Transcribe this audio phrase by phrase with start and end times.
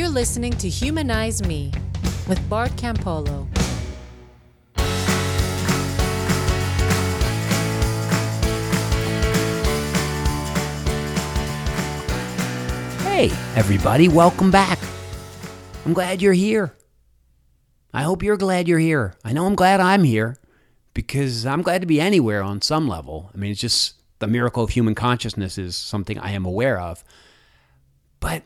[0.00, 1.70] You're listening to Humanize Me
[2.26, 3.46] with Bart Campolo.
[13.02, 14.78] Hey, everybody, welcome back.
[15.84, 16.74] I'm glad you're here.
[17.92, 19.12] I hope you're glad you're here.
[19.22, 20.38] I know I'm glad I'm here
[20.94, 23.30] because I'm glad to be anywhere on some level.
[23.34, 27.04] I mean, it's just the miracle of human consciousness is something I am aware of.
[28.18, 28.44] But,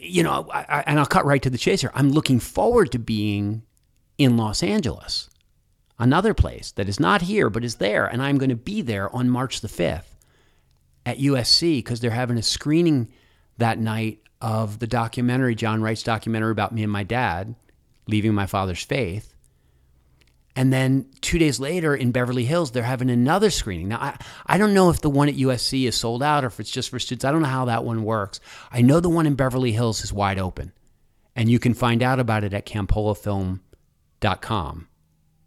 [0.00, 1.92] you know, I, and I'll cut right to the chase here.
[1.94, 3.62] I'm looking forward to being
[4.18, 5.28] in Los Angeles,
[5.98, 8.06] another place that is not here but is there.
[8.06, 10.04] And I'm going to be there on March the 5th
[11.06, 13.08] at USC because they're having a screening
[13.58, 17.54] that night of the documentary, John Wright's documentary about me and my dad
[18.06, 19.33] leaving my father's faith.
[20.56, 23.88] And then two days later in Beverly Hills, they're having another screening.
[23.88, 26.60] Now, I, I don't know if the one at USC is sold out or if
[26.60, 27.24] it's just for students.
[27.24, 28.38] I don't know how that one works.
[28.70, 30.72] I know the one in Beverly Hills is wide open.
[31.34, 34.88] And you can find out about it at campolofilm.com,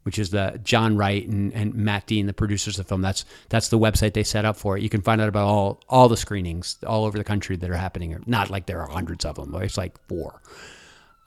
[0.03, 3.02] which is the John Wright and, and Matt Dean, the producers of the film.
[3.02, 4.83] That's, that's the website they set up for it.
[4.83, 7.78] You can find out about all, all the screenings all over the country that are
[7.78, 8.22] happening.
[8.25, 10.41] Not like there are hundreds of them, but it's like four.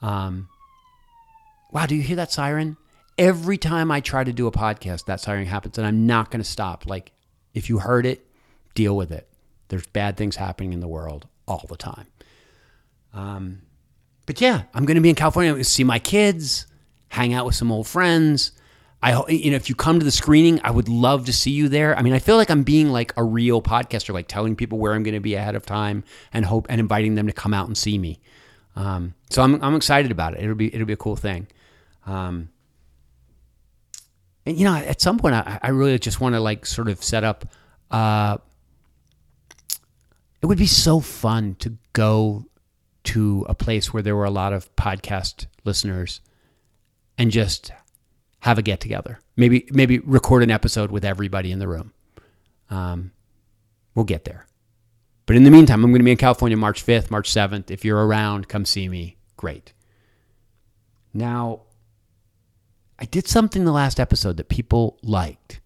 [0.03, 0.49] Um,
[1.71, 2.77] wow, do you hear that siren?
[3.17, 6.41] Every time I try to do a podcast, that siren happens, and I'm not going
[6.41, 6.85] to stop.
[6.85, 7.11] Like,
[7.53, 8.25] if you heard it,
[8.75, 9.27] deal with it.
[9.67, 12.07] There's bad things happening in the world all the time.
[13.13, 13.61] Um,
[14.25, 15.51] but yeah, I'm going to be in California.
[15.51, 16.67] I'm going to see my kids,
[17.09, 18.51] hang out with some old friends.
[19.03, 21.69] I, you know, if you come to the screening, I would love to see you
[21.69, 21.97] there.
[21.97, 24.93] I mean, I feel like I'm being like a real podcaster, like telling people where
[24.93, 27.65] I'm going to be ahead of time and hope and inviting them to come out
[27.65, 28.19] and see me.
[28.75, 30.43] Um, so I'm, I'm excited about it.
[30.43, 31.47] It'll be, it'll be a cool thing.
[32.05, 32.49] Um,
[34.45, 37.03] and you know, at some point, I, I really just want to like sort of
[37.03, 37.45] set up.
[37.89, 38.37] Uh,
[40.41, 42.45] it would be so fun to go
[43.03, 46.21] to a place where there were a lot of podcast listeners
[47.17, 47.71] and just
[48.39, 49.19] have a get together.
[49.35, 51.93] Maybe maybe record an episode with everybody in the room.
[52.69, 53.11] Um,
[53.93, 54.47] we'll get there.
[55.25, 57.69] But in the meantime, I'm going to be in California March 5th, March 7th.
[57.69, 59.17] If you're around, come see me.
[59.37, 59.73] Great.
[61.13, 61.61] Now,
[63.01, 65.59] I did something the last episode that people liked.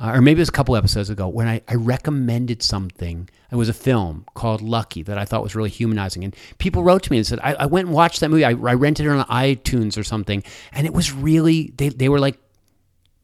[0.00, 3.28] Uh, or maybe it was a couple episodes ago when I, I recommended something.
[3.52, 6.24] It was a film called Lucky that I thought was really humanizing.
[6.24, 8.44] And people wrote to me and said, I, I went and watched that movie.
[8.44, 10.42] I, I rented it on iTunes or something.
[10.72, 12.38] And it was really, they, they were like,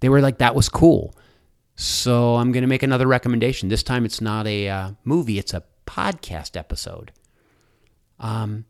[0.01, 1.17] they were like, that was cool.
[1.75, 3.71] So I'm going to make another recommendation.
[3.71, 7.13] This time it's not a uh, movie, it's a podcast episode
[8.21, 8.67] um,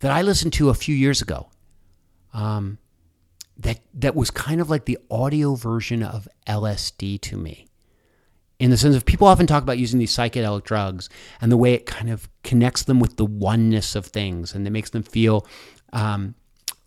[0.00, 1.48] that I listened to a few years ago.
[2.34, 2.78] Um,
[3.58, 7.68] that that was kind of like the audio version of LSD to me.
[8.58, 11.08] In the sense of people often talk about using these psychedelic drugs
[11.40, 14.70] and the way it kind of connects them with the oneness of things and it
[14.70, 15.46] makes them feel
[15.92, 16.34] um,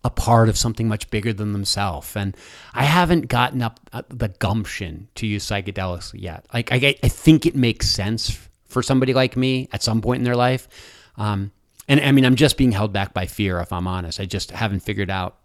[0.04, 2.16] a part of something much bigger than themselves.
[2.16, 2.36] And
[2.72, 6.46] I haven't gotten up uh, the gumption to use psychedelics yet.
[6.54, 10.24] Like I, I think it makes sense for somebody like me at some point in
[10.24, 10.68] their life.
[11.16, 11.52] Um,
[11.88, 14.20] and I mean, I'm just being held back by fear, if I'm honest.
[14.20, 15.37] I just haven't figured out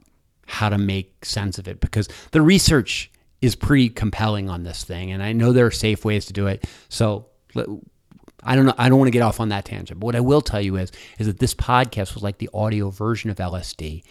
[0.46, 3.12] how to make sense of it because the research
[3.42, 6.48] is pretty compelling on this thing and I know there are safe ways to do
[6.48, 6.66] it.
[6.90, 7.28] So
[8.44, 10.00] I don't know I don't want to get off on that tangent.
[10.00, 12.90] But what I will tell you is is that this podcast was like the audio
[12.90, 14.04] version of LSD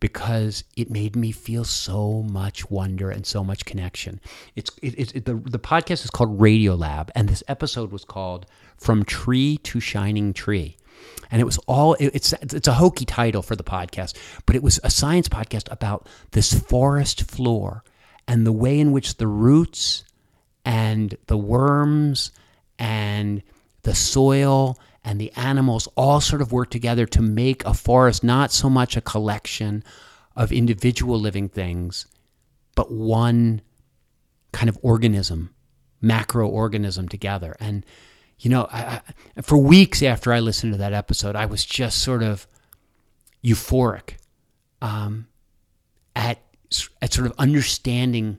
[0.00, 4.20] because it made me feel so much wonder and so much connection.
[4.54, 8.46] It's it, it, it, the the podcast is called Radiolab and this episode was called
[8.76, 10.76] From Tree to Shining Tree
[11.30, 14.16] and it was all it's it's a hokey title for the podcast,
[14.46, 17.82] but it was a science podcast about this forest floor
[18.26, 20.04] and the way in which the roots
[20.64, 22.30] and the worms
[22.78, 23.42] and
[23.82, 28.50] the soil and the animals all sort of work together to make a forest not
[28.50, 29.84] so much a collection
[30.34, 32.06] of individual living things,
[32.74, 33.60] but one
[34.52, 35.54] kind of organism,
[36.02, 37.54] macroorganism together.
[37.60, 37.84] And
[38.38, 39.00] you know, I,
[39.36, 42.46] I, for weeks after I listened to that episode, I was just sort of
[43.42, 44.14] euphoric
[44.80, 45.26] um,
[46.16, 46.38] at
[47.00, 48.38] at sort of understanding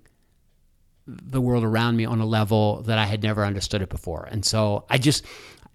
[1.08, 4.28] the world around me on a level that I had never understood it before.
[4.30, 5.24] And so I just,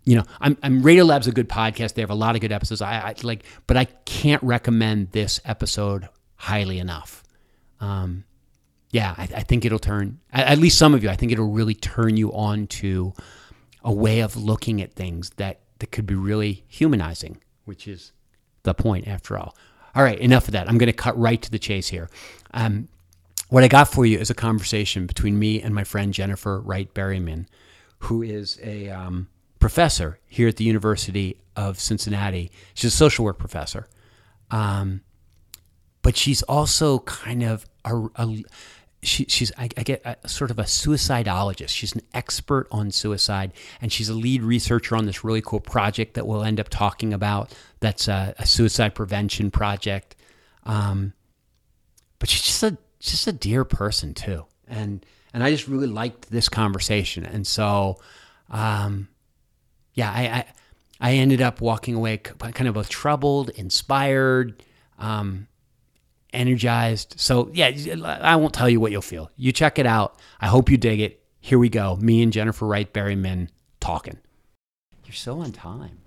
[0.05, 1.95] you know, I'm, I'm Radiolab's a good podcast.
[1.95, 2.83] They have a lot of good episodes.
[2.83, 7.23] I, I like, but I can't recommend this episode highly enough.
[7.79, 8.25] Um,
[8.91, 11.11] yeah, I, I think it'll turn at least some of you.
[11.11, 13.15] I think it'll really turn you on to
[13.83, 18.13] a way of looking at things that, that could be really humanizing, which is
[18.63, 19.57] the point after all.
[19.95, 20.69] All right, enough of that.
[20.69, 22.09] I'm going to cut right to the chase here.
[22.53, 22.89] Um,
[23.49, 26.93] what I got for you is a conversation between me and my friend Jennifer Wright
[26.95, 27.47] Berryman,
[28.01, 29.29] who is a um,
[29.59, 32.53] professor here at the University of Cincinnati.
[32.75, 33.89] She's a social work professor.
[34.51, 35.03] Um,
[36.03, 38.43] but she's also kind of a, a
[39.03, 41.71] she, she's I, I get a, sort of a suicidologist.
[41.71, 46.15] She's an expert on suicide, and she's a lead researcher on this really cool project
[46.15, 47.53] that we'll end up talking about.
[47.81, 50.17] That's a, a suicide prevention project.
[50.65, 51.15] Um,
[52.19, 56.31] but she's just a just a dear person too, and and I just really liked
[56.31, 57.99] this conversation, and so,
[58.51, 59.09] um,
[59.95, 60.45] yeah, I, I
[61.01, 64.63] I ended up walking away kind of both troubled, inspired.
[64.99, 65.49] Um,
[66.33, 67.15] energized.
[67.19, 67.71] So, yeah,
[68.05, 69.31] I won't tell you what you'll feel.
[69.37, 70.19] You check it out.
[70.41, 71.23] I hope you dig it.
[71.41, 71.97] Here we go.
[71.97, 73.49] Me and Jennifer Wright Berryman
[73.81, 74.19] talking.
[75.05, 75.99] You're so on time.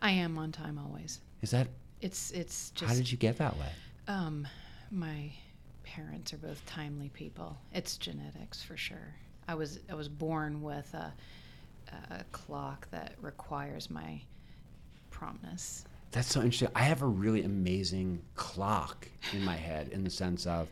[0.00, 1.20] I am on time always.
[1.42, 1.68] Is that?
[2.00, 2.88] It's it's just.
[2.88, 3.70] How did you get that way?
[4.06, 4.46] Um,
[4.90, 5.32] my
[5.82, 7.58] parents are both timely people.
[7.72, 9.14] It's genetics for sure.
[9.48, 11.12] I was I was born with a,
[12.10, 14.20] a clock that requires my
[15.10, 15.84] promptness.
[16.10, 16.68] That's so interesting.
[16.74, 20.68] I have a really amazing clock in my head in the sense of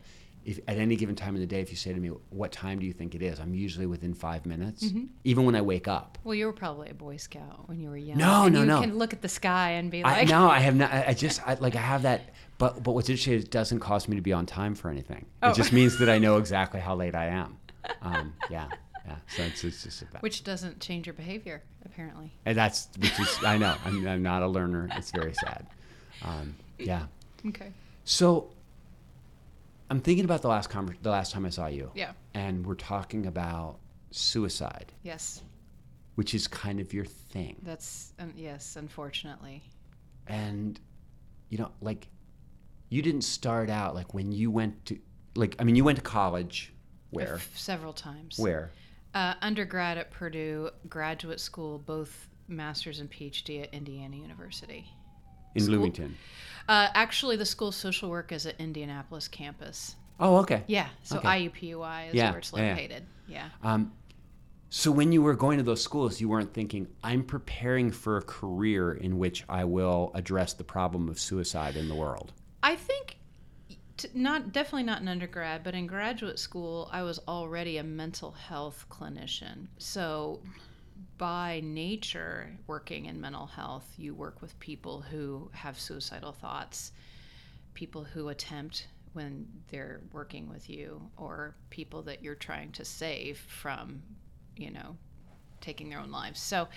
[0.47, 2.79] if at any given time of the day, if you say to me, "What time
[2.79, 5.05] do you think it is?" I'm usually within five minutes, mm-hmm.
[5.25, 6.17] even when I wake up.
[6.23, 8.17] Well, you were probably a Boy Scout when you were young.
[8.17, 8.75] No, and no, you no.
[8.77, 11.07] You can look at the sky and be like, I, "No, I have not." I,
[11.09, 14.07] I just I, like I have that, but but what's interesting is it doesn't cause
[14.07, 15.25] me to be on time for anything.
[15.43, 15.49] Oh.
[15.49, 17.57] It just means that I know exactly how late I am.
[18.01, 18.69] Um, yeah.
[19.07, 22.31] Yeah, so it's, it's just about which doesn't change your behavior apparently.
[22.45, 24.89] And that's which is I know I'm, I'm not a learner.
[24.95, 25.65] It's very sad.
[26.23, 27.05] Um, yeah.
[27.45, 27.71] Okay.
[28.03, 28.49] So
[29.89, 31.91] I'm thinking about the last conver- the last time I saw you.
[31.95, 32.11] Yeah.
[32.33, 33.77] And we're talking about
[34.11, 34.91] suicide.
[35.03, 35.41] Yes.
[36.15, 37.55] Which is kind of your thing.
[37.63, 39.63] That's um, yes, unfortunately.
[40.27, 40.79] And
[41.49, 42.09] you know, like
[42.89, 44.99] you didn't start out like when you went to
[45.35, 46.73] like I mean you went to college
[47.11, 47.39] where?
[47.53, 48.37] several times.
[48.37, 48.71] Where?
[49.13, 54.85] Uh, undergrad at Purdue, graduate school, both master's and PhD at Indiana University.
[55.55, 55.75] In school?
[55.75, 56.15] Bloomington.
[56.67, 59.95] Uh, actually, the School of Social Work is at Indianapolis campus.
[60.19, 60.63] Oh, okay.
[60.67, 61.49] Yeah, so okay.
[61.49, 63.05] IUPUI is yeah, where it's located.
[63.27, 63.49] Yeah.
[63.63, 63.73] yeah.
[63.73, 63.91] Um,
[64.69, 68.21] so when you were going to those schools, you weren't thinking, "I'm preparing for a
[68.21, 72.33] career in which I will address the problem of suicide in the world."
[72.63, 73.16] I think
[74.13, 78.85] not definitely not in undergrad, but in graduate school, I was already a mental health
[78.89, 79.67] clinician.
[79.77, 80.41] So,
[81.17, 86.91] by nature, working in mental health, you work with people who have suicidal thoughts,
[87.73, 93.39] people who attempt when they're working with you, or people that you're trying to save
[93.39, 94.01] from,
[94.55, 94.95] you know,
[95.59, 96.39] taking their own lives.
[96.39, 96.67] So,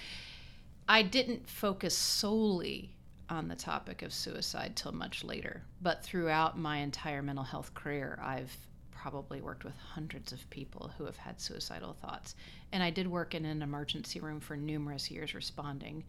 [0.88, 2.96] I didn't focus solely
[3.31, 5.62] on the topic of suicide till much later.
[5.81, 8.55] But throughout my entire mental health career, I've
[8.91, 12.35] probably worked with hundreds of people who have had suicidal thoughts.
[12.73, 16.05] And I did work in an emergency room for numerous years responding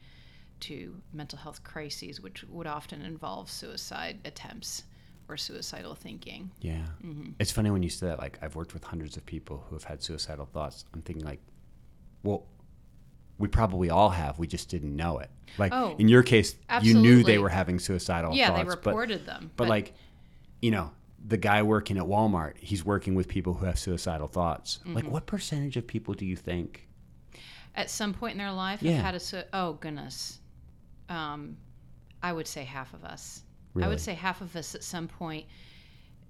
[0.62, 4.83] to mental health crises, which would often involve suicide attempts
[5.27, 6.51] or suicidal thinking.
[6.59, 6.85] Yeah.
[7.03, 7.31] Mm-hmm.
[7.39, 9.85] It's funny when you say that, like, I've worked with hundreds of people who have
[9.85, 10.83] had suicidal thoughts.
[10.94, 11.39] I'm thinking, like,
[12.24, 12.45] well,
[13.41, 14.39] we probably all have.
[14.39, 15.29] We just didn't know it.
[15.57, 17.09] Like oh, in your case, absolutely.
[17.09, 18.59] you knew they were having suicidal yeah, thoughts.
[18.59, 19.51] Yeah, they reported but, them.
[19.55, 19.93] But, but like,
[20.61, 20.91] you know,
[21.27, 24.79] the guy working at Walmart, he's working with people who have suicidal thoughts.
[24.79, 24.93] Mm-hmm.
[24.93, 26.88] Like, what percentage of people do you think?
[27.75, 28.93] At some point in their life, yeah.
[28.93, 30.39] have had a su- oh goodness,
[31.09, 31.57] um,
[32.21, 33.43] I would say half of us.
[33.73, 33.85] Really?
[33.85, 35.45] I would say half of us at some point.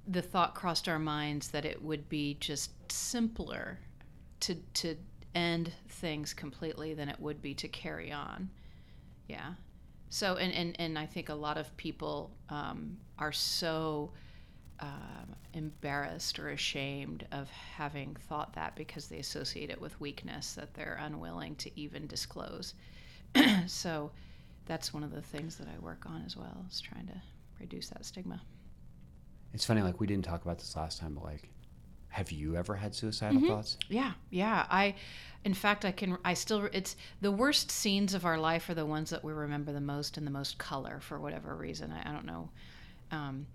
[0.08, 3.80] The thought crossed our minds that it would be just simpler
[4.42, 4.96] to to
[5.36, 8.50] end things completely than it would be to carry on.
[9.28, 9.54] Yeah.
[10.10, 14.12] So, and, and, and I think a lot of people um, are so
[14.82, 20.74] um, embarrassed or ashamed of having thought that because they associate it with weakness that
[20.74, 22.74] they're unwilling to even disclose.
[23.68, 24.12] so,
[24.66, 27.22] that's one of the things that I work on as well, is trying to
[27.60, 28.42] reduce that stigma.
[29.54, 31.50] It's funny, like, we didn't talk about this last time, but like,
[32.12, 33.48] have you ever had suicidal mm-hmm.
[33.48, 33.78] thoughts?
[33.88, 34.66] Yeah, yeah.
[34.70, 34.96] I,
[35.46, 36.18] in fact, I can.
[36.24, 36.70] I still.
[36.74, 40.18] It's the worst scenes of our life are the ones that we remember the most
[40.18, 41.92] and the most color for whatever reason.
[41.92, 42.50] I, I don't know.
[43.12, 43.48] Um,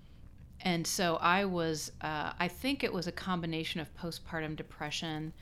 [0.62, 1.92] and so I was.
[2.00, 5.34] Uh, I think it was a combination of postpartum depression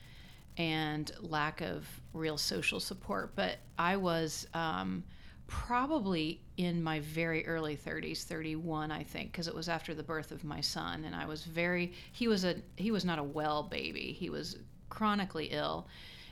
[0.56, 3.36] and lack of real social support.
[3.36, 4.46] But I was.
[4.54, 5.04] Um,
[5.46, 10.32] probably in my very early 30s 31 i think because it was after the birth
[10.32, 13.62] of my son and i was very he was a he was not a well
[13.62, 14.56] baby he was
[14.88, 15.86] chronically ill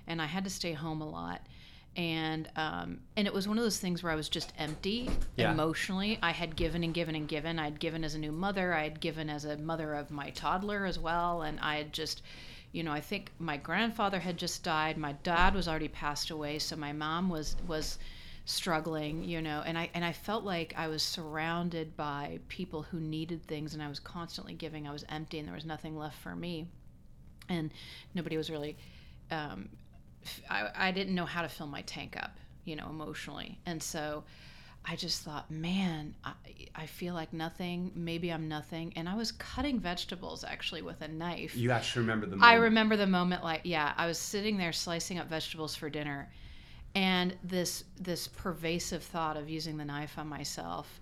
[0.06, 1.46] and i had to stay home a lot
[1.96, 5.52] and um, and it was one of those things where I was just empty yeah.
[5.52, 6.18] emotionally.
[6.22, 7.58] I had given and given and given.
[7.58, 8.72] I had given as a new mother.
[8.72, 12.22] I had given as a mother of my toddler as well, and I had just
[12.72, 14.96] you know, I think my grandfather had just died.
[14.96, 17.98] My dad was already passed away, so my mom was was
[18.44, 23.00] struggling, you know, and I and I felt like I was surrounded by people who
[23.00, 24.86] needed things, and I was constantly giving.
[24.86, 26.66] I was empty, and there was nothing left for me,
[27.48, 27.72] and
[28.14, 28.76] nobody was really.
[29.30, 29.68] Um,
[30.48, 34.24] I, I didn't know how to fill my tank up, you know, emotionally, and so
[34.84, 36.32] I just thought, man, I,
[36.74, 37.92] I feel like nothing.
[37.94, 38.92] Maybe I'm nothing.
[38.96, 41.56] And I was cutting vegetables actually with a knife.
[41.56, 45.18] You actually remember the I remember the moment like, yeah, I was sitting there slicing
[45.18, 46.28] up vegetables for dinner
[46.94, 51.00] and this this pervasive thought of using the knife on myself,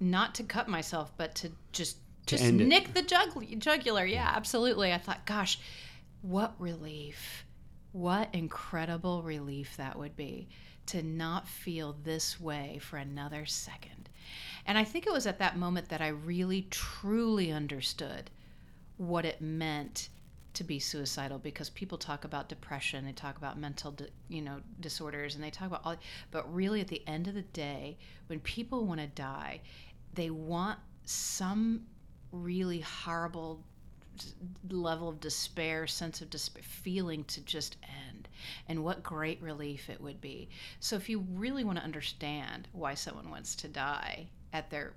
[0.00, 1.96] not to cut myself, but to just
[2.26, 2.66] To just end it.
[2.66, 4.04] nick the jugul- jugular.
[4.04, 4.92] Yeah, absolutely.
[4.92, 5.58] I thought, gosh,
[6.22, 7.44] what relief.
[7.92, 10.48] What incredible relief that would be
[10.86, 14.08] to not feel this way for another second.
[14.66, 18.30] And I think it was at that moment that I really truly understood
[18.96, 20.08] what it meant
[20.54, 24.60] to be suicidal because people talk about depression, they talk about mental, di- you know,
[24.80, 25.96] disorders, and they talk about all.
[26.30, 29.60] But really, at the end of the day, when people want to die,
[30.14, 31.86] they want some
[32.32, 33.62] really horrible
[34.70, 38.28] level of despair, sense of despair, feeling to just end.
[38.68, 40.48] And what great relief it would be.
[40.80, 44.92] So if you really want to understand why someone wants to die at their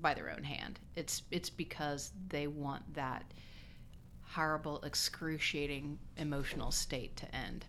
[0.00, 3.24] by their own hand, it's it's because they want that
[4.34, 7.66] horrible, excruciating emotional state to end.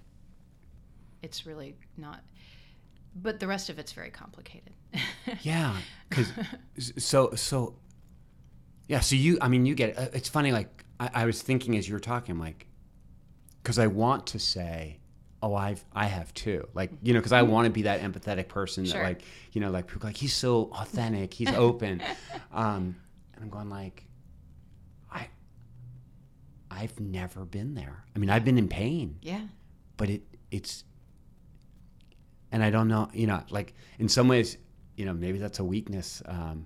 [1.22, 2.22] It's really not
[3.14, 4.72] but the rest of it's very complicated.
[5.42, 5.76] Yeah,
[6.10, 6.32] because
[6.98, 7.76] so so.
[8.88, 9.98] Yeah, so you, I mean, you get it.
[9.98, 10.52] Uh, It's funny.
[10.52, 12.68] Like I, I was thinking as you were talking, like,
[13.62, 15.00] because I want to say,
[15.42, 16.68] oh, I've I have too.
[16.74, 19.04] Like you know, because I want to be that empathetic person that Sure.
[19.04, 19.22] like
[19.54, 22.02] you know, like people like he's so authentic, he's open,
[22.52, 22.96] um,
[23.34, 24.06] and I'm going like,
[26.72, 28.06] I've never been there.
[28.16, 29.18] I mean, I've been in pain.
[29.22, 29.42] Yeah.
[29.98, 30.84] but it it's
[32.52, 34.58] and i don't know you know like in some ways
[34.98, 36.66] you know maybe that's a weakness um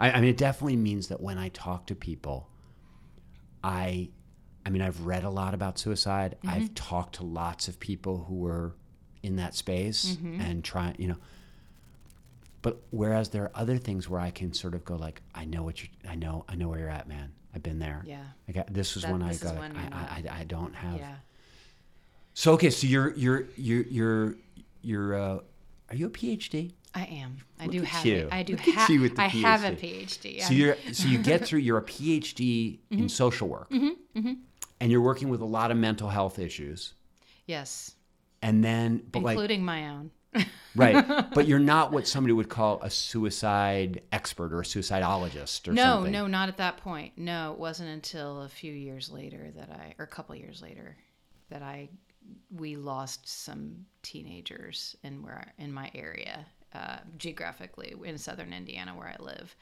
[0.00, 2.48] i, I mean it definitely means that when i talk to people
[3.62, 4.08] i
[4.64, 6.36] i mean i've read a lot about suicide.
[6.46, 8.74] I've talked to lots of people who were
[9.22, 11.16] in that space and try you know
[12.62, 15.62] but whereas there are other things where i can sort of go like i know
[15.62, 18.22] what you i know i know where you're at man i've been there Yeah.
[18.48, 19.56] I got, this was That- when I got.
[19.58, 20.96] when I, I, I, I don't have.
[20.98, 21.14] Yeah.
[22.34, 24.34] So okay, so you're you're you're you're
[24.82, 25.14] you're.
[25.14, 25.38] Uh,
[25.90, 26.72] are you a PhD?
[26.94, 27.38] I am.
[27.60, 28.28] I Look do have you.
[28.30, 30.38] I do have you I have a PhD.
[30.38, 30.42] PhD.
[30.42, 31.60] So you're so you get through.
[31.60, 33.02] You're a PhD Mm-hmm.
[33.02, 34.32] in social work, Mm-hmm.
[34.80, 36.94] and you're working with a lot of mental health issues.
[37.46, 37.94] yes,
[38.42, 40.10] And then, but like including my own.
[40.74, 45.72] Right, but you're not what somebody would call a suicide expert or a suicidologist or
[45.72, 46.12] no, something.
[46.12, 47.12] no, no, not at that point.
[47.16, 50.96] No, it wasn't until a few years later that I, or a couple years later,
[51.50, 51.88] that I,
[52.54, 59.08] we lost some teenagers in where in my area, uh, geographically in southern Indiana where
[59.08, 59.54] I live,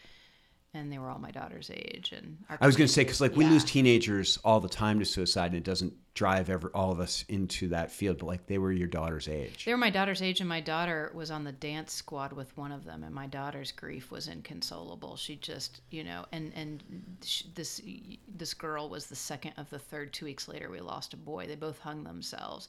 [0.74, 2.12] and they were all my daughter's age.
[2.16, 3.50] And our I was going to say because like we Yeah.
[3.50, 7.24] lose teenagers all the time to suicide, and it doesn't drive ever all of us
[7.28, 8.18] into that field.
[8.18, 9.64] But like they were your daughter's age.
[9.64, 12.72] They were my daughter's age, and my daughter was on the dance squad with one
[12.72, 15.16] of them, and my daughter's grief was inconsolable.
[15.16, 16.82] She just, you know, and and
[17.22, 17.80] sh this
[18.26, 20.12] this girl was the second of the third.
[20.12, 21.46] Two weeks later, we lost a boy.
[21.46, 22.68] They both hung themselves,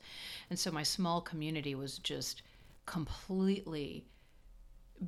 [0.49, 2.41] and so my small community was just
[2.85, 4.03] completely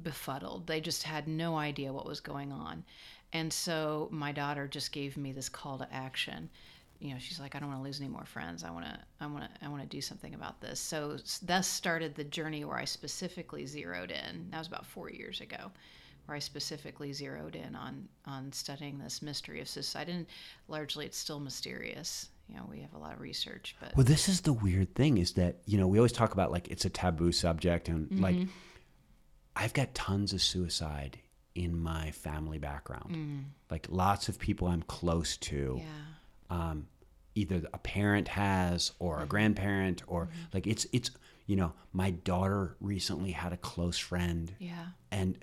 [0.03, 0.67] befuddled.
[0.67, 2.83] They just had no idea what was going on.
[3.33, 6.49] And so my daughter just gave me this call to action.
[6.99, 8.63] You know, she's like, I don't want to lose any more friends.
[8.63, 10.79] I want to, I want to, I want to do something about this.
[10.79, 14.47] So thus started the journey where I specifically zeroed in.
[14.51, 15.71] That was about four years ago,
[16.25, 20.07] where I specifically zeroed in on on studying this mystery of suicide.
[20.07, 20.25] And
[20.69, 22.29] largely, it's still mysterious.
[22.47, 25.17] You know, we have a lot of research, but Well, this is the weird thing
[25.17, 28.23] is that you know we always talk about like it's a taboo subject, and Mm-hmm.
[28.23, 28.47] like
[29.55, 31.19] I've got tons of suicide
[31.53, 33.45] in my family background.
[33.71, 35.75] Like lots of people I'm close to.
[35.75, 35.83] Mm.
[35.83, 36.87] yeah, um,
[37.35, 39.23] either a parent has or Mm-hmm.
[39.23, 41.11] a grandparent or like it's it's
[41.47, 45.37] you know my daughter recently had a close friend yeah, and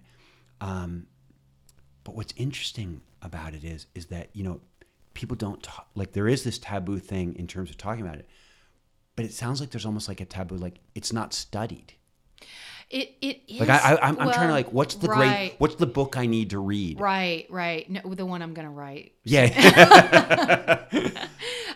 [0.61, 1.07] um,
[2.05, 4.61] but what's interesting about it is is that you know
[5.15, 8.27] people don't talk like there is this taboo thing in terms of talking about it
[9.17, 11.93] but it sounds like there's almost like a taboo like it's not studied
[12.93, 13.61] it it is.
[13.61, 15.19] like I, I I'm, I'm trying to like what's the right.
[15.19, 17.91] great what's the book I need to read Right, right.
[17.91, 19.13] No, the one I'm going to write.
[19.25, 20.85] yeah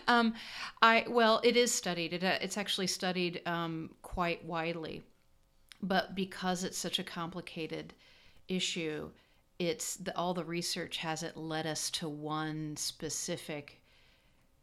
[0.07, 0.33] Um,
[0.81, 2.13] I well, it is studied.
[2.13, 5.03] It, uh, it's actually studied um, quite widely,
[5.81, 7.93] but because it's such a complicated
[8.47, 9.09] issue,
[9.59, 13.81] it's the, all the research hasn't led us to one specific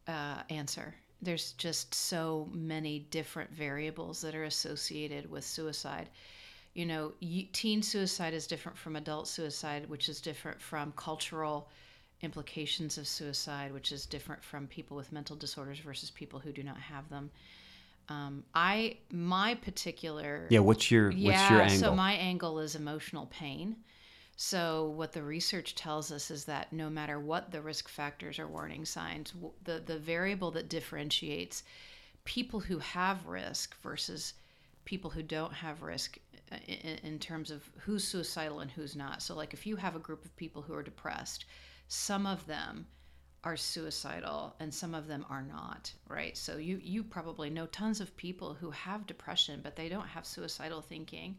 [0.08, 0.94] uh, answer.
[1.20, 6.08] There's just so many different variables that are associated with suicide.
[6.74, 7.12] You know,
[7.52, 11.68] teen suicide is different from adult suicide, which is different from cultural
[12.20, 16.62] implications of suicide, which is different from people with mental disorders versus people who do
[16.62, 17.30] not have them.
[18.08, 21.78] Um, I my particular Yeah, what's your what's yeah, your angle?
[21.78, 23.76] so my angle is emotional pain.
[24.36, 28.48] So what the research tells us is that no matter what the risk factors or
[28.48, 31.62] warning signs, the the variable that differentiates
[32.24, 34.34] people who have risk versus
[34.84, 36.18] people who don't have risk
[36.66, 39.22] in, in terms of who's suicidal and who's not.
[39.22, 41.44] So like if you have a group of people who are depressed,
[41.88, 42.86] some of them
[43.44, 48.00] are suicidal and some of them are not right so you you probably know tons
[48.00, 51.36] of people who have depression but they don't have suicidal thinking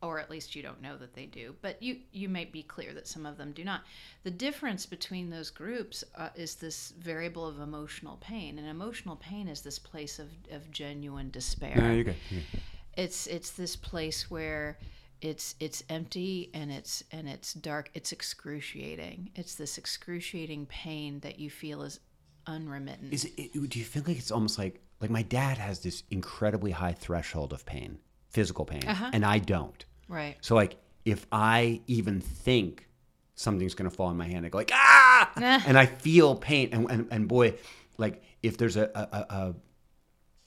[0.00, 2.94] or at least you don't know that they do but you you may be clear
[2.94, 3.82] that some of them do not
[4.22, 9.48] the difference between those groups uh, is this variable of emotional pain and emotional pain
[9.48, 12.16] is this place of, of genuine despair no, you're good.
[12.30, 12.60] You're good.
[12.98, 14.76] It's it's this place where
[15.22, 17.90] it's it's empty and it's and it's dark.
[17.94, 19.30] It's excruciating.
[19.34, 22.00] It's this excruciating pain that you feel is
[22.46, 23.12] unremittent.
[23.12, 26.72] Is it, do you feel like it's almost like like my dad has this incredibly
[26.72, 27.98] high threshold of pain,
[28.30, 29.10] physical pain, Uh-huh.
[29.12, 29.84] and I don't.
[30.08, 30.36] right.
[30.40, 32.88] So like if I even think
[33.34, 35.30] something's gonna fall in my hand, I go like ah,
[35.66, 37.54] and I feel pain, and and, and boy,
[37.96, 39.54] like if there's a, a, a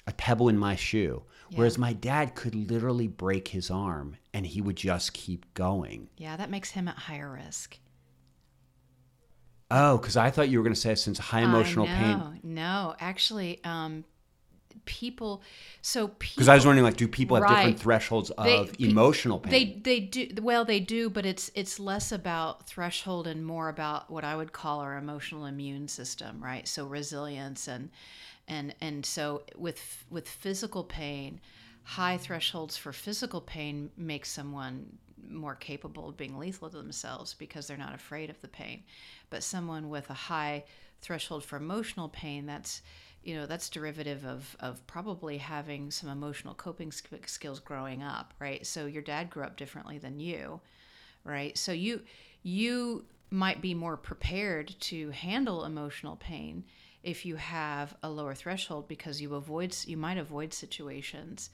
[0.08, 1.24] a pebble in my shoe,
[1.55, 6.10] whereas my dad could literally break his arm and he would just keep going.
[6.17, 7.77] yeah that makes him at higher risk
[9.74, 12.39] Oh, because I thought you were gonna say since high emotional I pain.
[12.43, 14.03] no actually um
[14.86, 15.41] people
[15.81, 19.51] so Because I was wondering, like, do people have different thresholds of They- emotional pain?
[19.51, 24.10] They they do well they do, but it's it's less about threshold and more about
[24.12, 26.67] what I would call our emotional immune system, right?
[26.67, 27.91] So resilience and
[28.51, 31.39] and and so with with physical pain,
[31.84, 34.98] high thresholds for physical pain make someone
[35.29, 38.84] more capable of being lethal to themselves because they're not afraid of the pain.
[39.29, 40.65] But someone with a high
[41.01, 42.81] threshold for emotional pain, that's
[43.24, 48.33] you know that's derivative of of probably having some emotional coping sk- skills growing up
[48.40, 50.59] right so your dad grew up differently than you
[51.24, 52.01] right so you
[52.42, 56.64] you might be more prepared to handle emotional pain
[57.03, 61.50] if you have a lower threshold because you avoid you might avoid situations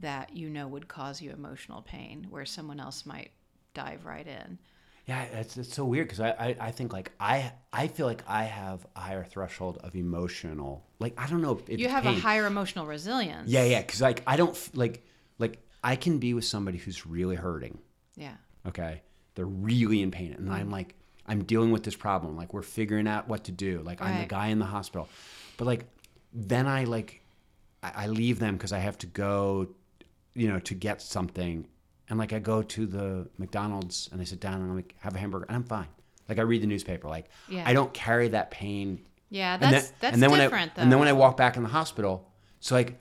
[0.00, 3.30] that you know would cause you emotional pain where someone else might
[3.74, 4.58] dive right in.
[5.06, 8.22] Yeah, it's, it's so weird because I, I, I think like I I feel like
[8.28, 12.04] I have a higher threshold of emotional like I don't know if it's you have
[12.04, 12.16] pain.
[12.16, 13.48] a higher emotional resilience.
[13.48, 15.04] Yeah yeah because like I don't like
[15.38, 17.78] like I can be with somebody who's really hurting.
[18.16, 18.34] Yeah.
[18.66, 19.02] Okay?
[19.34, 20.52] They're really in pain and Mm.
[20.52, 20.94] I'm like
[21.26, 22.36] I'm dealing with this problem.
[22.36, 23.82] Like we're figuring out what to do.
[23.84, 25.08] Like I'm the guy in the hospital.
[25.56, 25.84] But like
[26.32, 27.22] then I like
[27.82, 29.68] I, I leave them because I have to go
[30.34, 31.66] you know to get something.
[32.08, 35.14] And like I go to the McDonald's and I sit down and I'm like have
[35.14, 35.46] a hamburger.
[35.48, 35.88] And I'm fine.
[36.28, 37.08] Like I read the newspaper.
[37.08, 37.64] Like Yeah.
[37.66, 39.06] I don't carry that pain.
[39.28, 41.12] Yeah and that's then, that's and then when different I, though and then when I
[41.12, 42.28] walk back in the hospital
[42.58, 42.98] so like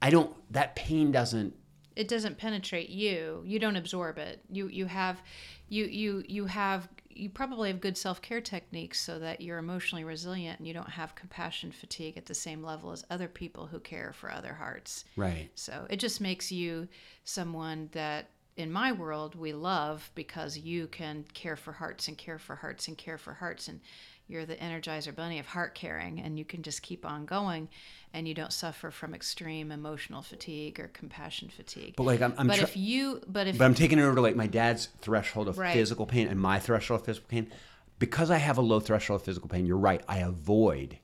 [0.00, 1.54] I don't that pain doesn't
[1.96, 3.42] it doesn't penetrate you.
[3.46, 4.42] You don't absorb it.
[4.50, 5.22] You you have
[5.68, 10.58] you you you have you probably have good self-care techniques so that you're emotionally resilient
[10.58, 14.12] and you don't have compassion fatigue at the same level as other people who care
[14.12, 15.04] for other hearts.
[15.16, 15.50] Right.
[15.54, 16.88] So it just makes you
[17.24, 22.38] someone that in my world we love because you can care for hearts and care
[22.38, 23.68] for hearts and care for hearts.
[23.68, 23.80] And
[24.28, 27.68] you're the energizer bunny of heart caring and you can just keep on going
[28.12, 32.46] and you don't suffer from extreme emotional fatigue or compassion fatigue but like I'm, I'm
[32.48, 35.48] but if you but if But I'm taking it over to like my dad's threshold
[35.48, 35.72] of Right.
[35.74, 37.50] physical pain and my threshold of physical pain.
[37.98, 40.02] Because I have a low threshold of physical pain, you're right.
[40.08, 40.98] I avoid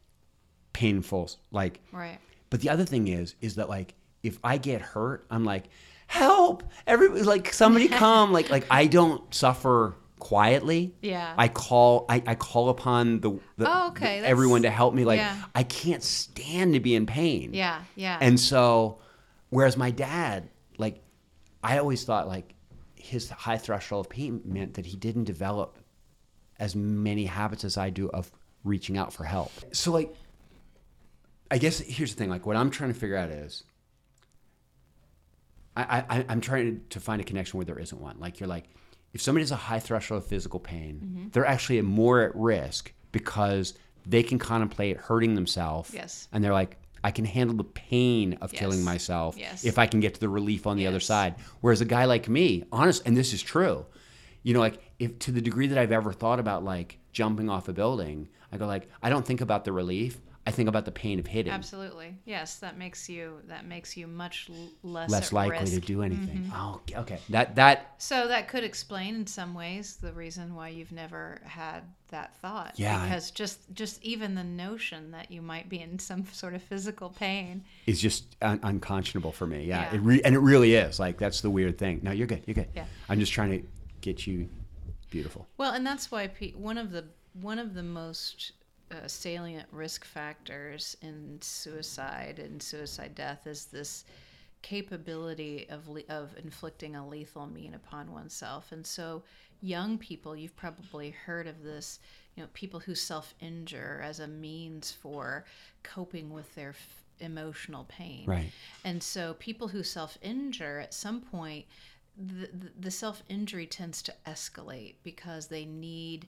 [0.72, 2.18] painful like right
[2.50, 5.64] but the other thing is is that like if I get hurt, I'm like,
[6.06, 6.62] help!
[6.86, 8.32] Every like somebody come.
[8.32, 10.94] like like I don't suffer quietly.
[11.02, 11.34] Yeah.
[11.36, 15.04] I call I, I call upon the, the Oh, okay, the- everyone to help me.
[15.04, 15.36] Like yeah.
[15.54, 17.52] I can't stand to be in pain.
[17.54, 18.98] yeah yeah And so,
[19.50, 21.02] whereas my dad, like,
[21.62, 22.54] I always thought like
[22.94, 25.76] his high threshold of pain meant that he didn't develop
[26.60, 28.30] as many habits as I do of
[28.64, 29.50] reaching out for help.
[29.72, 30.14] So, like,
[31.50, 32.30] I guess here's the thing.
[32.30, 33.64] Like, what I'm trying to figure out is,
[35.76, 38.20] I, I I'm trying to find a connection where there isn't one.
[38.20, 38.66] Like, you're like,
[39.12, 41.28] if somebody has a high threshold of physical pain, Mm-hmm.
[41.32, 43.74] they're actually more at risk because
[44.06, 45.92] they can contemplate hurting themselves.
[45.94, 46.28] Yes.
[46.32, 49.64] And they're like, I can handle the pain of killing myself Yes.
[49.64, 51.34] if I can get to the relief on the other side.
[51.60, 53.84] Whereas a guy like me, honest, and this is true,
[54.42, 57.68] you know, like if to the degree that I've ever thought about like jumping off
[57.68, 60.20] a building, I go like, I don't think about the relief.
[60.44, 61.52] I think about the pain of hitting.
[61.52, 62.16] Absolutely.
[62.24, 64.50] Yes, that makes you that makes you much
[64.82, 65.74] less Less likely risk.
[65.74, 66.38] to do anything.
[66.50, 66.52] Mm-hmm.
[66.56, 67.18] Oh, okay, okay.
[67.28, 71.82] That that So that could explain in some ways the reason why you've never had
[72.08, 72.72] that thought.
[72.76, 76.54] Yeah, I- Because just just even the notion that you might be in some sort
[76.54, 77.62] of physical pain.
[77.86, 79.64] is just un- unconscionable for me.
[79.66, 79.94] Yeah, Yeah.
[79.94, 80.98] It re- and it really is.
[80.98, 82.00] Like that's the weird thing.
[82.02, 82.42] No, you're good.
[82.46, 82.68] You're good.
[82.74, 82.86] Yeah.
[83.08, 83.66] I'm just trying to
[84.00, 84.48] get you
[85.10, 85.46] beautiful.
[85.56, 87.04] Well, and that's why pe- one of the
[87.40, 88.52] one of the most
[88.92, 94.04] uh, salient risk factors in suicide and suicide death is this
[94.62, 98.72] capability of le- of inflicting a lethal mean upon oneself.
[98.72, 99.22] And so,
[99.60, 101.98] young people, you've probably heard of this.
[102.36, 105.44] You know, people who self-injure as a means for
[105.82, 108.24] coping with their f- emotional pain.
[108.26, 108.50] Right.
[108.84, 111.66] And so people who self injure at some point,
[112.16, 116.26] the, the self injury tends to escalate because they need,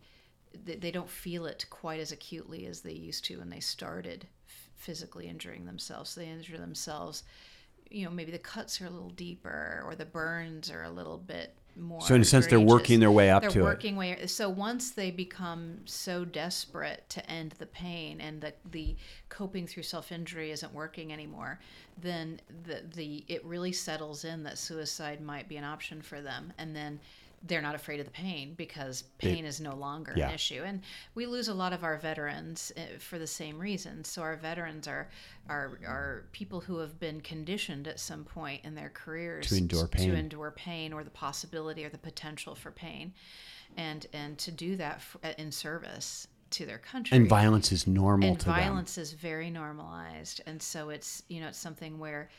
[0.65, 4.27] they, they don't feel it quite as acutely as they used to when they started
[4.77, 6.11] physically injuring themselves.
[6.11, 7.25] So they injure themselves,
[7.91, 11.19] you know, maybe the cuts are a little deeper or the burns are a little
[11.19, 12.01] bit more.
[12.01, 13.65] So in a sense, they're working their way up They're to it.
[13.65, 14.27] working way.
[14.27, 18.97] So once they become so desperate to end the pain and that the
[19.29, 21.61] coping through self injury isn't working anymore,
[22.01, 26.53] then the the it really settles in that suicide might be an option for them,
[26.59, 27.01] and then
[27.47, 30.29] they're not afraid of the pain because pain is no longer Yeah.
[30.29, 30.63] an issue.
[30.65, 30.81] And
[31.15, 34.03] we lose a lot of our veterans uh, for the same reason.
[34.05, 35.11] So our veterans are
[35.49, 39.87] are are people who have been conditioned at some point in their careers To endure
[39.89, 40.09] pain.
[40.11, 43.13] to endure pain or the possibility or the potential for pain,
[43.77, 47.17] and and to do that uh, in service to their country.
[47.17, 48.55] And violence is normal And to them.
[48.55, 52.31] violence is very normalized, and so it's you know it's something where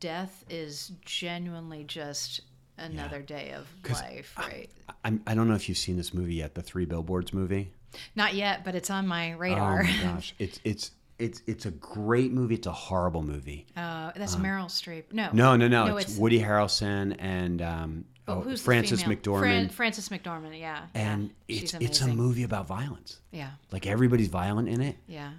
[0.00, 2.40] death is genuinely just
[2.78, 4.68] another day of life, right?
[5.04, 7.72] I'm, I don't know if you've seen this movie yet, the Three Billboards movie.
[8.14, 9.82] Not yet, but it's on my Oh radar.
[9.84, 12.56] my gosh, it's it's it's it's a great movie.
[12.56, 13.66] It's a horrible movie.
[13.76, 15.04] Uh, that's Meryl Streep.
[15.12, 15.86] No, No, no, no.
[15.86, 19.04] No, it's, it's- Woody Harrelson and um, Oh, oh, who's the Frances?
[19.04, 19.38] McDormand.
[19.40, 20.58] Fran- Frances McDormand.
[20.58, 21.60] Yeah, and yeah.
[21.62, 23.20] it's it's a movie about violence.
[23.30, 25.30] Yeah, Like everybody's violent in it, yeah.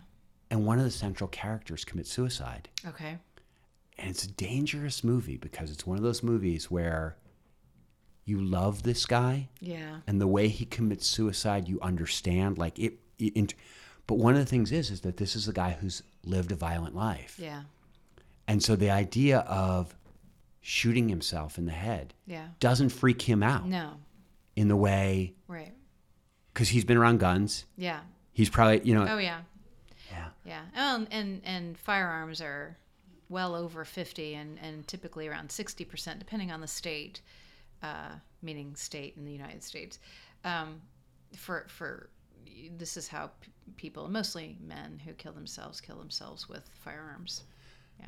[0.50, 2.70] and one of the central characters commits suicide.
[2.88, 3.18] Okay.
[4.00, 7.18] And it's a dangerous movie because it's one of those movies where
[8.28, 10.02] you love this guy Yeah.
[10.06, 13.54] and the way he commits suicide you understand like it, it
[14.06, 16.56] but one of the things is is that this is a guy who's lived a
[16.56, 17.64] violent life Yeah.
[18.48, 19.96] and so the idea of
[20.62, 22.50] shooting himself in the head Yeah.
[22.60, 23.94] doesn't freak him out No.
[24.56, 25.74] in the way Right.
[26.54, 28.02] because he's been around guns Yeah.
[28.34, 29.42] he's probably you know Oh yeah.
[30.12, 30.62] yeah Yeah.
[30.76, 32.78] Um, and and firearms are
[33.30, 37.20] well over 50 and, and typically around 60% depending on the state,
[37.84, 38.12] uh,
[38.42, 40.00] meaning state in the United States.
[40.44, 40.82] Um,
[41.36, 42.10] for for
[42.78, 47.44] this is how p- people, mostly men who kill themselves, kill themselves with firearms.
[48.00, 48.08] Yeah.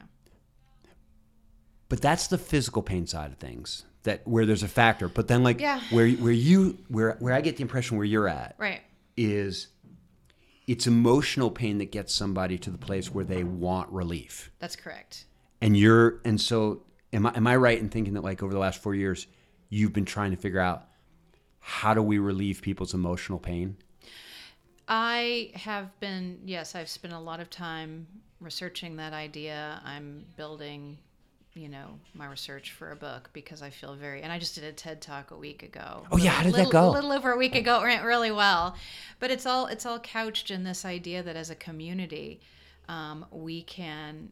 [1.88, 5.44] but that's the physical pain side of things that where there's a factor but then
[5.44, 5.80] like Yeah.
[5.90, 8.82] where where you where where I get the impression where you're at Right.
[9.18, 9.68] is
[10.68, 14.52] it's emotional pain that gets somebody to the place where they want relief.
[14.60, 15.26] That's correct.
[15.62, 18.60] And you're and so am I am I right in thinking that like over the
[18.60, 19.26] last 4 years
[19.70, 20.86] you've been trying to figure out
[21.60, 23.78] how do we relieve people's emotional pain?
[24.88, 28.08] I have been, yes, I've spent a lot of time
[28.42, 29.80] researching that idea.
[29.86, 30.98] I'm building,
[31.54, 34.64] you know, my research for a book because I feel very, and I just did
[34.64, 36.08] a TED talk a week ago.
[36.12, 36.90] Oh, yeah, how did that go?
[36.90, 37.82] A little over a week ago.
[37.82, 38.76] It went really well,
[39.20, 42.40] but it's all it's all couched in this idea that as a community,
[42.90, 44.30] um, we can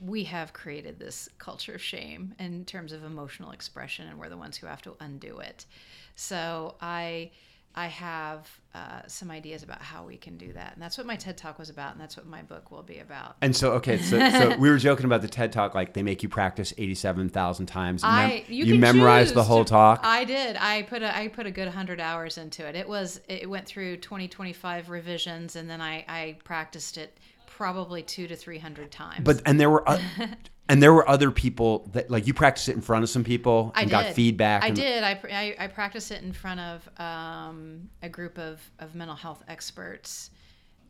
[0.00, 4.36] we have created this culture of shame in terms of emotional expression, and we're the
[4.36, 5.66] ones who have to undo it.
[6.14, 7.32] So I.
[7.74, 11.16] I have uh, some ideas about how we can do that, and that's what my
[11.16, 13.36] TED Talk was about, and that's what my book will be about.
[13.40, 16.22] And so okay, so, so we were joking about the TED talk like they make
[16.22, 20.00] you practice 87,000 times and I you, you memorize the whole to- talk.
[20.02, 20.58] I did.
[20.60, 22.76] I put a I put a good hundred hours into it.
[22.76, 27.16] It was it went through 20, 25 revisions, and then I I practiced it
[27.56, 29.24] probably two to three hundred times.
[29.24, 30.00] but and there were o-
[30.68, 33.72] and there were other people that like you practiced it in front of some people
[33.74, 35.02] and got feedback I and, did.
[35.02, 39.42] I, I, I practiced it in front of um, a group of, of mental health
[39.48, 40.30] experts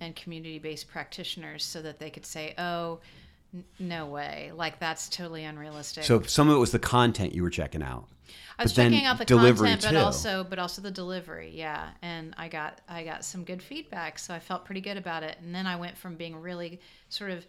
[0.00, 3.00] and community based practitioners so that they could say, oh,
[3.78, 4.52] no way.
[4.54, 6.04] Like, that's totally unrealistic.
[6.04, 8.08] So some of it was the content you were checking out.
[8.58, 9.88] I was checking out the delivery, content, too.
[9.88, 11.90] but also but also the delivery, yeah.
[12.02, 15.38] And I got I got some good feedback, so I felt pretty good about it.
[15.40, 17.46] And then I went from being really sort of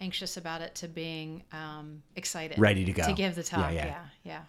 [0.00, 3.06] anxious about it to being um, excited, Ready to go.
[3.06, 3.72] to give the talk.
[3.72, 3.86] yeah.
[3.86, 4.40] yeah, yeah.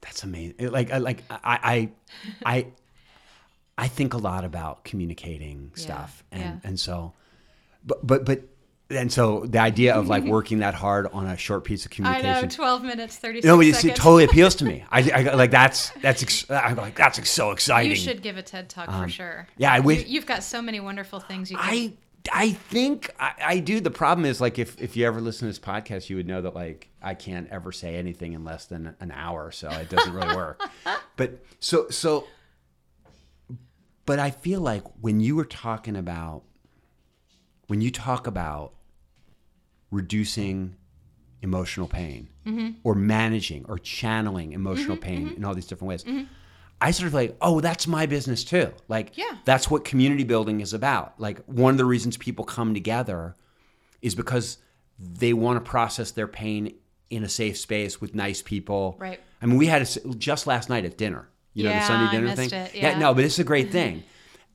[0.00, 0.70] That's amazing.
[0.70, 1.90] Like I like I
[2.44, 2.66] I I
[3.78, 6.56] I think a lot about communicating stuff and yeah.
[6.64, 7.12] and so
[7.84, 8.42] but but but
[8.90, 12.30] and so the idea of like working that hard on a short piece of communication.
[12.34, 13.98] I know, 12 minutes, 36 No, but it's- seconds.
[13.98, 14.84] it totally appeals to me.
[14.90, 17.90] I, I like that's that's ex- I'm like that's so exciting.
[17.90, 19.40] You should give a TED talk for sure.
[19.40, 21.66] Um, yeah, I wish- You, have got so many wonderful things you can.
[21.68, 21.92] I
[22.32, 23.80] I think I, I do.
[23.80, 26.42] The problem is like if if you ever listen to this podcast, you would know
[26.42, 30.12] that like I can't ever say anything in less than an hour, so it doesn't
[30.12, 30.60] really work.
[31.16, 32.26] but so so.
[34.04, 36.42] But I feel like when you were talking about
[37.68, 38.74] when you talk about
[39.90, 40.76] reducing
[41.42, 42.70] emotional pain Mm-hmm.
[42.84, 45.36] or managing or channeling emotional mm-hmm, pain mm-hmm.
[45.36, 46.02] in all these different ways.
[46.04, 46.24] Mm-hmm.
[46.80, 48.72] I sort of like, oh, that's my business too.
[48.88, 49.36] Like, Yeah.
[49.44, 51.20] that's what community building is about.
[51.20, 53.36] Like, one of the reasons people come together
[54.00, 54.56] is because
[54.98, 56.74] they want to process their pain
[57.10, 58.96] in a safe space with nice people.
[58.98, 59.20] Right.
[59.42, 61.28] I mean, we had a, just last night at dinner.
[61.52, 62.50] You know, Yeah, the Sunday dinner thing.
[62.52, 62.98] it, yeah.
[62.98, 64.02] no, but it's a great thing.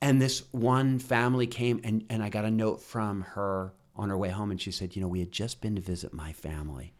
[0.02, 4.16] And this one family came, and, and I got a note from her on her
[4.18, 6.92] way home, and she said, You know, we had just been to visit my family,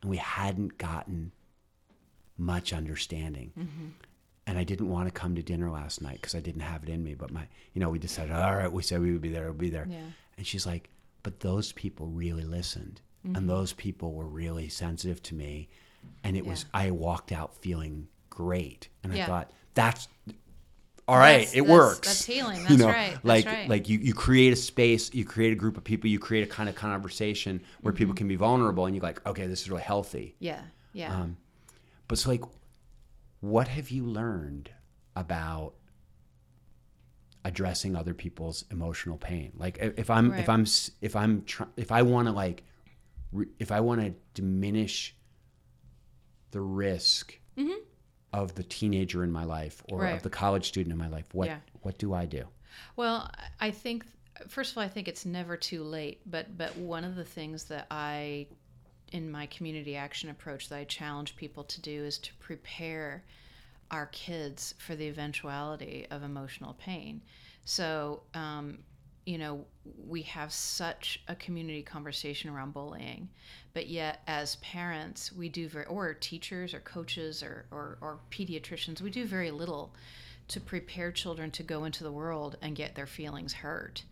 [0.00, 1.32] and we hadn't gotten
[2.38, 3.52] much understanding.
[3.58, 3.86] Mm-hmm.
[4.46, 6.88] And I didn't want to come to dinner last night because I didn't have it
[6.88, 7.14] in me.
[7.14, 9.54] But my, you know, we decided, all right, we said we would be there, we'll
[9.54, 9.86] be there.
[9.88, 10.00] Yeah.
[10.36, 10.90] And she's like,
[11.22, 13.36] but those people really listened, Mm-hmm.
[13.36, 15.68] and those people were really sensitive to me,
[16.24, 20.08] and it was I walked out feeling great, and I thought that's
[21.08, 22.08] all right, That's- it that's- works.
[22.08, 22.60] that's healing.
[22.62, 23.10] You That's know, right.
[23.12, 23.68] That's like right.
[23.68, 26.50] like you you create a space, you create a group of people, you create a
[26.50, 27.98] kind of conversation where Mm-hmm.
[27.98, 30.36] people can be vulnerable, and you're like, okay, this is really healthy.
[30.38, 30.62] yeah,
[30.92, 31.14] yeah.
[31.14, 31.36] Um,
[32.08, 32.42] but so like,
[33.40, 34.70] what have you learned
[35.16, 35.74] about
[37.44, 39.52] addressing other people's emotional pain?
[39.56, 40.64] Like, if I'm if I'm
[41.00, 42.62] if I'm try, if I want to like,
[43.32, 45.14] re, if I want to diminish
[46.52, 47.38] the risk
[48.32, 50.00] of the teenager in my life or.
[50.00, 50.14] Right.
[50.14, 51.58] of the college student in my life, what Yeah.
[51.82, 52.44] what do I do?
[52.96, 54.04] Well, I think
[54.48, 56.20] first of all, I think it's never too late.
[56.26, 58.46] But but one of the things that I,
[59.12, 63.24] in my community action approach, that I challenge people to do is to prepare
[63.90, 67.20] our kids for the eventuality of emotional pain.
[67.64, 68.78] So, um,
[69.24, 69.64] you know,
[70.06, 73.28] we have such a community conversation around bullying,
[73.72, 79.00] but yet as parents, we do very, or teachers or coaches or, or, or pediatricians,
[79.00, 79.94] we do very little
[80.48, 84.02] to prepare children to go into the world and get their feelings hurt.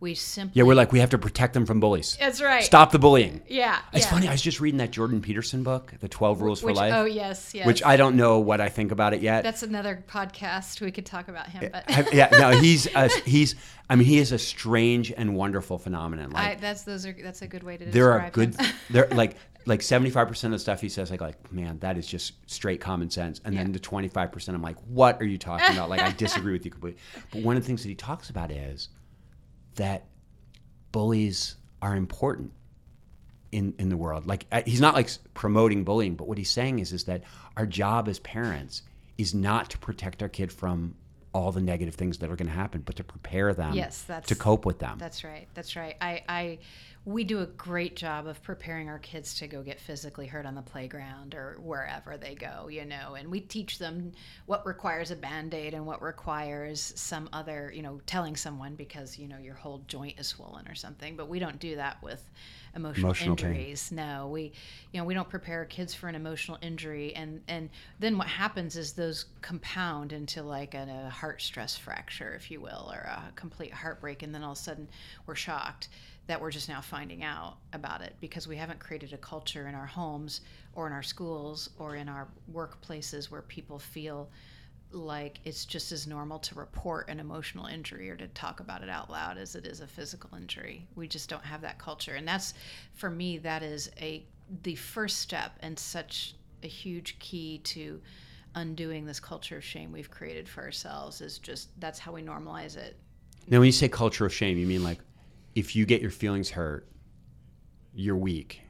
[0.00, 0.58] We simply.
[0.58, 2.16] Yeah, we're like we have to protect them from bullies.
[2.18, 2.62] That's right.
[2.62, 3.42] Stop the bullying.
[3.48, 3.78] Yeah.
[3.92, 4.10] It's yeah.
[4.10, 4.28] funny.
[4.28, 6.94] I was just reading that Jordan Peterson book, The Twelve Rules Which, for Life.
[6.94, 7.66] Oh, yes, yes.
[7.66, 9.42] which I don't know what I think about it yet.
[9.42, 10.80] That's another podcast.
[10.80, 11.70] We could talk about him.
[11.72, 13.54] But yeah, no, he's a, he's.
[13.90, 16.34] I mean, he is a strange and wonderful phenomenon.
[16.34, 17.92] I, that's those are that's a good way to describe it.
[17.92, 18.54] there are good.
[18.54, 18.74] him.
[18.90, 21.96] There like like seventy five percent of the stuff he says, like like man, that
[21.96, 23.40] is just straight common sense.
[23.44, 25.90] And then the twenty five percent, I'm like, what are you talking about?
[25.90, 27.00] Like I disagree with you completely.
[27.30, 28.88] But one of the things that he talks about is
[29.78, 30.04] that
[30.92, 32.52] bullies are important
[33.50, 34.26] in in the world.
[34.26, 37.22] Like he's not like promoting bullying, but what he's saying is is that
[37.56, 38.82] our job as parents
[39.16, 40.94] is not to protect our kid from
[41.34, 44.28] all the negative things that are going to happen, but to prepare them Yes, that's-
[44.28, 44.96] to cope with them.
[44.98, 45.46] That's right.
[45.54, 45.94] That's right.
[46.00, 46.58] I, I,
[47.08, 50.54] we do a great job of preparing our kids to go get physically hurt on
[50.54, 54.12] the playground or wherever they go, you know, and we teach them
[54.44, 59.16] what requires a band aid and what requires some other, you know, telling someone because,
[59.18, 61.16] you know, your whole joint is swollen or something.
[61.16, 62.22] But we don't do that with
[62.76, 63.46] emotional, Emotional pain.
[63.46, 63.90] injuries.
[63.90, 64.52] No, we,
[64.92, 67.14] you know, we don't prepare kids for an emotional injury.
[67.14, 72.34] And, and then what happens is those compound into like a, a heart stress fracture,
[72.34, 74.22] if you will, or a complete heartbreak.
[74.22, 74.88] And then all of a sudden
[75.26, 75.88] we're shocked
[76.28, 79.74] that we're just now finding out about it because we haven't created a culture in
[79.74, 80.42] our homes
[80.74, 84.28] or in our schools or in our workplaces where people feel
[84.92, 88.90] like it's just as normal to report an emotional injury or to talk about it
[88.90, 90.86] out loud as it is a physical injury.
[90.96, 92.14] We just don't have that culture.
[92.14, 92.52] And that's
[92.94, 94.24] for me that is a
[94.62, 98.00] the first step and such a huge key to
[98.54, 102.76] undoing this culture of shame we've created for ourselves is just that's how we normalize
[102.76, 102.96] it.
[103.46, 104.98] Now, when you say culture of shame, you mean like
[105.58, 106.88] if you get your feelings hurt,
[107.92, 108.60] you're weak.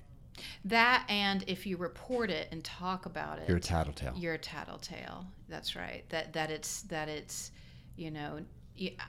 [0.64, 4.14] That and if you report it and talk about it, You're a tattletale.
[4.16, 5.26] You're a tattletale.
[5.50, 6.04] That's right.
[6.08, 7.50] That that it's that it's,
[7.96, 8.40] you know,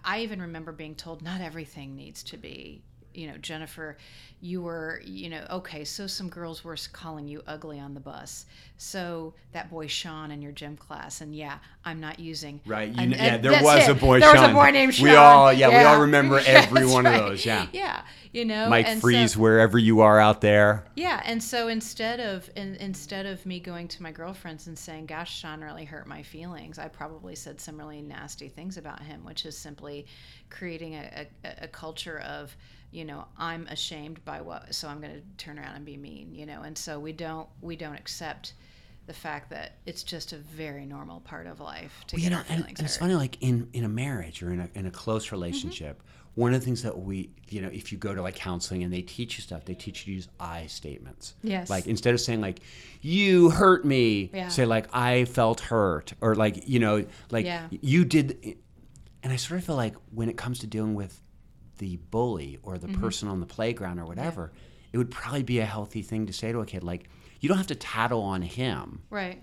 [0.04, 3.98] I even remember being told not everything needs to be, you know, Jennifer,
[4.42, 8.46] you were, you know, okay, so some girls were calling you ugly on the bus.
[8.78, 12.90] So that boy Sean in your gym class, and yeah, I'm not using Right.
[12.90, 13.92] You kn- yeah, there was it.
[13.92, 14.42] a boy There Sean.
[14.44, 15.04] was a boy named Sean.
[15.10, 17.46] We all yeah, we all remember every one of those.
[17.46, 17.68] Yeah.
[17.74, 18.02] Yeah.
[18.32, 18.70] you know.
[18.70, 20.86] Mike and Freeze, so, wherever you are out there.
[20.96, 25.08] yeah, and so instead of in, instead of me going to my girlfriends and saying,
[25.08, 29.26] "Gosh, Sean really hurt my feelings," I probably said some really nasty things about him,
[29.26, 30.06] which is simply
[30.50, 32.56] creating a, a, a culture of,
[32.92, 36.34] you know, I'm ashamed by what, so I'm going to turn around and be mean,
[36.34, 38.54] you know, and so we don't we don't accept
[39.06, 42.30] the fact that it's just a very normal part of life to Well, get you
[42.30, 44.86] know, and, feelings and it's funny, like in in a marriage or in a in
[44.86, 45.36] a close mm-hmm.
[45.36, 46.02] relationship,
[46.36, 48.94] one of the things that we, you know, if you go to like counseling and
[48.94, 51.36] they teach you stuff, they teach you to use I statements.
[51.44, 51.70] Yes.
[51.70, 52.60] Like instead of saying like,
[53.02, 54.48] "You hurt me," Yeah.
[54.48, 57.68] say like, "I felt hurt," or like, you know, like Yeah.
[57.70, 58.58] you did.
[59.22, 61.20] And I sort of feel like when it comes to dealing with
[61.80, 63.02] the bully or the Mm-hmm.
[63.02, 64.52] person on the playground or whatever,
[64.94, 67.58] it would probably be a healthy thing to say to a kid like, "You don't
[67.58, 69.42] have to tattle on him." Right.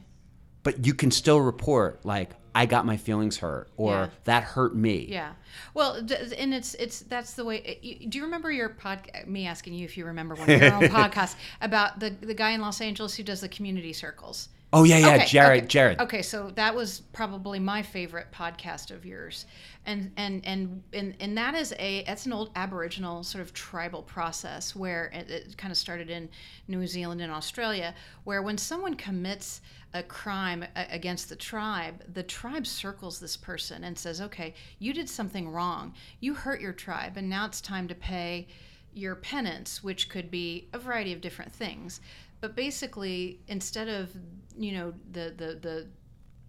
[0.62, 4.08] but you can still report like I got my feelings hurt or Yeah.
[4.24, 5.06] that hurt me.
[5.08, 5.32] Yeah.
[5.74, 5.94] Well,
[6.38, 7.58] and it's it's that's the way.
[7.82, 9.08] it- Do you remember your pod?
[9.28, 12.50] Me asking you if you remember one of your own podcasts about the the guy
[12.50, 14.48] in Los Angeles who does the community circles.
[14.72, 15.68] Oh yeah, yeah, Okay, Jared, okay.
[15.68, 16.00] Jared.
[16.00, 19.46] Okay, so that was probably my favorite podcast of yours,
[19.86, 24.02] and and and and, and that is a that's an old Aboriginal sort of tribal
[24.02, 26.28] process where it, it kind of started in
[26.66, 29.60] New Zealand and Australia, where when someone commits
[29.94, 34.92] a crime a- against the tribe, the tribe circles this person and says, "Okay, you
[34.92, 35.94] did something wrong.
[36.18, 38.48] You hurt your tribe, and now it's time to pay."
[38.94, 42.00] your penance, which could be a variety of different things.
[42.40, 44.10] But basically, instead of
[44.58, 45.86] you know the the the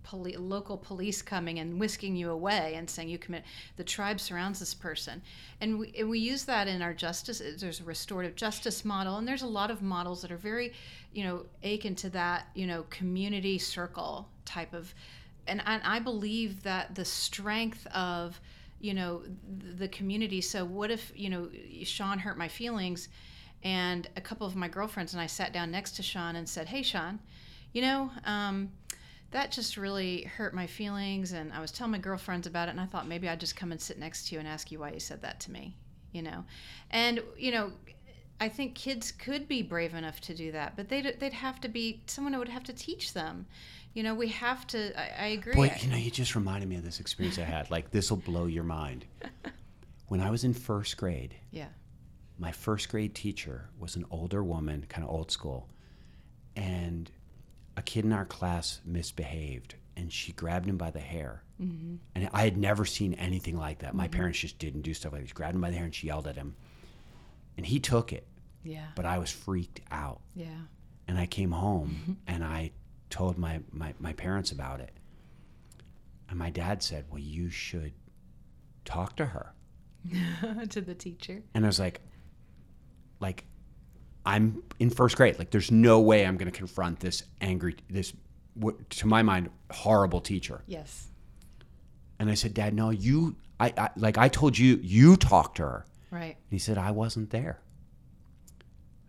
[0.03, 3.43] poli- local police coming and whisking you away and saying you commit,
[3.75, 5.21] the tribe surrounds this person,
[5.61, 7.41] and we and we use that in our justice.
[7.59, 10.73] There's a restorative justice model, and there's a lot of models that are very,
[11.13, 14.93] you know, akin to that you know community circle type of,
[15.47, 18.39] and and I believe that the strength of
[18.79, 19.23] you know
[19.77, 21.49] the community so what if you know
[21.83, 23.09] sean hurt my feelings
[23.63, 26.67] and a couple of my girlfriends and i sat down next to sean and said
[26.67, 27.17] hey sean
[27.77, 28.71] you know um,
[29.29, 32.81] that just really hurt my feelings and i was telling my girlfriends about it and
[32.81, 34.91] i thought maybe i'd just come and sit next to you and ask you why
[34.91, 35.75] you said that to me
[36.11, 36.43] you know
[36.89, 37.71] and you know
[38.41, 41.67] i think kids could be brave enough to do that but they'd, they'd have to
[41.67, 43.45] be someone who would have to teach them
[43.93, 46.77] you know we have to i, I agree Boy, you know, you just reminded me
[46.77, 47.69] of this experience I had.
[47.77, 49.05] Like this will blow your mind.
[50.07, 51.67] When I was in first grade, yeah
[52.39, 55.69] my first grade teacher was an older woman, kind of old school,
[56.55, 57.11] and
[57.77, 61.43] a kid in our class misbehaved, and she grabbed him by the hair.
[61.61, 61.95] Mm-hmm.
[62.13, 63.95] And I had never seen anything like that.
[63.95, 65.29] My parents just didn't do stuff like this.
[65.29, 66.55] She grabbed him by the hair and she yelled at him,
[67.55, 68.27] and he took it.
[68.63, 70.19] yeah But I was freaked out.
[70.35, 70.65] yeah
[71.07, 72.71] and I came home and I
[73.09, 74.91] told my, my, my parents about it.
[76.29, 77.93] And my dad said, Well, you should
[78.83, 79.53] talk to her.
[80.69, 82.01] to the teacher And I was like,
[83.19, 83.45] like,
[84.27, 85.39] I'm in first grade.
[85.39, 88.13] Like, there's no way I'm going to confront this angry, this,
[88.55, 90.63] what, to my mind, horrible teacher.
[90.67, 91.07] yes
[92.19, 95.63] And I said, Dad, no, you, I, I, like, I told you, you talked to
[95.63, 95.85] her.
[96.11, 97.59] right And he said, I wasn't there.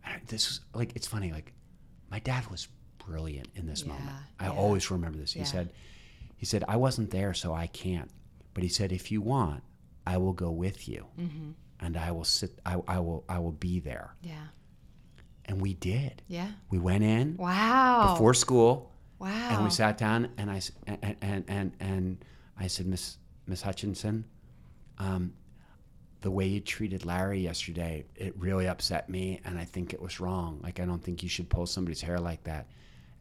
[0.05, 1.33] And this is like, it's funny.
[1.33, 1.53] Like,
[2.11, 2.69] my dad was
[3.05, 4.11] brilliant in this Yeah, moment.
[4.39, 4.53] I yeah.
[4.53, 5.33] always remember this.
[5.33, 5.45] He Yeah.
[5.47, 5.73] said,
[6.37, 8.11] he said, I wasn't there, so I can't.
[8.55, 9.63] But he said, if you want,
[10.07, 11.51] I will go with you, Mm-hmm.
[11.81, 12.59] and I will sit.
[12.65, 13.25] I, I will.
[13.29, 14.15] I will be there.
[14.23, 14.47] yeah
[15.49, 16.23] And we did.
[16.29, 21.17] yeah We went in wow before school, wow and we sat down, and I and
[21.21, 22.25] and and, and
[22.59, 24.25] I said, Miss Miss Hutchinson,
[24.99, 25.33] um,
[26.21, 30.21] the way you treated Larry yesterday, it really upset me, and I think it was
[30.21, 30.61] wrong.
[30.63, 32.69] Like I don't think you should pull somebody's hair like that.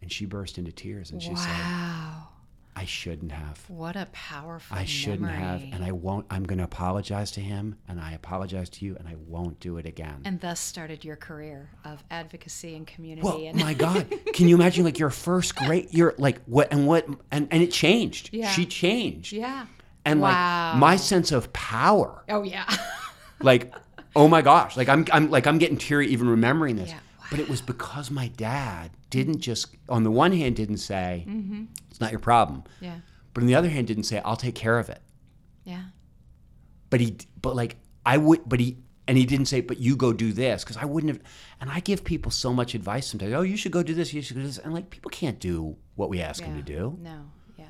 [0.01, 2.27] And she burst into tears, and she said, wow
[2.77, 3.57] I shouldn't have.
[3.69, 6.25] what a powerful I shouldn't have, and I won't.
[6.29, 9.77] I'm going to apologize to him, and I apologize to you, and I won't do
[9.77, 10.21] it again.
[10.25, 14.55] and thus started your career of advocacy and community well, and my God, can you
[14.55, 14.83] imagine?
[14.85, 18.29] Like your first grade, you're like what and what, and and it changed.
[18.31, 18.49] Yeah.
[18.51, 19.65] She changed, yeah
[20.05, 20.71] and Wow.
[20.71, 22.65] like my sense of power, oh yeah
[23.41, 23.73] like
[24.15, 26.89] oh my gosh, like I'm I'm like I'm getting teary even remembering this.
[26.89, 26.99] Yeah.
[27.29, 31.65] But it was because my dad didn't just, on the one hand, didn't say mm-hmm.
[31.89, 32.99] it's not your problem, yeah.
[33.33, 35.01] But on the other hand, didn't say I'll take care of it.
[35.63, 35.83] yeah.
[36.89, 38.77] But he but like i would but he
[39.09, 40.63] and he didn't say but you go do this.
[40.63, 41.21] Because i wouldn't have
[41.59, 43.33] and i give people so much advice sometimes.
[43.33, 44.57] Oh you should go do this you should do this.
[44.57, 46.97] And like people can't do what we ask them to do.
[47.01, 47.25] No.
[47.57, 47.65] Yeah.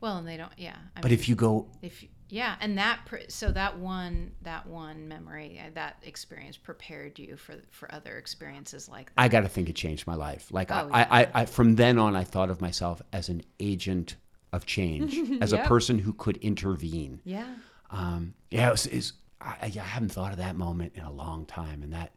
[0.00, 3.00] Well and they don't yeah I but mean, if you go if yeah and that
[3.28, 8.88] so that one that one memory uh, that experience prepared you for for other experiences
[8.88, 11.28] like that i got to think it changed my life like Oh, I, I, I,
[11.34, 14.16] I from then on i thought of myself as an agent
[14.52, 15.64] of change as Yep.
[15.64, 17.46] a person who could intervene yeah
[17.90, 21.44] um, yeah it was, it's, I, I haven't thought of that moment in a long
[21.46, 22.12] time, and that.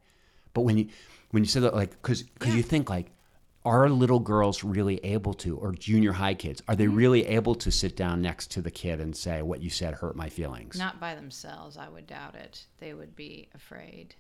[0.54, 0.88] But when you
[1.32, 2.58] when you said that, like, because because Yeah.
[2.58, 3.08] you think like,
[3.66, 6.82] are little girls really able to, or junior high kids, are Mm-hmm.
[6.82, 9.94] they really able to sit down next to the kid and say what you said
[9.94, 10.78] hurt my feelings?
[10.78, 12.66] Not by themselves, I would doubt it.
[12.80, 14.16] They would be afraid.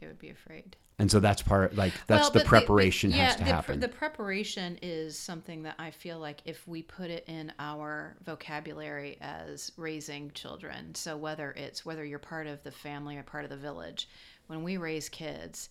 [0.00, 0.76] They would be afraid.
[0.98, 3.50] And so that's part like that's Well, the but they- preparation but- has to the,
[3.52, 3.80] happen.
[3.80, 9.18] The preparation is something that I feel like if we put it in our vocabulary
[9.20, 13.50] as raising children, so whether it's whether you're part of the family or part of
[13.50, 14.08] the village,
[14.46, 15.68] when we raise kids,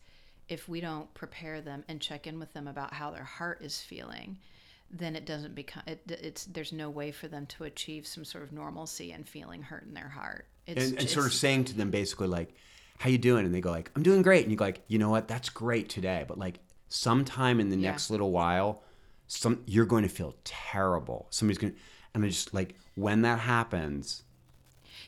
[0.47, 3.81] if we don't prepare them and check in with them about how their heart is
[3.81, 4.37] feeling,
[4.91, 8.43] then it doesn't become it, it's there's no way for them to achieve some sort
[8.43, 10.47] of normalcy and feeling hurt in their heart.
[10.67, 12.53] It's, and, and sort of saying to them basically like
[12.97, 14.97] how you doing and they go like i'm doing great and you go like you
[14.97, 17.91] know what that's great today but like sometime in the Yeah.
[17.91, 18.81] next little while
[19.27, 21.79] some you're going to feel terrible somebody's going to
[22.13, 24.23] and i just like when that happens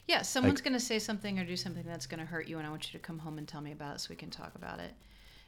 [0.07, 2.65] Yeah, someone's going to say something or do something that's going to hurt you, and
[2.65, 4.55] I want you to come home and tell me about it so we can talk
[4.55, 4.93] about it.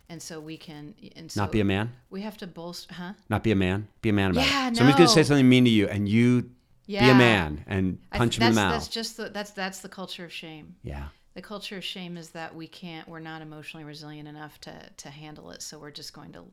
[0.09, 3.13] And so we can, and so not be a man we have to bolster, huh?
[3.29, 5.47] not be a man be a man about Yeah, it somebody's going to say something
[5.47, 6.49] mean to you and you
[6.87, 9.51] be a man and punch th- him in the that's, mouth That's just the, that's
[9.51, 10.75] that's the culture of shame.
[10.81, 14.73] yeah The culture of shame is that we can't, we're not emotionally resilient enough to
[14.97, 15.61] to handle it.
[15.61, 16.43] So we're just going to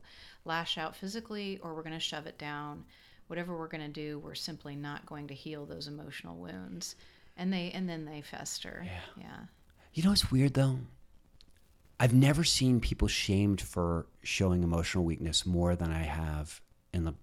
[0.45, 2.85] lash out physically, or we're going to shove it down.
[3.25, 6.95] Whatever we're going to do, we're simply not going to heal those emotional wounds,
[7.35, 8.83] and they and then they fester.
[8.85, 9.23] Yeah.
[9.23, 9.39] yeah.
[9.93, 10.77] You know what's weird though?
[11.99, 16.61] I've never seen people shamed for showing emotional weakness more than I have
[16.93, 17.13] in the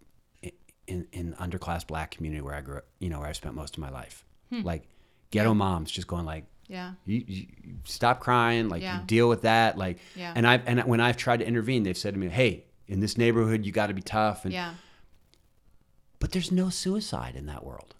[0.86, 3.76] in in underclass black community where I grew up, you know, where I spent most
[3.76, 4.24] of my life.
[4.50, 4.62] Hmm.
[4.62, 4.88] Like
[5.30, 6.92] ghetto moms just going like Yeah.
[7.06, 7.46] you, you
[7.84, 9.00] stop crying, like Yeah.
[9.00, 10.32] you deal with that, like Yeah.
[10.36, 13.16] and I've and when I've tried to intervene, they've said to me, "Hey, in this
[13.16, 14.74] neighborhood, you got to be tough." And Yeah.
[16.18, 17.94] but there's no suicide in that world.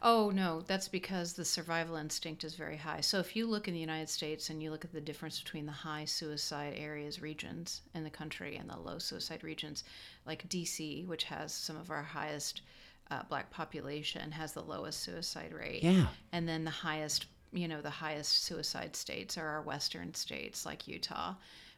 [0.00, 3.00] Oh, no, that's because the survival instinct is very high.
[3.00, 5.66] So if you look in the United States and you look at the difference between
[5.66, 9.82] the high suicide areas, regions in the country, and the low suicide regions,
[10.24, 12.62] like DC, which has some of our highest
[13.10, 15.82] uh, black population, has the lowest suicide rate.
[15.82, 16.06] Yeah.
[16.32, 20.86] And then the highest, you know, the highest suicide states are our western states like
[20.86, 21.34] Utah,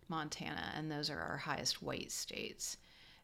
[0.09, 2.77] Montana, and those are our highest white states.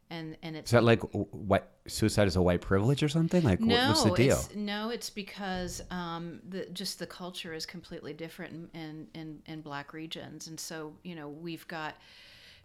[0.09, 3.43] And, and it's Is that like what suicide is a white privilege or something?
[3.43, 4.37] Like no, what's the deal?
[4.37, 9.41] It's, no, it's because um, the, just the culture is completely different in, in, in,
[9.45, 10.47] in black regions.
[10.47, 11.95] And so, you know, we've got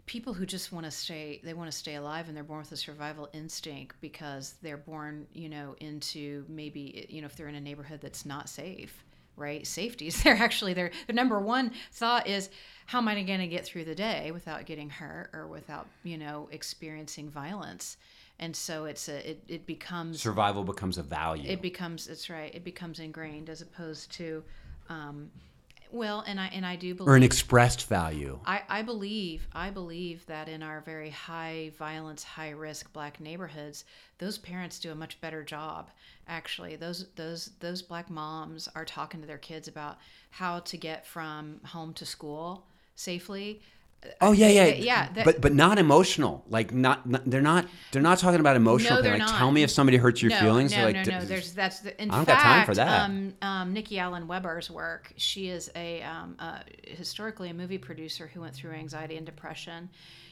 [0.06, 2.72] people who just want to stay, they want to stay alive and they're born with
[2.72, 7.54] a survival instinct because they're born, you know, into maybe, you know, if they're in
[7.54, 9.04] a neighborhood that's not safe.
[9.36, 10.74] Right, safety is their actually.
[10.74, 12.50] Their their number one thought is
[12.86, 16.18] how am I going to get through the day without getting hurt or without you
[16.18, 17.96] know experiencing violence,
[18.38, 21.50] and so it's a it, it becomes Survival becomes a value.
[21.50, 24.42] it becomes it's right it becomes ingrained as opposed to
[24.88, 25.30] um,
[25.92, 28.38] well and i and i do believe or an expressed value.
[28.46, 33.84] I, I believe I believe that in our very high violence, high risk black neighborhoods,
[34.18, 35.90] those parents do a much better job.
[36.28, 39.98] Actually, those those those black moms are talking to their kids about
[40.30, 43.60] how to get from home to school safely.
[44.20, 46.44] Oh yeah, yeah, yeah, that- but but not emotional.
[46.48, 48.96] Like not, not they're not they're not talking about emotional.
[48.96, 49.38] No, they're like not.
[49.38, 50.72] tell me if somebody hurts your no, feelings.
[50.72, 51.24] No, like, no, "D- no.
[51.24, 52.00] There's that's the.
[52.02, 53.00] In I don't fact, got time for that.
[53.02, 55.12] Um, um, Nikki Allen Weber's work.
[55.16, 59.88] She is a um, uh, historically a movie producer who went through anxiety and depression.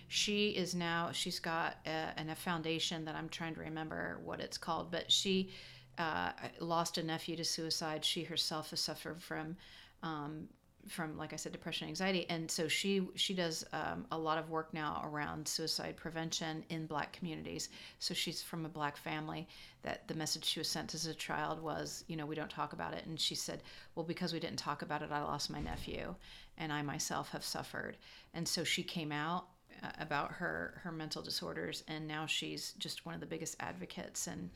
[0.08, 1.10] She is now.
[1.12, 5.12] She's got a, and a foundation that I'm trying to remember what it's called, but
[5.12, 5.50] she
[5.98, 8.04] uh, lost a nephew to suicide.
[8.04, 9.56] She herself has suffered from.
[10.02, 10.48] Um,
[10.88, 14.50] from like I said, depression, anxiety, and so she she does um, a lot of
[14.50, 17.68] work now around suicide prevention in Black communities.
[17.98, 19.48] So she's from a Black family.
[19.82, 22.72] That the message she was sent as a child was, you know, we don't talk
[22.72, 23.62] about it, and she said,
[23.94, 26.14] well, because we didn't talk about it, I lost my nephew,
[26.58, 27.96] and I myself have suffered,
[28.34, 29.46] and so she came out
[29.82, 34.26] uh, about her her mental disorders, and now she's just one of the biggest advocates
[34.26, 34.50] and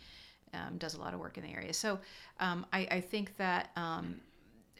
[0.53, 1.72] um, does a lot of work in the area.
[1.72, 1.99] So
[2.41, 3.70] um, I, I think that.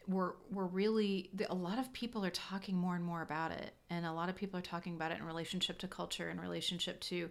[0.07, 4.05] We're we're really a lot of people are talking more and more about it, and
[4.05, 7.29] a lot of people are talking about it in relationship to culture, in relationship to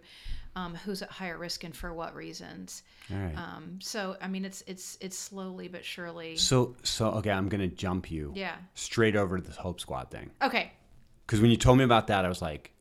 [0.57, 2.83] um, who's at higher risk and for what reasons.
[3.11, 3.37] All right.
[3.37, 6.35] Um, so I mean, it's it's it's slowly but surely.
[6.35, 8.55] so so okay, I'm gonna jump you Yeah.
[8.73, 10.73] straight over to this Hope Squad thing Okay.
[11.25, 12.71] because when you told me about that, I was like,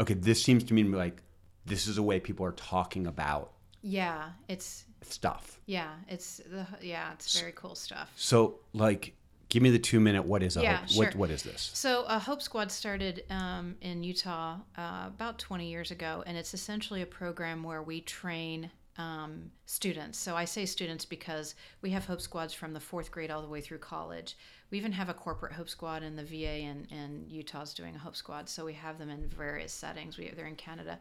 [0.00, 1.22] okay, this seems to me like
[1.66, 4.30] this is a way people are talking about Yeah.
[4.48, 5.60] It's stuff.
[5.66, 5.90] yeah.
[6.08, 7.12] It's the yeah.
[7.12, 8.10] It's very cool stuff.
[8.16, 9.14] So like,
[9.48, 10.24] give me the two minute.
[10.24, 11.04] What is a Yeah, Hope, sure.
[11.06, 11.70] what what is this?
[11.74, 16.54] So, uh, Hope Squad started um, in Utah uh, about 20 years ago, and it's
[16.54, 20.18] essentially a program where we train um, students.
[20.18, 23.48] So I say students because we have Hope Squads from the fourth grade all the
[23.48, 24.36] way through college.
[24.70, 27.98] We even have a corporate Hope Squad in the VA and, and Utah's doing a
[27.98, 28.48] Hope Squad.
[28.48, 30.16] So we have them in various settings.
[30.16, 30.98] We they're in Canada,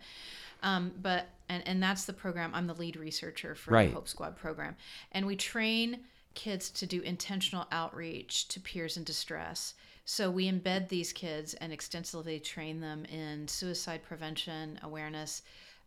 [0.62, 2.52] um, but and and that's the program.
[2.54, 3.90] I'm the lead researcher for Right.
[3.90, 4.76] the Hope Squad program,
[5.14, 6.00] and we train
[6.36, 9.74] kids to do intentional outreach to peers in distress.
[10.06, 15.42] So we embed these kids and extensively train them in suicide prevention awareness.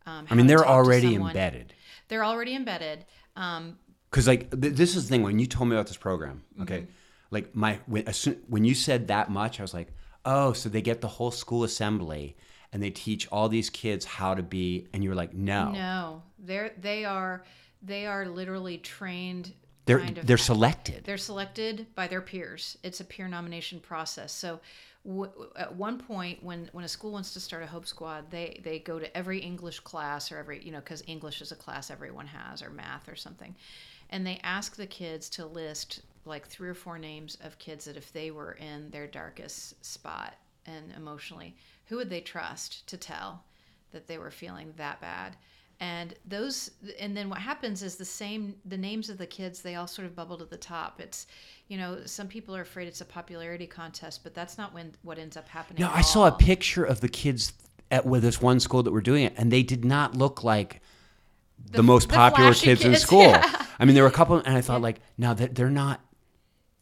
[0.06, 1.74] Um, I mean, they're already embedded.
[2.08, 3.04] They're already embedded.
[3.36, 3.78] Um,
[4.10, 6.62] Because like th- this is the thing when you told me about this program, Mm-hmm.
[6.62, 6.86] okay,
[7.30, 9.88] like my when, as soon, when you said that much, I was like,
[10.24, 12.36] oh, so they get the whole school assembly
[12.72, 16.22] and they teach all these kids how to be, and you were like, no, no,
[16.38, 17.44] they're they are
[17.82, 19.52] they are literally trained.
[19.88, 21.04] They're kind of they're selected.
[21.04, 22.76] They're selected by their peers.
[22.82, 24.32] It's a peer nomination process.
[24.32, 24.60] So,
[25.06, 28.60] w- at one point, when when a school wants to start a Hope Squad, they
[28.62, 31.90] they go to every English class or every you know because English is a class
[31.90, 33.54] everyone has or math or something,
[34.10, 37.96] and they ask the kids to list like three or four names of kids that
[37.96, 40.34] if they were in their darkest spot
[40.66, 43.42] and emotionally, who would they trust to tell
[43.92, 45.34] that they were feeling that bad?
[45.80, 49.76] And those and then what happens is the same the names of the kids they
[49.76, 51.26] all sort of bubble to the top it's
[51.68, 55.18] you know some people are afraid it's a popularity contest but that's not when what
[55.18, 57.52] ends up happening No, I saw a picture of the kids
[57.90, 60.80] at with this one school that were doing it, and they did not look like
[61.70, 63.22] the, most the popular flashy kids, in school.
[63.22, 63.64] yeah.
[63.78, 66.00] I mean, there were a couple, and I thought like, no, they're, they're not.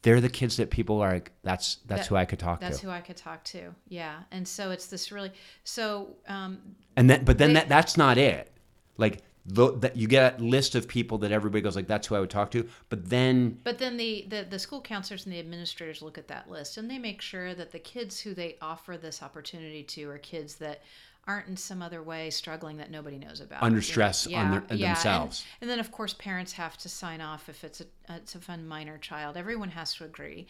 [0.01, 1.31] They're the kids that people are like.
[1.43, 2.65] That's that's That- who I could talk to.
[2.65, 5.31] that's who i could talk to yeah and so it's this really
[5.63, 6.59] so um
[6.97, 8.51] And then, but then They- that that's not it.
[8.97, 12.15] Like the, that you get a list of people that everybody goes like, that's who
[12.15, 12.67] I would talk to.
[12.89, 16.49] But then, But then the, the, the school counselors and the administrators look at that
[16.49, 20.17] list and they make sure that the kids who they offer this opportunity to are
[20.17, 20.81] kids that
[21.27, 23.61] aren't in some other way struggling that nobody knows about.
[23.61, 23.91] Under you know?
[23.91, 25.45] stress on their- and- themselves.
[25.61, 28.67] And, then, of course, parents have to sign off if it's a, it's a fun
[28.67, 29.37] minor child.
[29.37, 30.47] Everyone has to agree.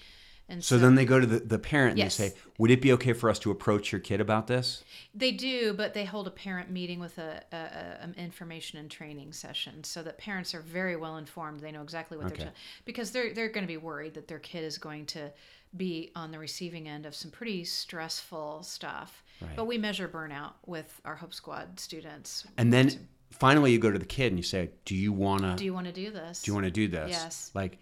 [0.50, 2.16] And so then they go to the, the parent and Yes.
[2.18, 4.84] they say, would it be okay for us to approach your kid about this?
[5.14, 8.90] They do, but they hold a parent meeting with a, a, a an information and
[8.90, 11.60] training session so that parents are very well informed.
[11.60, 12.44] They know exactly what Okay.
[12.44, 12.54] they're
[12.86, 15.32] because they're they're going to be worried that their kid is going to
[15.76, 19.24] be on the receiving end of some pretty stressful stuff.
[19.42, 19.56] Right.
[19.56, 22.48] But we measure burnout with our Hope Squad students.
[22.58, 25.56] And then finally you go to the kid and you say, do you want to
[25.56, 26.42] do you want to do this?
[26.44, 27.52] do you want to do this Yes.
[27.54, 27.80] like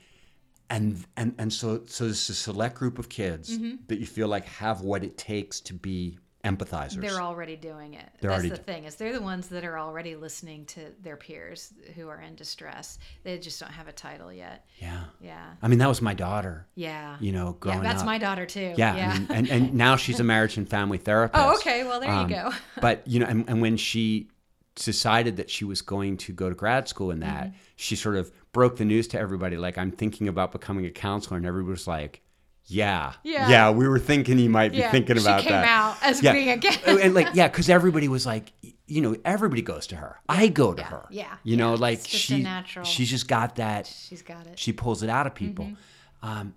[0.70, 3.76] and and and so so this is a select group of kids Mm-hmm.
[3.88, 8.08] that you feel like have what it takes to be empathizers They're already doing it.
[8.22, 10.92] They're That's already the do- thing is they're the ones that are already listening to
[11.02, 13.00] their peers who are in distress.
[13.24, 14.66] They just don't have a title yet.
[14.78, 15.44] yeah Yeah.
[15.64, 17.18] i mean that was my daughter Yeah.
[17.20, 18.74] you know growing yeah, that's up my daughter too.
[18.78, 19.16] yeah, Yeah.
[19.16, 21.84] And, and and now she's a marriage and family therapist oh, okay.
[21.84, 22.52] Well, there Um, you go.
[22.80, 24.30] but you know and, and when she
[24.76, 27.58] decided that she was going to go to grad school in that Mm-hmm.
[27.76, 31.36] she sort of broke the news to everybody like i'm thinking about becoming a counselor
[31.36, 32.22] and everybody was like
[32.68, 33.50] yeah Yeah.
[33.50, 36.24] yeah we were thinking you might be Yeah, thinking about she came that out as
[36.24, 36.32] yeah.
[36.32, 36.80] being a guest.
[36.88, 38.54] Oh, and like yeah because everybody was like
[38.88, 42.08] you know everybody goes to her i go to her yeah, you know like It's
[42.08, 44.58] just a she natural- she's just got that She's got it.
[44.58, 46.28] she pulls it out of people Mm-hmm.
[46.30, 46.54] um,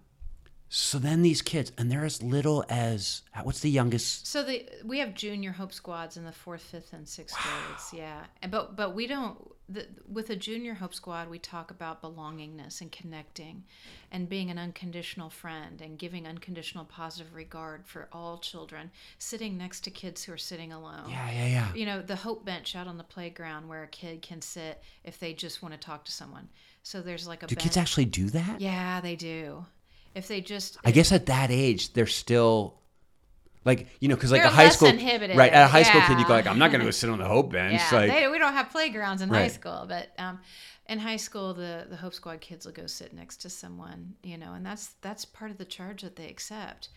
[0.69, 4.69] so then these kids and they're as little as uh, what's the youngest So the
[4.85, 7.93] we have junior hope squads in the fourth, fifth, and sixth grades.
[7.93, 9.37] Yeah, but but we don't.
[9.71, 13.65] The, with a junior hope squad, we talk about belongingness and connecting,
[14.11, 18.91] and being an unconditional friend and giving unconditional positive regard for all children.
[19.19, 21.11] Sitting next to kids who are sitting alone.
[21.11, 24.23] yeah yeah yeah You know, the hope bench out on the playground where a kid
[24.23, 26.49] can sit if they just want to talk to someone.
[26.83, 27.65] So there's like a do bench.
[27.65, 29.67] kids actually do that Yeah, they do.
[30.19, 32.75] If they just I guess at that age they're still
[33.65, 36.01] like you know because like They're a high school inhibited, right at a high school
[36.03, 37.99] kid you go like I'm not going to go sit on the hope bench Yeah,
[37.99, 40.41] like they, we don't have playgrounds in high school, but um,
[40.89, 44.39] in high school, the the Hope Squad kids will go sit next to someone, you
[44.39, 46.89] know, and that's that's part of the charge that they accept.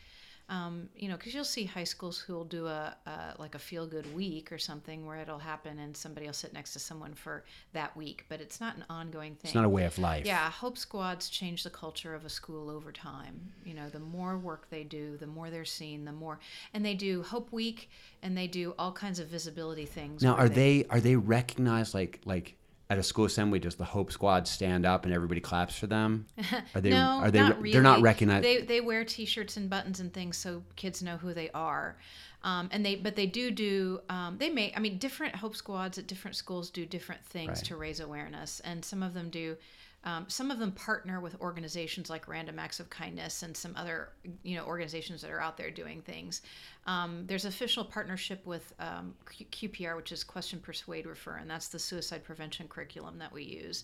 [0.50, 3.60] Um, you know, because you'll see high schools who will do a, a like a
[3.60, 7.14] feel good week or something where it'll happen and somebody will sit next to someone
[7.14, 9.50] for that week, but it's not an ongoing thing.
[9.50, 12.70] it's not a way of life Yeah, Hope Squads change the culture of a school
[12.70, 13.54] over time.
[13.64, 16.40] You know, the more work they do, the more they're seen, the more,
[16.74, 17.90] and they do Hope Week,
[18.22, 20.22] and they do all kinds of visibility things.
[20.22, 22.56] now are they are they recognized like like
[22.92, 26.26] at a school assembly does the hope squad stand up and everybody claps for them
[26.76, 27.40] are they no, are they?
[27.40, 27.72] Not really.
[27.72, 31.34] They're not recognized They they wear T-shirts and buttons and things so kids know who
[31.34, 31.96] they are.
[32.44, 34.02] Um, and they, but they do do.
[34.10, 34.74] Um, they may.
[34.76, 37.66] I mean, different Hope Squads at different schools do different things Right.
[37.66, 39.58] to raise awareness, and some of them do
[40.04, 44.10] Um, some of them partner with organizations like Random Acts of Kindness and some other,
[44.42, 46.42] you know, organizations that are out there doing things.
[46.88, 51.68] Um, there's official partnership with um, Q- QPR, which is Question, Persuade, Refer, and that's
[51.68, 53.84] the suicide prevention curriculum that we use.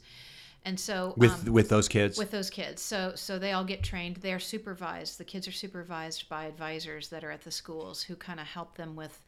[0.65, 2.17] And so with um, with those kids.
[2.17, 2.81] with those kids.
[2.81, 4.17] So so they all get trained.
[4.17, 5.17] They're supervised.
[5.17, 8.75] The kids are supervised by advisors that are at the schools who kind of help
[8.75, 9.21] them with.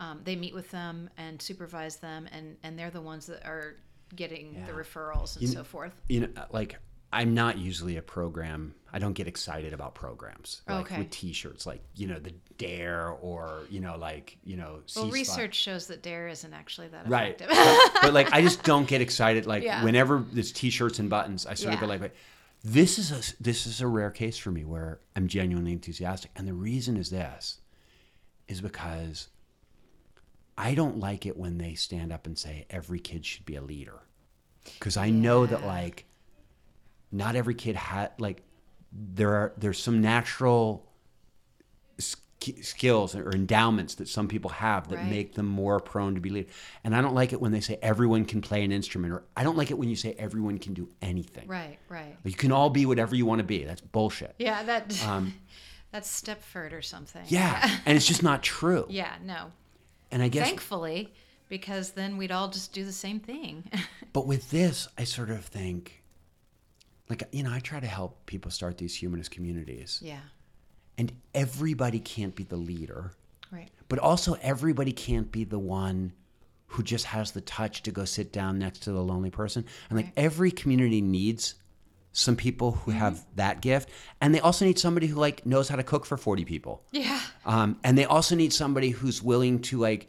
[0.00, 3.76] Um, they meet with them and supervise them, and and they're the ones that are
[4.14, 5.92] getting the referrals and You- so forth.
[6.08, 6.78] you know, uh, like
[7.12, 8.74] I'm not usually a program.
[8.92, 10.98] I don't get excited about programs like Okay.
[10.98, 14.74] with T-shirts, like you know the Dare or you know like you know.
[14.74, 15.12] Well, C-Spot.
[15.12, 17.34] research shows that dare isn't actually that right?
[17.40, 17.48] effective.
[17.50, 19.46] but, but, like I just don't get excited.
[19.46, 19.82] Like Yeah.
[19.84, 22.14] whenever there's T-shirts and buttons, I sort of go like, like,
[22.62, 26.46] this is a this is a rare case for me where I'm genuinely enthusiastic, and
[26.46, 27.58] the reason is this,
[28.46, 29.28] is because
[30.60, 33.62] I don't like it when they stand up and say every kid should be a
[33.62, 34.00] leader,
[34.78, 36.04] because I know that like
[37.10, 38.42] not every kid had like
[38.92, 40.86] there are there's some natural
[41.98, 45.06] sk- skills or endowments that some people have that Right.
[45.08, 46.46] make them more prone to be lead.
[46.84, 49.42] And I don't like it when they say everyone can play an instrument or I
[49.44, 51.48] don't like it when you say everyone can do anything.
[51.48, 52.16] right, right.
[52.24, 53.64] You can all be whatever you want to be.
[53.64, 54.34] That's bullshit.
[54.38, 55.34] Yeah, that Um,
[55.92, 57.22] that's Stepford or something.
[57.28, 58.86] yeah, and it's just not true.
[58.88, 59.52] Yeah, no.
[60.12, 61.12] And I guess Thankfully,
[61.48, 63.64] because then we'd all just do the same thing.
[64.12, 66.02] but with this I sort of think
[67.08, 70.00] like you know, I try to help people start these humanist communities.
[70.02, 70.20] yeah.
[70.98, 73.12] And everybody can't be the leader.
[73.52, 73.68] Right.
[73.88, 76.12] but also everybody can't be the one
[76.68, 79.96] who just has the touch to go sit down next to the lonely person and
[79.96, 80.14] like Right.
[80.16, 81.54] every community needs
[82.12, 83.88] some people who have that gift
[84.20, 87.20] and they also need somebody who like knows how to cook for 40 people Yeah.
[87.46, 90.08] um, and they also need somebody who's willing to like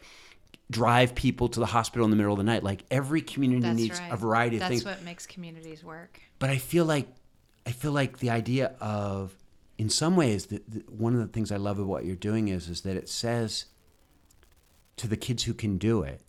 [0.72, 3.76] drive people to the hospital in the middle of the night like every community That's
[3.78, 4.12] needs right.
[4.12, 6.20] a variety of That's things That's what makes communities work.
[6.40, 7.08] but I feel like
[7.68, 9.36] I feel like the idea of
[9.78, 12.48] in some ways the, the, one of the things I love about what you're doing
[12.48, 13.66] is is that it says
[14.98, 16.22] to the kids who can do it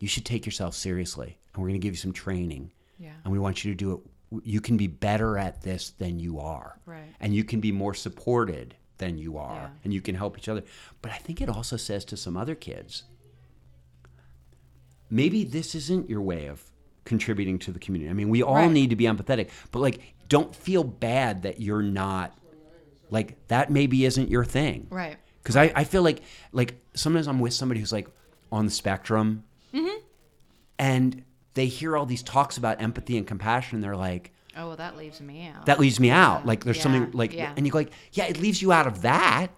[0.00, 3.12] you should take yourself seriously and we're going to give you some training Yeah.
[3.22, 4.00] and we want you to do it
[4.44, 7.14] you can be better at this than you are Right.
[7.20, 9.68] and you can be more supported than you are Yeah.
[9.84, 10.62] and you can help each other
[11.02, 13.04] but I think it also says to some other kids
[15.10, 16.62] maybe this isn't your way of
[17.04, 18.08] contributing to the community.
[18.08, 18.70] I mean, we all Right.
[18.70, 22.38] need to be empathetic, but like, don't feel bad that you're not
[23.10, 23.70] like that.
[23.70, 25.16] Maybe isn't your thing, Right.
[25.42, 26.22] Because I, I feel like
[26.52, 28.08] like sometimes I'm with somebody who's like
[28.52, 29.42] on the spectrum,
[29.74, 29.98] Mm-hmm.
[30.78, 31.24] and
[31.54, 34.32] they hear all these talks about empathy and compassion, and they're like.
[34.56, 35.64] Oh, well, that leaves me out.
[35.66, 36.44] That leaves me out.
[36.44, 36.82] Like there's Yeah.
[36.82, 37.54] something like, Yeah.
[37.56, 39.48] and you go like, yeah, it leaves you out of that.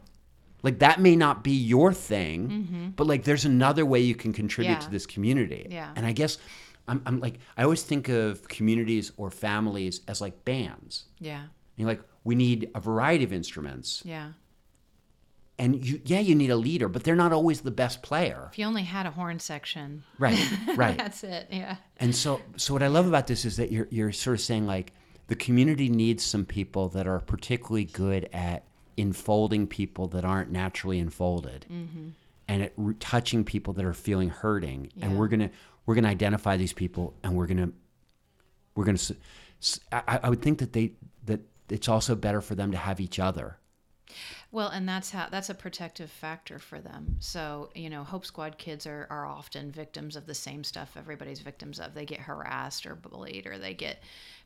[0.62, 4.70] Like that may not be your thing, but like there's another way you can contribute
[4.74, 4.80] Mm-hmm.
[4.82, 4.86] Yeah.
[4.86, 5.66] to this community.
[5.68, 5.90] Yeah.
[5.96, 6.38] And I guess
[6.86, 11.06] I'm, I'm like, I always think of communities or families as like bands.
[11.18, 11.44] yeah.
[11.76, 14.28] You're like, we need a variety of instruments, Yeah.
[15.58, 18.48] And you, yeah, you need a leader, but they're not always the best player.
[18.50, 20.38] If you only had a horn section, Right,
[20.76, 20.96] right.
[20.96, 21.48] that's it.
[21.50, 21.76] Yeah.
[21.98, 24.66] And so, so what I love about this is that you're you're sort of saying
[24.66, 24.92] like
[25.28, 28.64] the community needs some people that are particularly good at
[28.96, 32.08] enfolding people that aren't naturally enfolded, mm-hmm.
[32.48, 34.90] and at re- touching people that are feeling hurting.
[35.00, 35.50] And we're gonna
[35.86, 37.70] we're gonna identify these people, and we're gonna
[38.74, 38.98] we're gonna.
[39.92, 40.92] I would think that they
[41.24, 41.40] that
[41.70, 43.58] it's also better for them to have each other.
[44.54, 47.16] Well, and that's how that's a protective factor for them.
[47.18, 51.40] So, you know, Hope Squad kids are, are often victims of the same stuff everybody's
[51.40, 51.92] victims of.
[51.92, 54.00] They get harassed or bullied or they get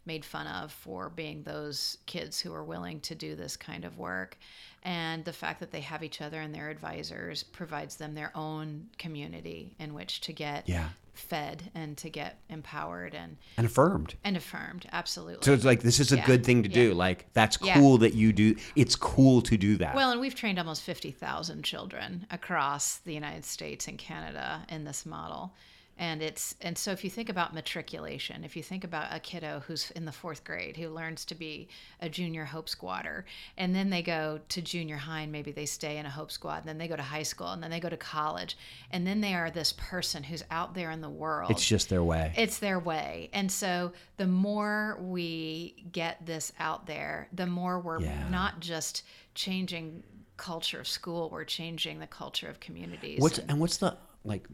[0.06, 3.98] made fun of for being those kids who are willing to do this kind of
[3.98, 4.38] work.
[4.82, 8.86] And the fact that they have each other and their advisors provides them their own
[8.96, 10.88] community in which to get Yeah.
[11.18, 14.14] Fed and to get empowered and, And affirmed.
[14.24, 14.86] and affirmed.
[14.92, 15.44] Absolutely.
[15.44, 16.94] So it's like this is a Yeah, good thing to do.
[16.94, 17.74] Like that's Yeah.
[17.78, 18.56] cool that you do.
[18.76, 19.94] It's cool to do that.
[19.94, 25.04] Well, and we've trained almost 50,000 children across the United States and Canada in this
[25.04, 25.54] model.
[26.00, 29.62] And it's and so if you think about matriculation, if you think about a kiddo
[29.66, 31.68] who's in the fourth grade who learns to be
[32.00, 33.24] a junior Hope Squatter,
[33.56, 36.58] and then they go to junior high and maybe they stay in a Hope Squad,
[36.58, 38.56] and then they go to high school, and then they go to college,
[38.92, 41.50] and then they are this person who's out there in the world.
[41.50, 42.32] it's just their way.
[42.36, 43.28] It's their way.
[43.32, 48.28] And so the more we get this out there, the more we're Yeah.
[48.28, 49.02] not just
[49.34, 50.04] changing
[50.36, 53.20] culture of school, we're changing the culture of communities.
[53.20, 54.46] What's and- and what's the like?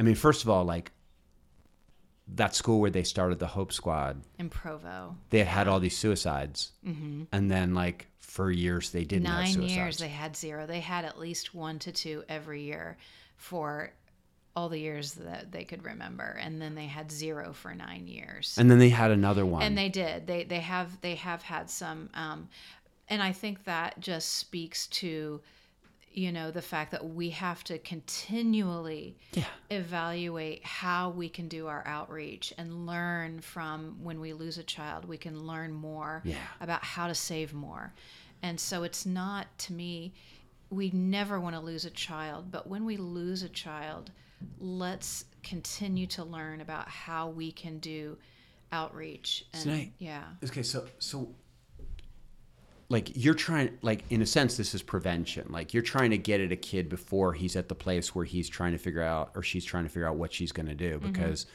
[0.00, 0.92] I mean, first of all, like
[2.36, 5.14] that school where they started the Hope Squad, in Provo.
[5.28, 7.24] they had had all these suicides, mm-hmm.
[7.32, 9.74] and then like for years they didn't have Nine suicides.
[9.76, 10.66] years they had zero.
[10.66, 12.96] They had at least one to two every year
[13.36, 13.92] for
[14.56, 18.56] all the years that they could remember and then they had zero for nine years
[18.58, 19.62] And then they had another one.
[19.62, 22.48] and they did they they have they have had some um
[23.08, 25.40] and i think that just speaks to
[26.12, 29.44] you know the fact that we have to continually yeah.
[29.70, 35.04] evaluate how we can do our outreach and learn from when we lose a child
[35.04, 36.36] we can learn more Yeah.
[36.60, 37.92] about how to save more
[38.42, 40.12] and so it's not to me
[40.70, 44.10] we never want to lose a child but when we lose a child
[44.58, 48.16] let's continue to learn about how we can do
[48.72, 49.92] outreach and Tonight.
[49.98, 51.28] yeah Okay, so so
[52.90, 55.46] like you're trying like in a sense this is prevention.
[55.50, 58.48] Like you're trying to get at a kid before he's at the place where he's
[58.48, 60.98] trying to figure out or she's trying to figure out what she's going to do
[60.98, 61.12] Mm-hmm.
[61.12, 61.46] because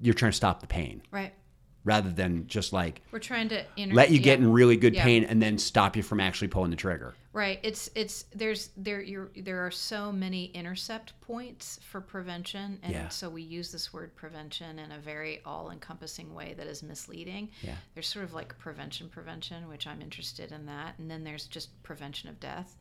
[0.00, 1.32] you're trying to stop the pain right
[1.84, 4.44] rather than just like we're trying to inter- let you get yeah.
[4.46, 5.04] in really good Yeah.
[5.04, 7.14] pain and then stop you from actually pulling the trigger.
[7.32, 7.60] Right.
[7.62, 13.08] It's it's there's there you're there are so many intercept points for prevention and Yeah.
[13.08, 17.50] so we use this word prevention in a very all-encompassing way that is misleading.
[17.62, 17.76] Yeah.
[17.94, 21.80] There's sort of like prevention prevention, which I'm interested in that, and then there's just
[21.84, 22.76] prevention of death,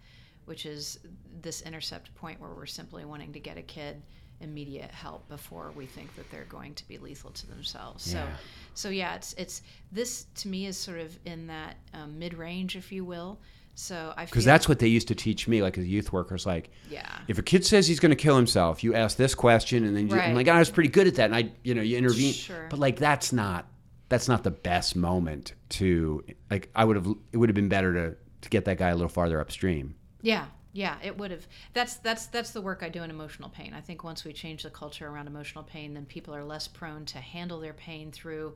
[0.46, 1.00] which is
[1.42, 4.02] this intercept point where we're simply wanting to get a kid
[4.42, 8.04] immediate help before we think that they're going to be lethal to themselves.
[8.04, 8.28] So Yeah.
[8.74, 9.62] so yeah, it's it's
[9.92, 13.40] this to me is sort of in that um, mid-range if you will.
[13.76, 16.34] So I Because that's what they used to teach me, like as a youth worker.
[16.34, 17.08] It's like, yeah.
[17.28, 20.08] if a kid says he's going to kill himself, you ask this question, and then
[20.08, 21.96] you, I'm like, "Oh, I was pretty good at that, and I, you know, you
[21.96, 22.34] intervene.
[22.34, 22.66] Sure.
[22.72, 23.68] But like, that's not
[24.10, 26.72] that's not the best moment to like.
[26.76, 29.10] I would have it would have been better to to get that guy a little
[29.10, 29.94] farther upstream.
[30.24, 30.46] Yeah,
[30.78, 31.48] yeah, it would have.
[31.74, 33.74] That's that's that's the work I do in emotional pain.
[33.74, 37.04] I think once we change the culture around emotional pain, then people are less prone
[37.06, 38.54] to handle their pain through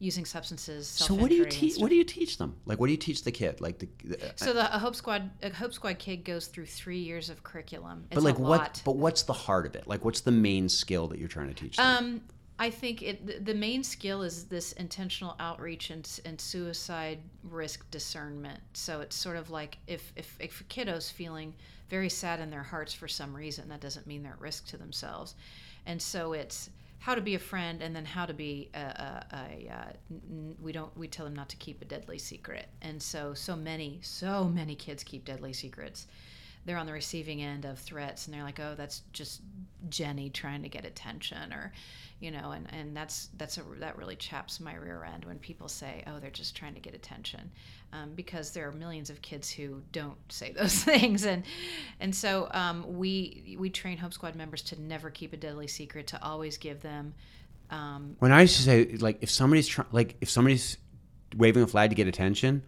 [0.00, 0.88] using substances.
[0.88, 1.78] So what do you teach?
[1.78, 2.56] What do you teach them?
[2.66, 3.60] Like, what do you teach the kid?
[3.60, 6.98] Like the, the So the a Hope Squad a Hope Squad kid goes through three
[6.98, 8.06] years of curriculum.
[8.10, 8.58] It's but like a what?
[8.58, 8.82] lot.
[8.84, 9.86] But what's the heart of it?
[9.86, 11.86] Like, what's the main skill that you're trying to teach them?
[11.86, 12.20] Um,
[12.62, 18.60] I think it, the- main skill is this intentional outreach and, and suicide risk discernment.
[18.74, 21.54] So it's sort of like if, if, if a kiddo's feeling
[21.90, 24.76] very sad in their hearts for some reason, that doesn't mean they're at risk to
[24.76, 25.34] themselves.
[25.86, 29.26] And so it's how to be a friend and then how to be a, a,
[29.32, 33.34] a, n- we don't we tell them not to keep a deadly secret and so
[33.34, 36.06] so many so many kids keep deadly secrets
[36.64, 39.40] they're on the receiving end of threats and they're like oh that's just
[39.88, 41.72] jenny trying to get attention or
[42.20, 45.68] you know and, and that's that's a that really chaps my rear end when people
[45.68, 47.50] say oh they're just trying to get attention
[47.92, 51.42] um, because there are millions of kids who don't say those things and
[52.00, 56.06] and so um, we we train hope squad members to never keep a deadly secret
[56.06, 57.14] to always give them
[57.72, 60.76] um, when I used to say, like, if somebody's trying, like, if somebody's
[61.36, 62.62] waving a flag to get attention,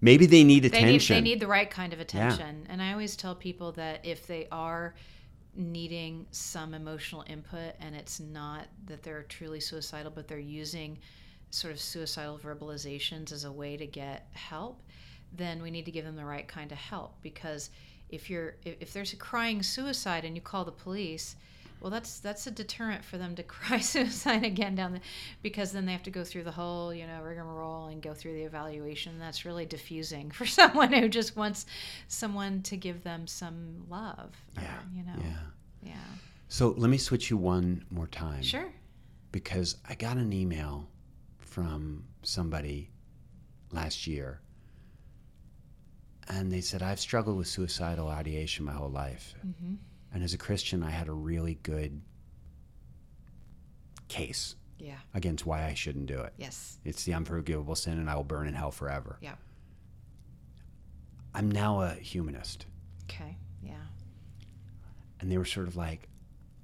[0.00, 1.16] maybe they need they need, attention.
[1.16, 2.66] they need the right kind of attention.
[2.68, 4.94] And I always tell people that if they are
[5.54, 10.98] needing some emotional input and it's not that they're truly suicidal, but they're using
[11.50, 14.82] sort of suicidal verbalizations as a way to get help,
[15.32, 17.70] then we need to give them the right kind of help because
[18.08, 21.36] if you're if, if there's a crying suicide and you call the police
[21.80, 25.00] well that's that's a deterrent for them to cry suicide again down the
[25.42, 28.32] because then they have to go through the whole you know rigmarole and go through
[28.34, 31.66] the evaluation that's really diffusing for someone who just wants
[32.08, 35.36] someone to give them some love or, Yeah, you know yeah.
[35.82, 35.94] yeah
[36.48, 38.42] So let me switch you one more time.
[38.42, 38.72] sure
[39.32, 40.88] Because I got an email
[41.38, 42.90] from somebody
[43.72, 44.40] last year.
[46.28, 49.34] And they said, I've struggled with suicidal ideation my whole life.
[49.42, 49.74] hmm
[50.12, 52.00] And as a Christian, I had a really good
[54.08, 56.32] case yeah against why I shouldn't do it.
[56.36, 59.18] yes It's the unforgivable sin, and I will burn in hell forever.
[59.20, 59.34] yeah
[61.34, 62.66] I'm now a humanist.
[63.04, 63.74] okay yeah
[65.20, 66.08] And they were sort of like,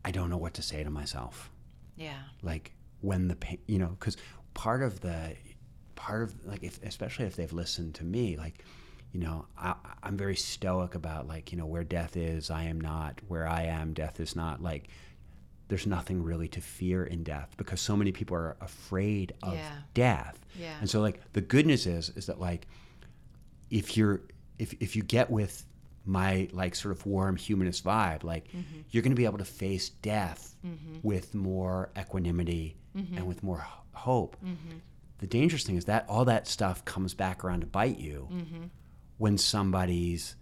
[0.04, 1.50] I don't know what to say to myself.
[1.96, 4.16] yeah like when the pain you know because
[4.54, 5.34] part of the
[5.96, 8.64] part of like if especially if they've listened to me like
[9.14, 12.80] you know I, i'm very stoic about like you know where death is i am
[12.80, 14.88] not where i am death is not like
[15.68, 19.72] there's nothing really to fear in death because so many people are afraid of Yeah.
[19.94, 20.76] death Yeah.
[20.80, 22.66] and so like the good news is is that like
[23.70, 24.20] if you're
[24.58, 25.64] if, if you get with
[26.06, 28.80] my like sort of warm humanist vibe like Mm-hmm.
[28.90, 30.54] you're going to be able to face death
[31.02, 33.16] with more equanimity Mm-hmm.
[33.18, 34.36] and with more hope
[35.18, 38.64] the dangerous thing is that all that stuff comes back around to bite you Mm-hmm.
[39.18, 40.36] When somebody's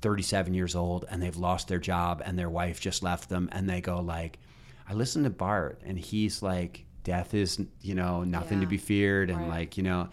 [0.00, 3.68] 37 years old and they've lost their job and their wife just left them and
[3.68, 4.38] they go like
[4.88, 9.28] i listened to bart and he's like death is you know nothing to be feared
[9.30, 9.48] and Right.
[9.48, 10.08] like you know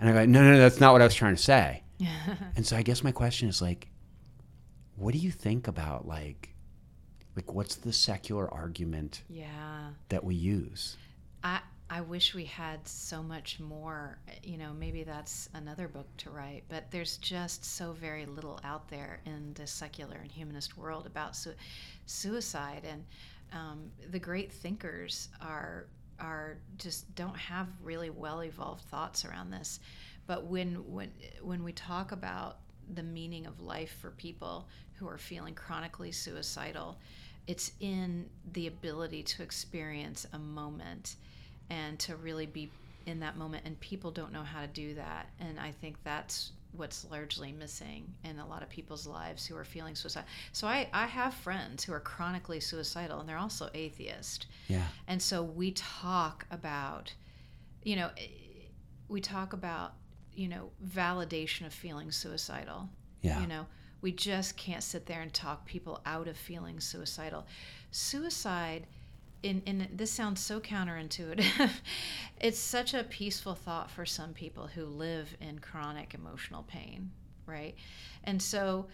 [0.00, 1.82] and i go no no no that's not what i was trying to say
[2.56, 3.88] and so i guess my question is like
[4.96, 6.54] what do you think about like
[7.36, 9.90] like what's the secular argument Yeah.
[10.08, 10.96] that we use?
[11.44, 11.60] I
[11.92, 14.16] I wish we had so much more.
[14.44, 16.62] You know, maybe that's another book to write.
[16.68, 21.34] But there's just so very little out there in the secular and humanist world about
[21.34, 21.54] su-
[22.06, 23.04] suicide, and
[23.52, 25.86] um, the great thinkers are
[26.20, 29.80] are just don't have really well evolved thoughts around this.
[30.28, 31.10] But when when
[31.42, 32.58] when we talk about
[32.94, 36.98] the meaning of life for people who are feeling chronically suicidal,
[37.48, 41.16] it's in the ability to experience a moment
[41.70, 42.70] and to really be
[43.06, 46.52] in that moment and people don't know how to do that and i think that's
[46.72, 50.86] what's largely missing in a lot of people's lives who are feeling suicide so i,
[50.92, 54.84] I have friends who are chronically suicidal and they're also atheist Yeah.
[55.08, 57.12] and so we talk about
[57.82, 58.10] you know
[59.08, 59.94] we talk about
[60.34, 62.88] you know validation of feeling suicidal
[63.22, 63.40] Yeah.
[63.40, 63.66] you know
[64.02, 67.46] we just can't sit there and talk people out of feeling suicidal
[67.90, 68.86] suicide
[69.42, 71.70] in, in this sounds so counterintuitive.
[72.40, 77.10] It's such a peaceful thought for some people who live in chronic emotional pain
[77.50, 77.74] right?
[78.24, 78.86] And so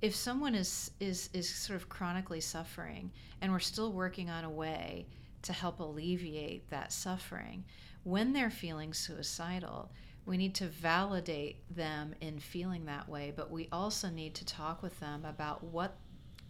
[0.00, 4.50] if someone is is is sort of chronically suffering and we're still working on a
[4.50, 5.06] way
[5.42, 7.64] to help alleviate that suffering
[8.02, 9.90] when they're feeling suicidal
[10.26, 14.82] we need to validate them in feeling that way but we also need to talk
[14.82, 15.96] with them about what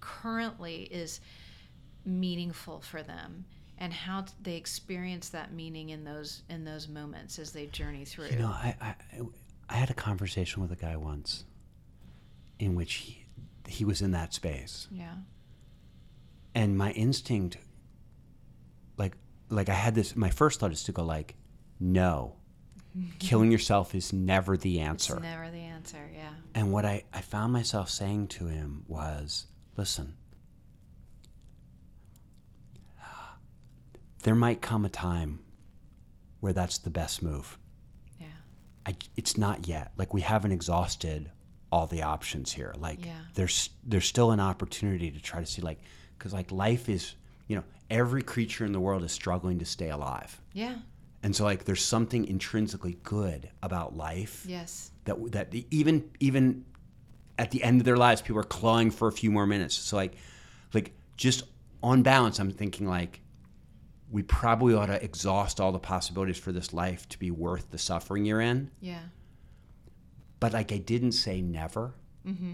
[0.01, 1.21] currently is
[2.05, 3.45] meaningful for them
[3.79, 8.27] and how they experience that meaning in those in those moments as they journey through
[8.27, 8.95] You know, I, I
[9.69, 11.45] I had a conversation with a guy once
[12.59, 13.25] in which he,
[13.67, 14.87] he was in that space.
[14.93, 15.15] yeah
[16.55, 17.57] And my instinct
[18.97, 19.17] like
[19.49, 21.35] like I had this my first thought is to go like
[21.81, 22.37] no.
[23.19, 25.15] Killing yourself is never the answer.
[25.15, 29.47] it's never the answer yeah And what I, I found myself saying to him was,
[29.77, 30.15] listen,
[34.25, 35.39] there might come a time
[36.41, 37.59] where that's the best move.
[38.21, 38.27] yeah
[38.87, 39.93] I, it's not yet.
[39.97, 41.31] Like we haven't exhausted
[41.73, 42.75] all the options here.
[42.79, 43.13] Like Yeah.
[43.35, 45.81] there's there's still an opportunity to try to see like
[46.19, 47.15] because like life is
[47.49, 50.41] you know every creature in the world is struggling to stay alive.
[50.53, 50.77] yeah
[51.23, 56.65] And so like there's something intrinsically good about life yes that that even even
[57.39, 59.97] at the end of their lives people are clawing for a few more minutes so
[59.97, 60.15] like
[60.73, 61.43] like just
[61.83, 63.21] on balance i'm thinking like
[64.15, 67.79] we probably ought to exhaust all the possibilities for this life to be worth the
[67.79, 68.71] suffering you're in.
[68.81, 69.01] Yeah.
[70.39, 71.95] But like i didn't say never.
[72.25, 72.53] Mm-hmm.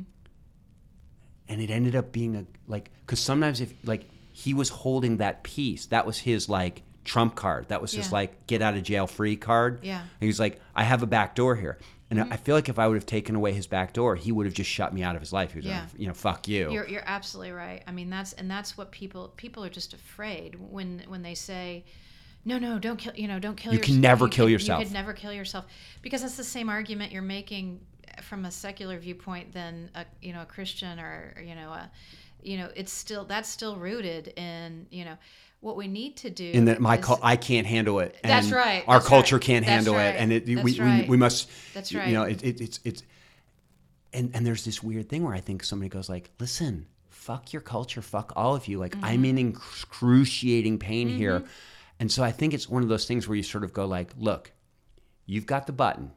[1.49, 5.43] And it ended up being a like because sometimes if like he was holding that
[5.43, 7.69] piece that was his like trump card.
[7.69, 8.13] That was his Yeah.
[8.15, 9.81] like get out of jail free card.
[9.83, 10.01] Yeah.
[10.01, 11.79] and he was like i have a back door here
[12.11, 12.35] and i mm-hmm.
[12.37, 14.69] feel like if i would have taken away his back door he would have just
[14.69, 15.81] shut me out of his life he was Yeah.
[15.83, 17.83] like you know fuck you You're you're absolutely right.
[17.87, 21.85] I mean that's and that's what people people are just afraid when when they say,
[22.45, 23.73] no no don't kill you know don't kill.
[23.73, 25.67] You yours- can never kill can- yourself." You could never kill yourself
[26.03, 27.81] because that's the same argument you're making
[28.23, 31.91] from a secular viewpoint than a you know a Christian or you know a
[32.43, 35.17] you know it's still that's still rooted in you know
[35.61, 36.51] what we need to do.
[36.51, 38.17] in that my is- I can't handle it.
[38.23, 40.55] And That's right, Our that's culture right, can't that's handle right, it, and it, we,
[40.55, 41.49] that's we right, we must.
[41.75, 42.09] that's right.
[42.09, 42.43] You know, right.
[42.43, 43.03] it, it, it's it's,
[44.13, 47.63] and and there's this weird thing where I think somebody goes like, "Listen, fuck your
[47.63, 48.79] culture, fuck all of you.
[48.79, 49.05] Like Mm-hmm.
[49.05, 51.45] I'm in excruciating pain here,"
[51.99, 54.13] and so I think it's one of those things where you sort of go like,
[54.17, 54.53] "Look,
[55.27, 56.11] you've got the button.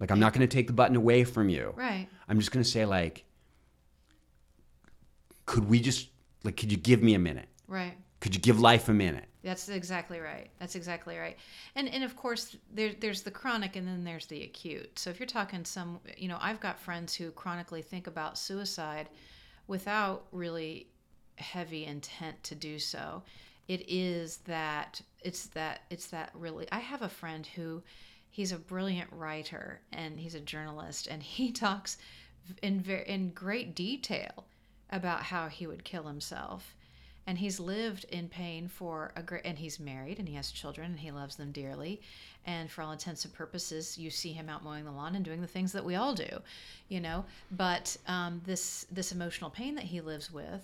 [0.00, 1.74] Like I'm not going to take the button away from you.
[1.76, 2.08] right.
[2.28, 3.24] I'm just going to say like,
[5.46, 6.08] could we just
[6.44, 7.48] like, could you give me a minute?
[7.68, 7.94] Right.
[8.22, 10.48] Could you give life a minute?" That's exactly right.
[10.60, 11.36] That's exactly right.
[11.74, 14.98] And and of course there there's the chronic and then there's the acute.
[14.98, 19.08] So if you're talking some you know, I've got friends who chronically think about suicide
[19.66, 20.86] without really
[21.36, 23.22] heavy intent to do so.
[23.66, 27.82] It is that it's that it's that really I have a friend who
[28.30, 31.98] he's a brilliant writer and he's a journalist and he talks
[32.62, 34.46] in ver- in great detail
[34.90, 36.76] about how he would kill himself
[37.26, 40.90] and he's lived in pain for a great and he's married and he has children
[40.90, 42.00] and he loves them dearly.
[42.44, 45.40] And for all intents and purposes you see him out mowing the lawn and doing
[45.40, 46.28] the things that we all do
[46.88, 47.24] you know?
[47.50, 50.60] But um, this this emotional pain that he lives with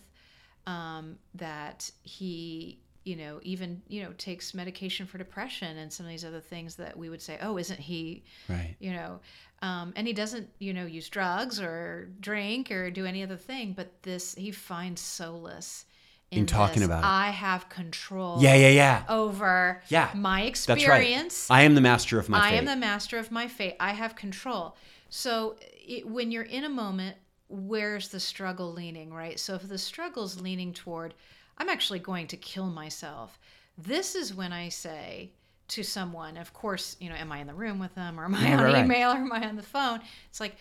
[0.67, 6.11] um, that he you know even you know takes medication for depression and some of
[6.11, 8.75] these other things that we would say oh isn't he Right.
[8.81, 9.21] you know?
[9.63, 13.73] Um, and he doesn't you know use drugs or drink or do any other thing
[13.73, 15.87] but this he finds solace
[16.31, 16.87] in, In talking this.
[16.87, 17.07] about it.
[17.07, 19.05] i have control Yeah, yeah, yeah.
[19.09, 20.87] over Yeah, my experience.
[20.87, 21.57] That's right.
[21.59, 22.57] I am the master of my I fate.
[22.59, 23.77] am the master of my fate.
[23.81, 24.77] I have control.
[25.09, 27.17] So it, when you're in a moment
[27.51, 29.41] where's the struggle leaning, right?
[29.41, 31.15] So if the struggle's leaning toward,
[31.57, 33.39] I'm actually going to kill myself,
[33.79, 35.33] this is when I say
[35.69, 38.35] to someone, of course, you know, am I in the room with them or am
[38.35, 38.85] I Yeah, on right, right.
[38.85, 40.01] email or am I on the phone?
[40.29, 40.57] It's like,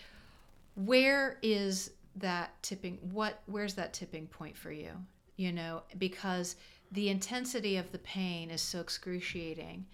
[0.76, 4.90] where is that tipping what where's that tipping point for you
[5.38, 6.56] you know because
[6.92, 9.86] the intensity of the pain is so excruciating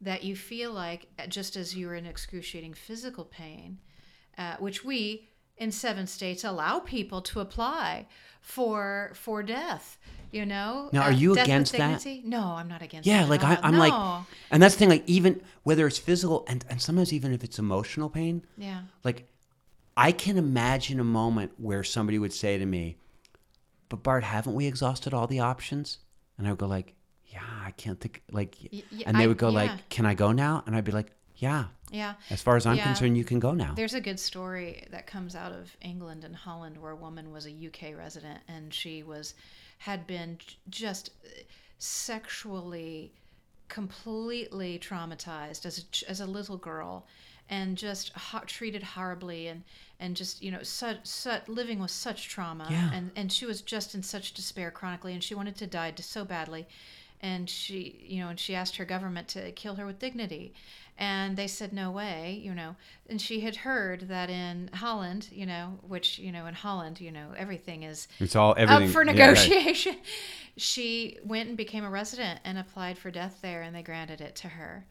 [0.00, 3.78] that you feel like uh, just as you're in excruciating physical pain
[4.38, 8.06] uh, which we in seven states allow people to apply
[8.40, 9.98] for for death
[10.32, 12.06] you know Now, are Uh, you with against that?
[12.24, 13.58] no i'm not against Yeah, like I.
[13.62, 13.78] I'm No.
[13.86, 14.88] like, and that's the thing.
[14.90, 19.26] Like even whether it's physical and and sometimes even if it's emotional pain, yeah like
[19.96, 22.96] I can imagine a moment where somebody would say to me,
[23.90, 25.98] "But Bart, haven't we exhausted all the options?"
[26.38, 26.94] And I would go like,
[27.26, 29.54] "Yeah, I can't think." Like, Y- y- and they would go yeah.
[29.62, 32.76] like, "Can I go now?" And I'd be like, "Yeah." yeah As far as I'm
[32.78, 32.84] Yeah.
[32.84, 33.74] concerned, you can go now.
[33.74, 37.44] There's a good story that comes out of England and Holland where a woman was
[37.46, 39.34] a UK resident and she was
[39.78, 40.38] had been
[40.68, 41.10] just
[41.78, 43.12] sexually
[43.68, 47.06] completely traumatized as a, as a little girl
[47.48, 49.62] and just ho- treated horribly and
[50.00, 52.66] and just you know such, such living with such trauma.
[52.70, 52.90] Yeah.
[52.92, 56.24] and and she was just in such despair chronically and she wanted to die so
[56.24, 56.66] badly.
[57.22, 60.54] And she you know and she asked her government to kill her with dignity.
[60.98, 62.76] And they said no way you know.
[63.08, 67.12] And she had heard that in holland you know which you know in holland you
[67.12, 69.96] know everything is It's all up for negotiation.
[70.56, 74.34] She went and became a resident and applied for death there and they granted it
[74.36, 74.84] to her.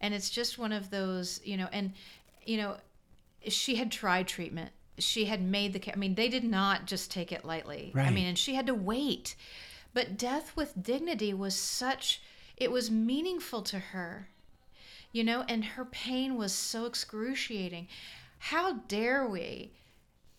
[0.00, 1.92] And it's just one of those you know and
[2.44, 2.76] you know
[3.48, 7.32] she had tried treatment she had made the i mean they did not just take
[7.32, 8.06] it lightly Right.
[8.06, 9.34] i mean and she had to wait
[9.94, 12.22] but death with dignity was such
[12.56, 14.28] it was meaningful to her
[15.12, 17.88] you know and her pain was so excruciating
[18.38, 19.72] how dare we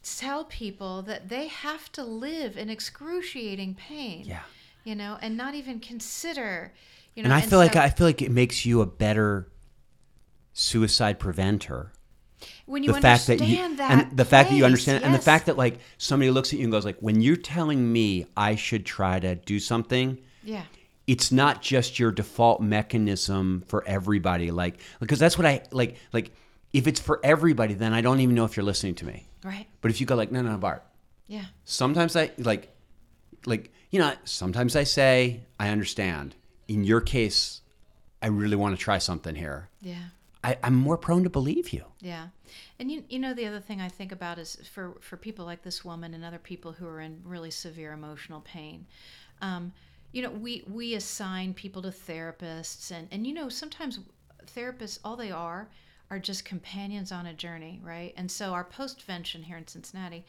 [0.03, 4.41] tell people that they have to live in excruciating pain Yeah.
[4.83, 6.73] you know and not even consider
[7.15, 9.47] you know And I feel like I feel like it makes you a better
[10.53, 11.91] suicide preventer.
[12.65, 15.19] When you the fact that you that and the fact that you understand and the
[15.19, 18.55] fact that like somebody looks at you and goes like when you're telling me I
[18.55, 20.63] should try to do something yeah.
[21.07, 26.31] it's not just your default mechanism for everybody like because that's what I like like
[26.71, 29.27] if it's for everybody then I don't even know if you're listening to me.
[29.43, 29.67] Right.
[29.81, 30.83] But if you go like no no no Bart.
[31.27, 31.45] Yeah.
[31.65, 32.73] Sometimes I like
[33.45, 36.35] like you know sometimes I say I understand.
[36.67, 37.61] In your case
[38.21, 39.69] I really want to try something here.
[39.81, 40.05] Yeah
[40.43, 42.27] I, I'm more prone to believe you Yeah.
[42.79, 45.63] And you, you know the other thing I think about is for, for people like
[45.63, 48.85] this woman and other people who are in really severe emotional pain,
[49.41, 49.71] um,
[50.11, 53.99] you know, we, we assign people to therapists and, and you know, sometimes
[54.55, 55.69] therapists, all they are,
[56.11, 58.13] are just companions on a journey, right?
[58.17, 60.25] And so our postvention here in Cincinnati,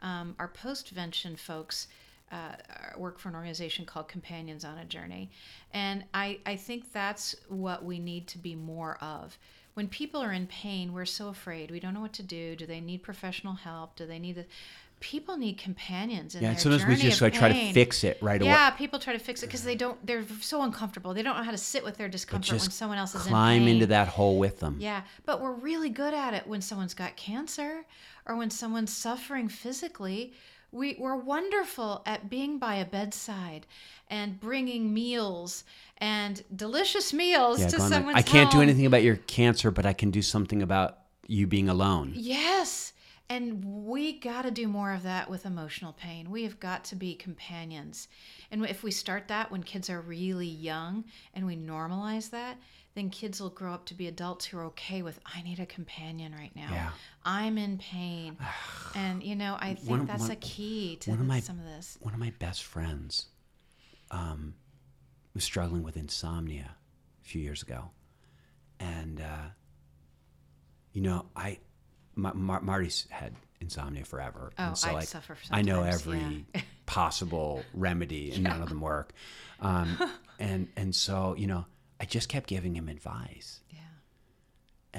[0.00, 1.88] um, our postvention folks
[2.32, 2.56] uh,
[2.96, 5.30] work for an organization called Companions on a Journey.
[5.72, 9.38] And I, I think that's what we need to be more of.
[9.76, 11.70] When people are in pain, we're so afraid.
[11.70, 12.56] We don't know what to do.
[12.56, 13.94] Do they need professional help?
[13.94, 14.46] Do they need the
[15.00, 18.16] people need companions in yeah their and sometimes we just like try to fix it
[18.22, 19.98] right away Yeah, people try to fix it because they don't.
[20.06, 21.12] They're so uncomfortable.
[21.12, 23.66] They don't know how to sit with their discomfort when someone else is climb in
[23.66, 23.74] pain.
[23.74, 27.16] into that hole with them Yeah, but we're really good at it when someone's got
[27.16, 27.84] cancer
[28.24, 30.32] or when someone's suffering physically.
[30.72, 33.66] We, we're wonderful at being by a bedside
[34.08, 35.64] and bringing meals
[35.98, 39.70] and delicious meals Yeah, to going like, someone's I can't do anything about your cancer,
[39.70, 42.12] but I can do something about you being alone.
[42.14, 42.92] Yes.
[43.28, 46.30] And we got to do more of that with emotional pain.
[46.30, 48.06] We have got to be companions.
[48.52, 51.04] And if we start that when kids are really young
[51.34, 52.56] and we normalize that,
[52.94, 55.66] then kids will grow up to be adults who are okay with, I need a
[55.66, 56.68] companion right now.
[56.70, 56.90] Yeah.
[57.24, 58.36] I'm in pain.
[58.94, 61.98] and, you know, I think One that's one- a key to my- some of this.
[62.00, 63.26] One of my best friends
[64.10, 64.54] um,
[65.34, 66.74] was struggling with insomnia
[67.24, 67.90] a few years ago.
[68.80, 69.48] And, uh,
[70.92, 71.58] you know, I,
[72.14, 74.52] Ma- Mar- Marty's had insomnia forever.
[74.58, 76.60] Oh, and so I like, suffer I know every yeah.
[76.86, 79.12] possible remedy, and none of them work.
[79.60, 79.98] Um,
[80.38, 81.66] and and so you know,
[82.00, 83.80] I just kept giving him advice, Yeah.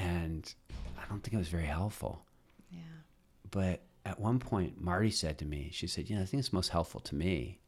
[0.02, 0.54] and
[1.00, 2.24] I don't think it was very helpful.
[2.72, 2.80] Yeah.
[3.50, 6.54] But at one point, Marty said to me, she said, "You know, I think it's
[6.54, 7.60] most helpful to me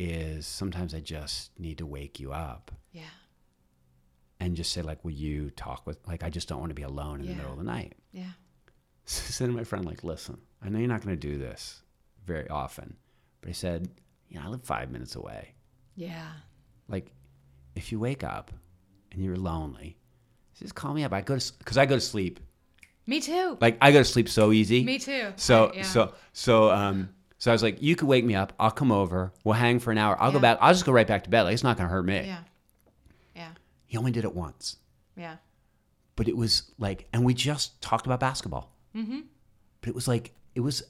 [0.00, 3.02] is sometimes I just need to wake you up Yeah.
[4.40, 6.82] and just say like, will you talk with like I just don't want to be
[6.82, 7.32] alone in Yeah.
[7.32, 8.30] the middle of the night." Yeah.
[9.06, 11.36] So I said to my friend, like, listen, I know you're not going to do
[11.36, 11.82] this
[12.24, 12.96] very often,
[13.40, 13.88] but I said,
[14.28, 15.54] you know, I live five minutes away.
[15.96, 16.30] Yeah.
[16.86, 17.10] Like,
[17.74, 18.52] if you wake up
[19.10, 19.96] and you're lonely,
[20.54, 21.12] just call me up.
[21.12, 22.38] I go to because I go to sleep
[23.06, 23.56] Me too.
[23.60, 24.84] Like I go to sleep so easy.
[24.84, 25.32] Me too.
[25.36, 25.82] So I- yeah.
[25.82, 27.08] so so um
[27.40, 28.52] so I was like, you could wake me up.
[28.60, 29.32] I'll come over.
[29.42, 30.16] We'll hang for an hour.
[30.20, 30.58] I'll go back.
[30.60, 31.42] I'll just go right back to bed.
[31.42, 32.16] Like it's not gonna hurt me.
[32.26, 32.40] Yeah.
[33.34, 33.50] Yeah.
[33.86, 34.76] He only did it once,
[35.16, 35.36] Yeah.
[36.14, 38.72] but it was like, and we just talked about basketball.
[38.94, 39.20] Mm-hmm.
[39.80, 40.84] But it was like it was.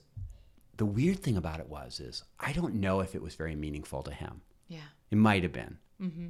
[0.77, 4.03] The weird thing about it was is I don't know if it was very meaningful
[4.03, 4.41] to him.
[4.69, 4.89] Yeah.
[5.11, 5.77] It might have been.
[6.01, 6.29] Mm-hmm.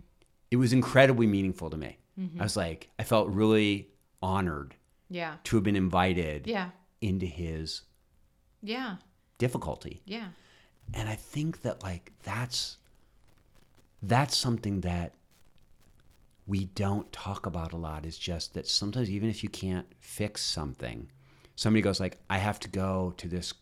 [0.50, 1.98] It was incredibly meaningful to me.
[2.18, 2.40] Mm-hmm.
[2.40, 3.90] I was like, I felt really
[4.20, 4.74] honored
[5.08, 5.34] Yeah.
[5.44, 6.70] to have been invited Yeah.
[7.00, 7.82] into his
[8.60, 8.96] Yeah.
[9.40, 10.00] Difficulty.
[10.04, 10.28] Yeah.
[10.94, 12.76] And I think that like that's
[14.02, 15.14] that's something that
[16.46, 20.42] we don't talk about a lot is just that sometimes even if you can't fix
[20.42, 21.08] something,
[21.54, 23.52] somebody goes like, I have to go to this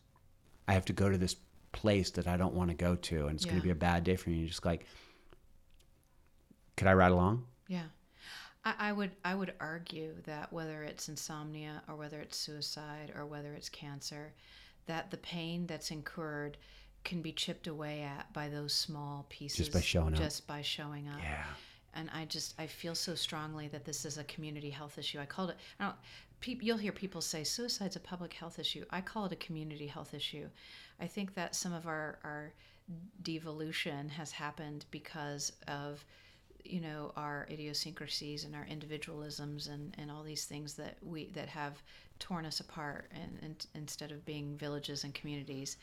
[0.66, 1.36] I have to go to this
[1.72, 3.52] place that I don't want to go to and it's Yeah.
[3.52, 4.34] gonna be a bad day for me.
[4.36, 4.84] And you're just like
[6.76, 7.44] could I ride along?
[7.66, 7.88] Yeah.
[8.64, 13.26] I, I would I would argue that whether it's insomnia or whether it's suicide or
[13.26, 14.32] whether it's cancer,
[14.88, 16.58] that the pain that's incurred
[17.04, 20.20] can be chipped away at by those small pieces just by showing up.
[20.20, 21.44] just by showing up Yeah.
[21.94, 25.18] and I just I feel so strongly that this is a community health issue.
[25.20, 25.56] I called it.
[25.80, 25.96] I don't,
[26.40, 28.84] peop, you'll hear people say suicide's a public health issue.
[28.90, 30.48] I call it a community health issue.
[31.00, 32.52] I think that some of our our
[33.22, 36.04] devolution has happened because of
[36.64, 41.48] you know our idiosyncrasies and our individualisms and, and all these things that we that
[41.48, 41.82] have
[42.18, 45.76] torn us apart and, and instead of being villages and communities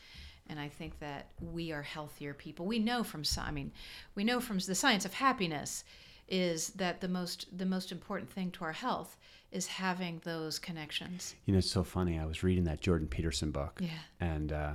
[0.48, 2.66] and I think that we are healthier people.
[2.66, 3.72] We know from I mean,
[4.14, 5.84] we know from the science of happiness
[6.28, 9.16] is that the most the most important thing to our health
[9.52, 11.34] is having those connections.
[11.44, 12.18] You know, it's so funny.
[12.18, 13.80] I was reading that Jordan Peterson book.
[13.82, 13.88] Yeah.
[14.20, 14.74] And uh,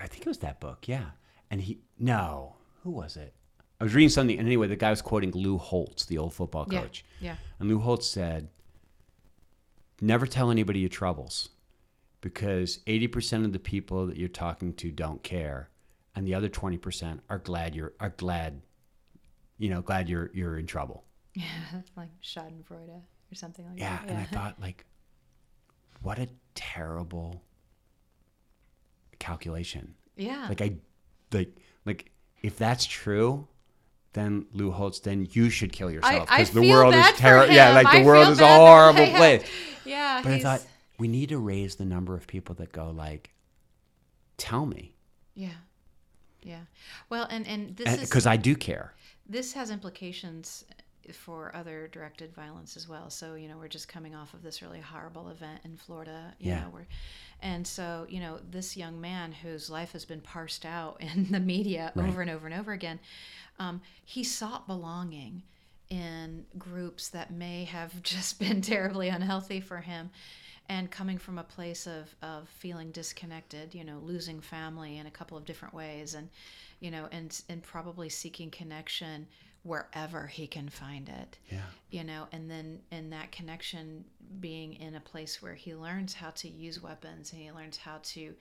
[0.00, 0.88] I think it was that book.
[0.88, 1.06] Yeah.
[1.50, 3.34] And he, no, who was it?
[3.80, 4.38] I was reading something.
[4.38, 6.82] And anyway, the guy was quoting Lou Holtz, the old football Yeah.
[6.82, 7.04] coach.
[7.20, 7.36] Yeah.
[7.58, 8.48] And Lou Holtz said,
[10.00, 11.48] never tell anybody your troubles
[12.20, 15.70] because 80% of the people that you're talking to don't care.
[16.14, 18.62] And the other 20% are glad you're, are glad,
[19.58, 21.04] you know, glad you're, you're in trouble.
[21.34, 21.44] Yeah,
[21.96, 24.04] like Schadenfreude or something like that.
[24.06, 24.86] Yeah, and I thought like,
[26.00, 27.42] what a terrible
[29.18, 29.94] calculation.
[30.16, 30.46] yeah.
[30.48, 30.76] Like I,
[31.32, 32.10] like like
[32.42, 33.46] if that's true,
[34.16, 37.54] then Lou Holtz, then you should kill yourself because the world is terrible.
[37.54, 39.46] Yeah, like the I world is a horrible place.
[39.84, 40.66] yeah, But I thought
[40.98, 43.30] we need to raise the number of people that go like,
[44.38, 44.94] tell me,
[45.34, 45.50] yeah.
[46.42, 46.60] Yeah.
[47.10, 48.94] Well, and and this is because I do care.
[49.28, 50.64] this has implications
[51.14, 53.10] for other directed violence as well.
[53.10, 56.48] So, you know, we're just coming off of this really horrible event in Florida, you
[56.48, 56.60] Yeah.
[56.62, 56.86] know, where,
[57.40, 61.40] and so, you know, this young man whose life has been parsed out in the
[61.40, 62.08] media Right.
[62.08, 62.98] over and over and over again,
[63.58, 65.42] um, he sought belonging
[65.88, 70.10] in groups that may have just been terribly unhealthy for him.
[70.68, 75.10] And coming from a place of, of feeling disconnected, you know, losing family in a
[75.12, 76.28] couple of different ways, and
[76.80, 79.28] you know, and and probably seeking connection
[79.66, 81.38] wherever he can find it.
[81.50, 81.66] Yeah.
[81.90, 84.04] You know, and then in that connection
[84.40, 87.98] being in a place where he learns how to use weapons and he learns how
[88.02, 88.34] to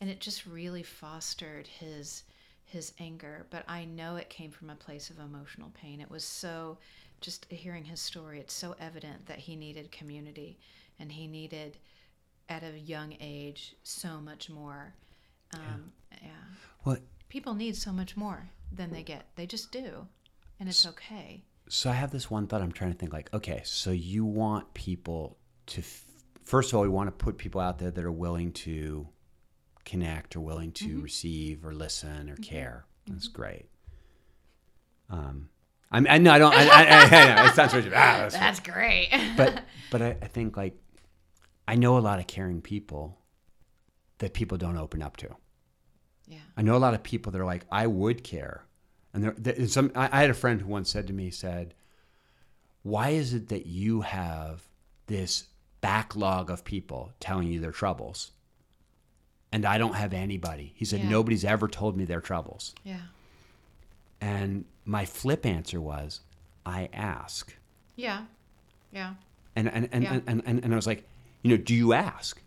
[0.00, 2.24] and it just really fostered his
[2.64, 6.00] his anger, but I know it came from a place of emotional pain.
[6.00, 6.78] It was so
[7.20, 10.58] just hearing his story, it's so evident that he needed community
[10.98, 11.76] and he needed
[12.48, 14.94] at a young age so much more.
[15.52, 16.28] Um, yeah
[16.82, 19.26] What people need so much more than they get.
[19.36, 20.06] They just do.
[20.60, 21.42] And it's okay.
[21.68, 22.62] so I have this one thought.
[22.62, 25.36] I'm trying to think like, okay, so you want people
[25.66, 26.04] to, f-
[26.44, 29.08] first of all, we want to put people out there that are willing to
[29.84, 31.02] connect or willing to Mm-hmm.
[31.02, 32.86] receive or listen or care.
[33.06, 33.66] That's great.
[35.10, 35.48] Um,
[35.90, 36.54] I'm, I know I don't.
[36.54, 37.74] I, I, I, I, it sounds.
[37.74, 39.08] Ah, that's That's great.
[39.36, 40.76] but but I, I think like
[41.68, 43.18] I know a lot of caring people
[44.18, 45.28] that people don't open up to.
[46.26, 46.38] yeah.
[46.56, 48.64] I know a lot of people that are like, I would care,
[49.14, 49.90] and there, there some.
[49.94, 51.72] I, I had a friend who once said to me, said,
[52.82, 54.64] "Why is it that you have
[55.06, 55.44] this
[55.80, 58.32] backlog of people telling you their troubles,
[59.52, 61.08] and I don't have anybody?" He said, Yeah.
[61.10, 63.02] "Nobody's ever told me their troubles." Yeah.
[64.20, 66.20] And my flip answer was,
[66.66, 67.54] "I ask."
[67.96, 68.24] Yeah.
[68.92, 69.14] Yeah.
[69.56, 70.20] And and and, Yeah.
[70.26, 71.04] and, and, and I was like,
[71.42, 72.40] you know, do you ask?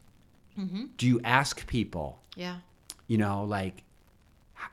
[0.60, 0.85] Mm-hmm.
[0.98, 2.19] Do you ask people?
[2.35, 2.57] Yeah.
[3.07, 3.84] You know, like,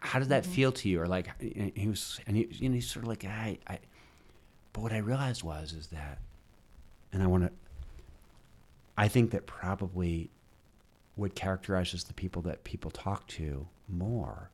[0.00, 0.52] how does that Mm-hmm.
[0.52, 1.00] feel to you?
[1.00, 3.78] Or like, and he was, and he, you know, he's sort of like, I, I.
[4.72, 6.18] But what I realized was, is that,
[7.12, 7.52] and I want to.
[8.96, 10.30] I think that probably,
[11.16, 14.50] what characterizes the people that people talk to more,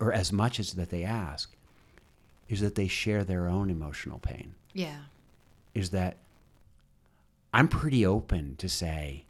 [0.00, 1.54] or as much as that they ask,
[2.48, 4.98] is that they share their own emotional pain Yeah.
[5.74, 6.16] is that
[7.52, 9.24] I'm pretty open to say,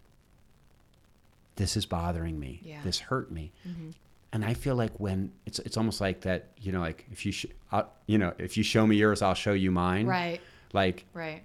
[1.57, 2.61] this is bothering me.
[2.63, 2.81] Yeah.
[2.85, 3.53] This hurt me.
[3.67, 3.91] Mm-hmm.
[4.37, 7.33] And I feel like when it's it's almost like that, you know, like if you
[7.33, 10.05] sh- uh, you know, if you show me yours, I'll show you mine.
[10.07, 10.43] Right.
[10.75, 11.43] Like Right.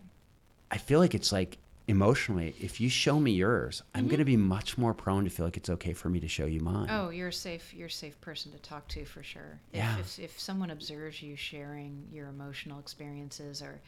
[0.70, 1.58] I feel like it's like
[1.88, 4.10] emotionally, if you show me yours, I'm Mm-hmm.
[4.10, 6.46] going to be much more prone to feel like it's okay for me to show
[6.46, 6.90] you mine.
[6.92, 7.74] Oh, you're a safe.
[7.74, 9.62] You're a safe person to talk to for sure.
[9.72, 9.98] If, Yeah.
[10.00, 13.80] If, if someone observes you sharing your emotional experiences or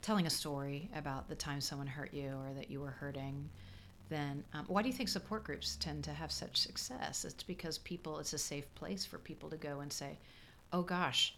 [0.00, 3.50] telling a story about the time someone hurt you or that you were hurting,
[4.08, 7.24] then um, why do you think support groups tend to have such success?
[7.24, 8.18] It's because people.
[8.18, 10.18] It's a safe place for people to go and say,
[10.72, 11.34] "Oh gosh,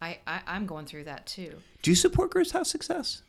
[0.00, 3.22] I, I I'm going through that too." Do support groups have success?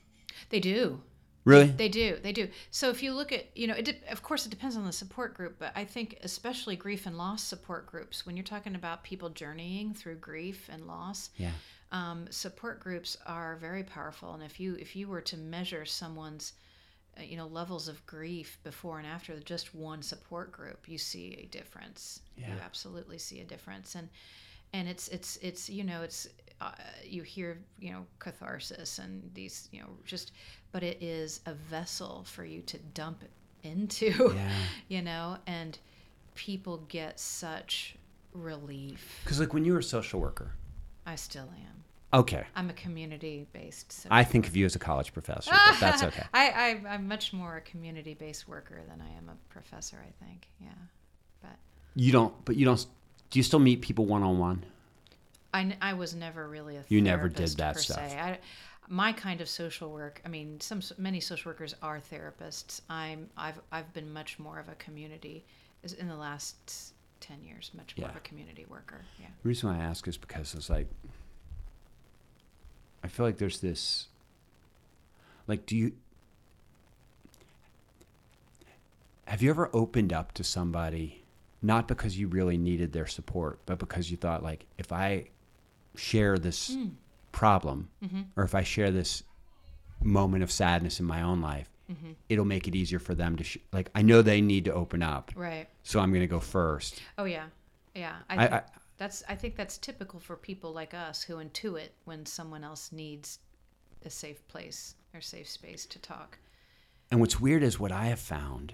[0.49, 1.01] They do.
[1.45, 1.67] Really?
[1.67, 2.17] They do.
[2.21, 2.49] They do.
[2.71, 4.91] So if you look at, you know, it de- of course it depends on the
[4.91, 9.03] support group, but I think especially grief and loss support groups, when you're talking about
[9.03, 11.51] people journeying through grief and loss, yeah.
[11.91, 14.33] um, support groups are very powerful.
[14.33, 16.53] And if you if you were to measure someone's
[17.23, 21.45] you know levels of grief before and after just one support group, you see a
[21.47, 22.21] difference.
[22.53, 23.95] You absolutely see a difference.
[23.95, 24.09] And
[24.73, 26.27] and it's it's it's you know it's
[26.61, 26.71] uh,
[27.03, 30.31] you hear you know catharsis and these you know just
[30.71, 33.23] but it is a vessel for you to dump
[33.63, 34.51] into Yeah.
[34.87, 35.77] you know and
[36.35, 37.95] people get such
[38.33, 40.51] relief Because like when you were a social worker,
[41.05, 41.83] i still am
[42.13, 46.03] okay, i'm a community based I think of you as a college professor, but that's
[46.03, 46.23] okay.
[46.33, 50.25] I, I i'm much more a community based worker than i am a professor i
[50.25, 50.69] think yeah
[51.41, 51.57] but
[51.95, 52.85] You don't, but you don't.
[53.29, 54.65] Do you still meet people one on one?
[55.81, 57.99] I was never really a You never did that stuff.
[57.99, 58.39] I,
[58.89, 60.21] my kind of social work.
[60.25, 62.81] I mean, some many social workers are therapists.
[62.89, 65.45] I'm I've I've been much more of a community
[65.83, 69.01] is in the last ten years, much more of a community worker.
[69.19, 69.27] Yeah.
[69.43, 70.87] The reason why I ask is because it's like,
[73.05, 74.07] I feel like there's this,
[75.47, 75.91] like, do you,
[79.25, 81.23] have you ever opened up to somebody,
[81.61, 85.25] not because you really needed their support, but because you thought, like, if I
[85.95, 86.87] share this Hmm.
[87.31, 88.21] problem, Mm-hmm.
[88.35, 89.21] or if I share this
[90.01, 92.13] moment of sadness in my own life, Mm-hmm.
[92.29, 95.03] it'll make it easier for them to, sh- like, I know they need to open
[95.03, 95.67] up, Right.
[95.83, 96.99] so I'm going to go first.
[97.19, 97.45] Oh yeah.
[97.93, 98.15] Yeah.
[98.27, 98.63] I, I- I-
[98.97, 103.39] that's I think that's typical for people like us who intuit when someone else needs
[104.05, 106.37] a safe place or safe space to talk.
[107.11, 108.73] And what's weird is what I have found.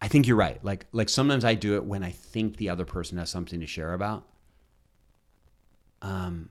[0.00, 0.62] I think you're right.
[0.64, 3.66] Like like sometimes I do it when I think the other person has something to
[3.66, 4.24] share about.
[6.00, 6.50] Um,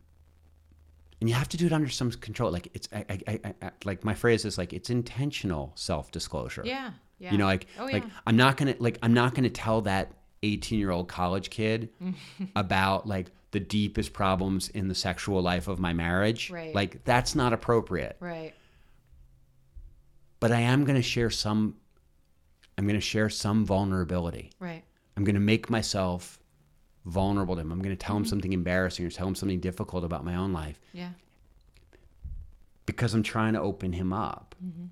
[1.19, 2.51] and you have to do it under some control.
[2.51, 6.63] Like it's I, I, I, I like my phrase is like it's intentional self disclosure.
[6.65, 6.91] Yeah.
[7.19, 7.31] Yeah.
[7.31, 8.03] You know, like Oh, like.
[8.27, 10.11] I'm not gonna like I'm not gonna tell that
[10.43, 11.89] 18 year old college kid
[12.55, 16.49] about like the deepest problems in the sexual life of my marriage.
[16.51, 16.73] Right.
[16.75, 18.53] Like that's not appropriate Right.
[20.39, 21.75] but I am going to share some
[22.77, 24.51] I'm going to share some vulnerability.
[24.59, 24.83] Right.
[25.15, 26.37] I'm going to make myself
[27.05, 27.71] vulnerable to him.
[27.71, 28.23] I'm going to tell Mm-hmm.
[28.25, 31.09] him something embarrassing or tell him something difficult about my own life Yeah.
[32.85, 34.85] because I'm trying to open him up Mm-hmm.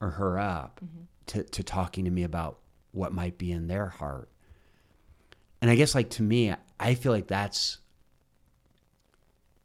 [0.00, 0.80] or her up
[1.26, 2.58] to, to talking to me about
[2.92, 4.28] what might be in their heart.
[5.62, 7.78] And I guess like to me, I feel like that's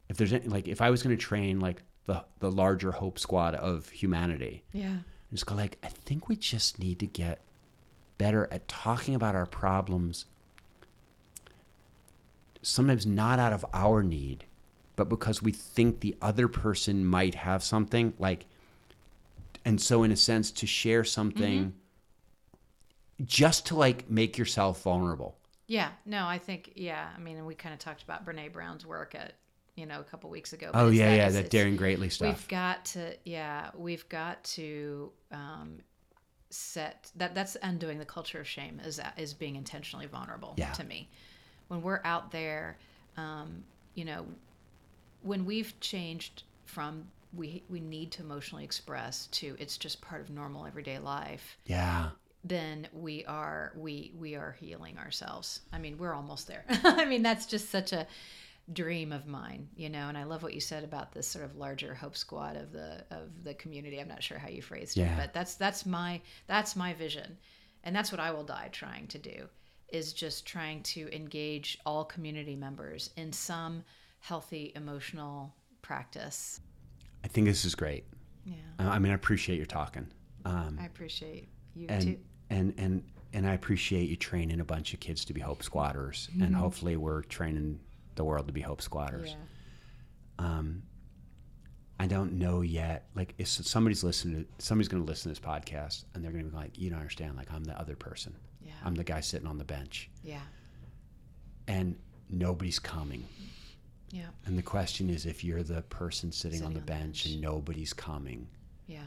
[0.08, 3.18] if there's any, like if I was going to train like the the larger hope
[3.18, 4.98] squad of humanity, Yeah.
[5.32, 7.40] just go like, I think we just need to get
[8.16, 10.24] better at talking about our problems.
[12.62, 14.44] Sometimes not out of our need,
[14.96, 18.46] but because we think the other person might have something like,
[19.64, 23.24] and so in a sense to share something, mm-hmm.
[23.24, 25.37] just to like make yourself vulnerable.
[25.68, 27.08] Yeah, no, I think yeah.
[27.14, 29.34] I mean, we kind of talked about Brene Brown's work at
[29.76, 30.70] you know a couple weeks ago.
[30.74, 32.36] Oh yeah, yeah, that daring greatly stuff.
[32.36, 35.78] We've got to yeah, we've got to um,
[36.50, 37.34] set that.
[37.34, 40.72] That's undoing the culture of shame is is being intentionally vulnerable Yeah.
[40.72, 41.10] to me.
[41.68, 42.78] When we're out there,
[43.18, 43.62] um,
[43.94, 44.26] you know,
[45.22, 47.04] when we've changed from
[47.34, 52.08] we we need to emotionally express to it's just part of normal everyday life Yeah,
[52.44, 55.60] then we are we we are healing ourselves.
[55.72, 56.64] I mean, we're almost there.
[56.68, 58.06] I mean, that's just such a
[58.72, 60.08] dream of mine, you know.
[60.08, 63.04] And I love what you said about this sort of larger hope squad of the
[63.10, 63.98] of the community.
[63.98, 65.12] I'm not sure how you phrased Yeah.
[65.14, 67.38] it, but that's that's my that's my vision,
[67.84, 69.48] and that's what I will die trying to do.
[69.90, 73.82] Is just trying to engage all community members in some
[74.20, 76.60] healthy emotional practice.
[77.24, 78.04] I think this is great.
[78.44, 80.06] Yeah, I I mean, I appreciate your talking.
[80.44, 81.48] Um, I appreciate
[81.78, 82.18] you and too.
[82.50, 86.28] and and and I appreciate you training a bunch of kids to be hope squatters,
[86.40, 87.80] and hopefully we're training
[88.14, 89.30] the world to be hope squatters.
[89.30, 90.46] Yeah.
[90.46, 90.82] Um,
[92.00, 93.08] I don't know yet.
[93.14, 96.44] Like, if somebody's listening, to, somebody's going to listen to this podcast, and they're going
[96.44, 97.36] to be like, "You don't understand.
[97.36, 98.34] Like, I'm the other person.
[98.62, 98.72] Yeah.
[98.84, 100.40] I'm the guy sitting on the bench, yeah.
[101.66, 101.96] and
[102.30, 103.24] nobody's coming."
[104.10, 104.26] Yeah.
[104.46, 107.26] And the question is, if you're the person sitting, on the on bench, bench.
[107.26, 108.48] and nobody's coming,
[108.86, 109.00] Yeah.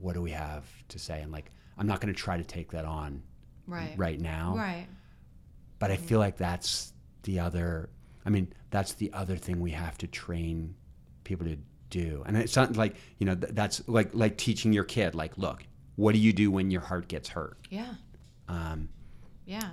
[0.00, 1.20] What do we have to say?
[1.22, 3.22] And like, I'm not going to try to take that on
[3.66, 3.94] Right.
[3.96, 4.54] right now.
[4.56, 4.86] Right.
[5.78, 6.92] But I feel like that's
[7.22, 7.90] the other.
[8.24, 10.74] I mean, that's the other thing we have to train
[11.24, 11.56] people to
[11.90, 12.22] do.
[12.26, 15.14] And it's not like you know th- that's like like teaching your kid.
[15.14, 15.62] Like, look,
[15.96, 17.58] what do you do when your heart gets hurt?
[17.70, 17.94] Yeah.
[18.48, 18.88] Um,
[19.44, 19.70] Yeah.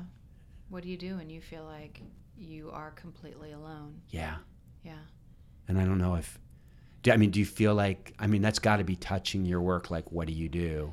[0.69, 2.01] What do you do when you feel like
[2.37, 4.01] you are completely alone?
[4.09, 4.35] yeah.
[4.83, 4.93] Yeah.
[5.67, 6.37] And I don't know if.
[7.05, 8.15] Do, I mean, do you feel like?
[8.17, 9.91] I mean, that's got to be touching your work.
[9.91, 10.91] Like, what do you do?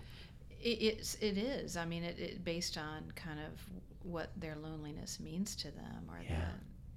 [0.60, 1.78] It, it's it is.
[1.78, 3.59] I mean, it, it based on kind of
[4.02, 6.51] what their loneliness means to them or Yeah.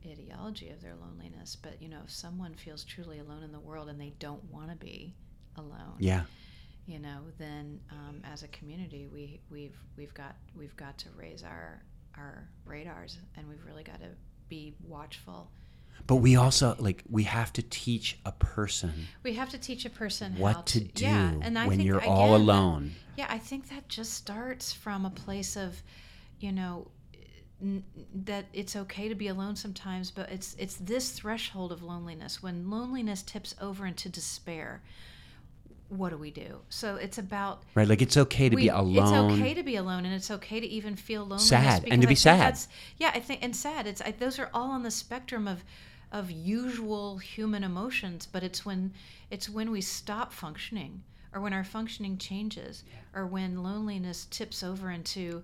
[0.03, 1.55] the ideology of their loneliness.
[1.55, 4.69] But you know, if someone feels truly alone in the world and they don't want
[4.69, 5.15] to be
[5.55, 6.23] alone, Yeah.
[6.85, 11.41] you know, then um, as a community, we we've we've got we've got to raise
[11.41, 11.81] our
[12.17, 14.09] our radars and we've really got to
[14.49, 15.49] be watchful.
[16.07, 19.89] But we also like we have to teach a person We have to teach a
[19.89, 22.91] person how what to do yeah, and I when think, you're all alone.
[23.17, 25.81] Yeah, I think that just starts from a place of,
[26.39, 26.87] you know,
[27.61, 32.43] n- that it's okay to be alone sometimes, but it's it's this threshold of loneliness
[32.43, 34.81] when loneliness tips over into despair.
[35.89, 36.59] What do we do?
[36.69, 37.87] So it's about Right?
[37.87, 39.31] Like it's okay to we- be alone.
[39.31, 41.43] It's okay to be alone, and it's okay to even feel lonely.
[41.43, 42.59] Sad, and to be think sad.
[42.97, 43.87] Yeah, I think and sad.
[43.87, 45.63] It's I, those are all on the spectrum of
[46.11, 48.93] of usual human emotions, but it's when
[49.29, 51.03] it's when we stop functioning,
[51.33, 52.83] or when our functioning changes,
[53.13, 55.43] or when loneliness tips over into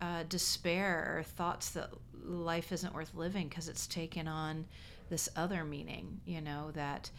[0.00, 1.90] uh, despair or thoughts that
[2.24, 4.64] life isn't worth living because it's taken on
[5.10, 6.20] this other meaning.
[6.24, 7.10] You know that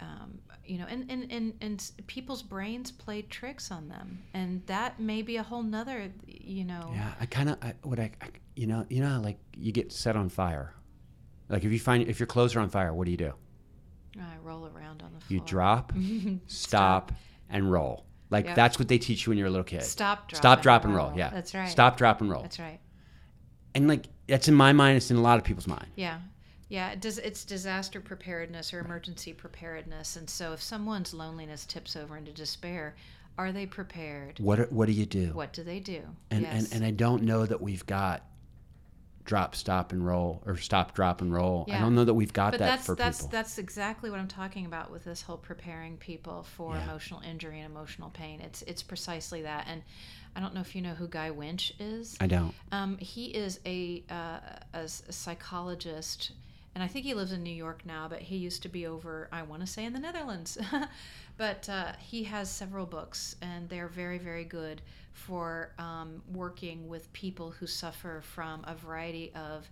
[0.00, 4.22] um, you know, and, and, and, and people's brains play tricks on them.
[4.32, 6.90] And that may be a whole nother, you know.
[6.94, 9.72] Yeah, I kind of I, what I, I you know you know how, like you
[9.72, 10.74] get set on fire.
[11.48, 13.34] Like if you find if your clothes are on fire, what do you do?
[14.18, 15.26] I roll around on the floor.
[15.28, 15.92] You drop,
[16.46, 17.12] stop,
[17.50, 18.06] and roll.
[18.30, 18.56] Like Yep.
[18.56, 19.82] that's what they teach you when you're a little kid.
[19.82, 21.12] Stop, drop, Stop, and drop, and roll.
[21.16, 21.68] Yeah, That's right.
[21.68, 22.42] Stop, drop, and roll.
[22.42, 22.80] That's right.
[23.74, 24.96] And like that's in my mind.
[24.96, 25.88] It's in a lot of people's mind.
[25.94, 26.18] Yeah.
[26.74, 30.16] Yeah, it does, it's disaster preparedness or emergency preparedness.
[30.16, 32.96] And so if someone's loneliness tips over into despair,
[33.38, 34.40] are they prepared?
[34.40, 35.26] What what do you do?
[35.34, 36.02] What do they do?
[36.32, 36.64] And yes.
[36.64, 38.24] and and I don't know that we've got
[39.24, 41.66] drop, stop, and roll, or stop, drop, and roll.
[41.70, 43.30] I don't know that we've got but that that's for that's people.
[43.30, 46.84] that's exactly what I'm talking about with this whole preparing people for Yeah.
[46.84, 48.40] emotional injury and emotional pain.
[48.40, 49.66] It's it's precisely that.
[49.68, 49.82] And
[50.36, 52.16] I don't know if you know who Guy Winch is.
[52.20, 52.52] I don't.
[52.72, 54.40] Um, he is a, uh,
[54.74, 56.32] a a psychologist,
[56.74, 58.08] and I think he lives in New York now.
[58.08, 60.58] But he used to be over, I want to say, in the Netherlands.
[61.36, 64.82] but uh, he has several books, and they're very, very good
[65.12, 69.68] for um, working with people who suffer from a variety of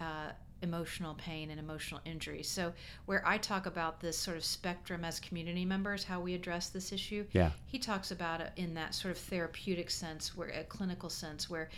[0.00, 0.30] uh,
[0.62, 2.42] emotional pain and emotional injury.
[2.42, 2.72] So,
[3.06, 6.92] where I talk about this sort of spectrum as community members, how we address this
[6.92, 7.50] issue, Yeah.
[7.66, 11.70] he talks about it in that sort of therapeutic sense, where a clinical sense, where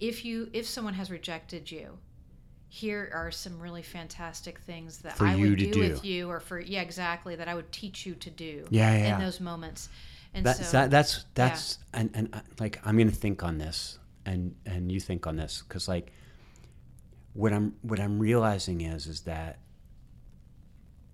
[0.00, 1.98] if you if someone has rejected you,
[2.68, 5.80] here are some really fantastic things that For I would do, do.
[5.80, 8.98] with you, or for yeah, exactly that I would teach you to do Yeah, yeah,
[8.98, 9.14] yeah.
[9.16, 9.88] in those moments.
[10.34, 13.98] And That's so, that, that's that's and and uh, like I'm gonna think on this
[14.26, 16.12] and and you think on this because like
[17.32, 19.58] what I'm what I'm realizing is is that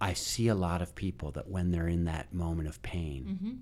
[0.01, 3.59] I see a lot of people that when they're in that moment of pain, Mhm.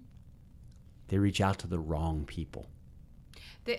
[1.09, 2.71] they reach out to the wrong people.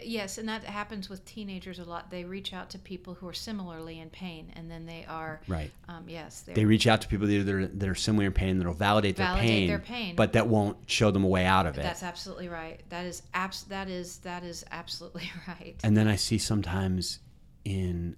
[0.04, 2.10] Yes, and that happens with teenagers a lot.
[2.10, 5.72] They reach out to people who are similarly in pain, and then they are Right.
[5.90, 8.74] um, yes, They reach out to people that are, that are similar in pain that'll
[8.74, 10.16] validate, their, Validate pain, their pain.
[10.16, 11.84] but that won't show them a way out of it.
[11.84, 12.82] That's absolutely right.
[12.90, 15.76] That is abs- That is that is absolutely right.
[15.84, 17.20] And then I see sometimes
[17.66, 18.16] in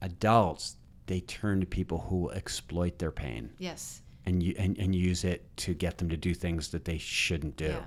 [0.00, 0.76] adults,
[1.06, 4.02] they turn to people who will exploit their pain yes.
[4.24, 7.56] and, you, and, and use it to get them to do things that they shouldn't
[7.56, 7.66] do.
[7.66, 7.84] Yeah.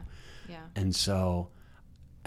[0.49, 0.61] Yeah.
[0.75, 1.49] And so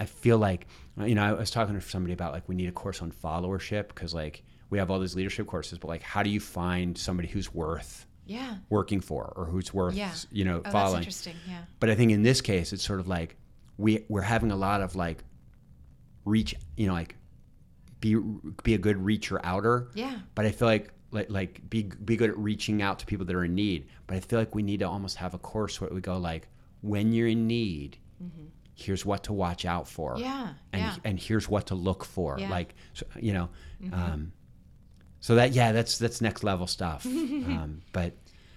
[0.03, 0.67] I feel like,
[0.97, 3.87] you know, I was talking to somebody about like we need a course on followership
[3.87, 7.27] because like we have all these leadership courses, but like how do you find somebody
[7.29, 8.57] who's worth Yeah.
[8.69, 10.13] working for or who's worth, Yeah.
[10.31, 10.99] you know, Oh, that's following?
[10.99, 11.35] interesting.
[11.47, 11.63] Yeah.
[11.79, 13.37] But I think in this case, it's sort of like
[13.77, 15.23] we we're having a lot of like
[16.25, 17.15] reach, you know, like
[17.99, 18.15] be
[18.63, 19.89] be a good reacher outer.
[19.95, 20.19] Yeah.
[20.35, 23.35] But I feel like like like be be good at reaching out to people that
[23.35, 23.87] are in need.
[24.07, 26.47] But I feel like we need to almost have a course where we go like
[26.81, 28.45] when you're in need, mm-hmm.
[28.75, 30.15] Here's what to watch out for.
[30.17, 30.53] Yeah.
[30.71, 30.95] And yeah.
[31.03, 32.37] and here's what to look for.
[32.39, 32.49] Yeah.
[32.49, 33.49] Like so, you know,
[33.83, 33.93] Mm-hmm.
[33.93, 34.31] um,
[35.19, 37.05] so that yeah, that's that's next level stuff.
[37.05, 38.13] um, but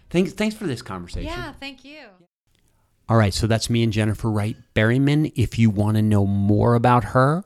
[0.08, 1.28] Thanks, thanks for this conversation.
[1.30, 2.04] Yeah, thank you.
[3.08, 5.32] All right, so that's me and Jennifer Wright Berryman.
[5.34, 7.44] If you want to know more about her,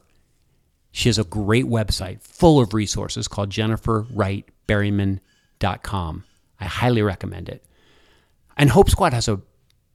[0.92, 6.24] she has a great website full of resources called jenniferwrightberryman.com.
[6.60, 7.64] I highly recommend it.
[8.56, 9.40] And Hope Squad has a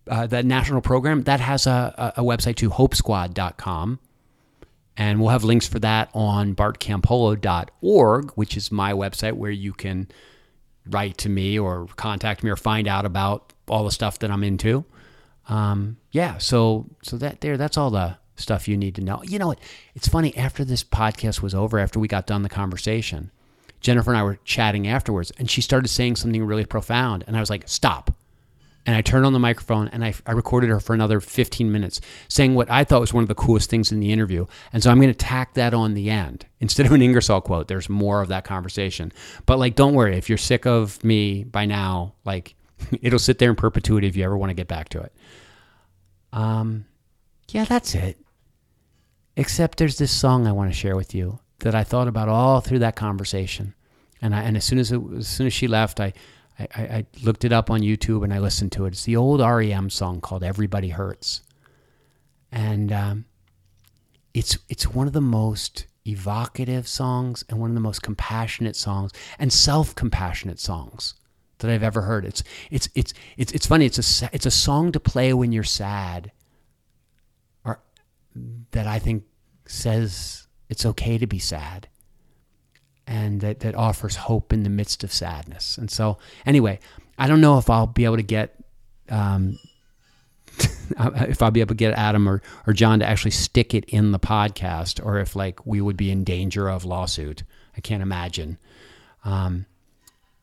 [0.09, 3.99] uh, that national program that has a, a, website too, hopesquad.com.
[4.97, 10.07] And we'll have links for that on bartcampolo.org, which is my website where you can
[10.87, 14.43] write to me or contact me or find out about all the stuff that I'm
[14.43, 14.85] into.
[15.49, 19.21] Um, yeah, so so that there, that's all the stuff you need to know.
[19.23, 19.59] You know what?
[19.95, 20.35] It's funny.
[20.37, 23.31] After this podcast was over, after we got done the conversation,
[23.81, 27.39] Jennifer and I were chatting afterwards, and she started saying something really profound, and I
[27.39, 28.11] was like, "Stop."
[28.85, 32.01] And I turned on the microphone and I, I recorded her for another 15 minutes
[32.27, 34.45] saying what I thought was one of the coolest things in the interview.
[34.71, 36.45] And so I'm going to tack that on the end.
[36.59, 39.11] Instead of an Ingersoll quote, there's more of that conversation.
[39.47, 40.17] But like, don't worry.
[40.17, 42.55] If you're sick of me by now, like,
[43.01, 45.13] it'll sit there in perpetuity if you ever want to get back to it.
[46.31, 46.85] Um,
[47.49, 48.19] yeah, that's it.
[49.35, 52.61] Except there's this song I want to share with you that I thought about all
[52.61, 53.73] through that conversation.
[54.21, 56.13] And I, and as soon as it, as soon as she left, I,
[56.57, 58.89] I, I looked it up on YouTube and I listened to it.
[58.89, 61.41] It's the old REM song called "Everybody Hurts,"
[62.51, 63.25] and um,
[64.33, 69.11] it's it's one of the most evocative songs and one of the most compassionate songs
[69.39, 71.15] and self-compassionate songs
[71.59, 72.25] that I've ever heard.
[72.25, 73.85] It's it's it's it's it's funny.
[73.85, 76.31] It's a it's a song to play when you're sad,
[77.65, 77.81] or
[78.71, 79.23] that I think
[79.65, 81.89] says it's okay to be sad
[83.07, 85.77] and that, that offers hope in the midst of sadness.
[85.77, 86.79] And so, anyway,
[87.17, 88.55] I don't know if I'll be able to get.
[89.09, 89.59] Um,
[90.57, 94.13] if I'll be able to get Adam or, or John to actually stick it in
[94.13, 97.43] the podcast, or if like we would be in danger of lawsuit,
[97.75, 98.57] I can't imagine.
[99.25, 99.65] Um,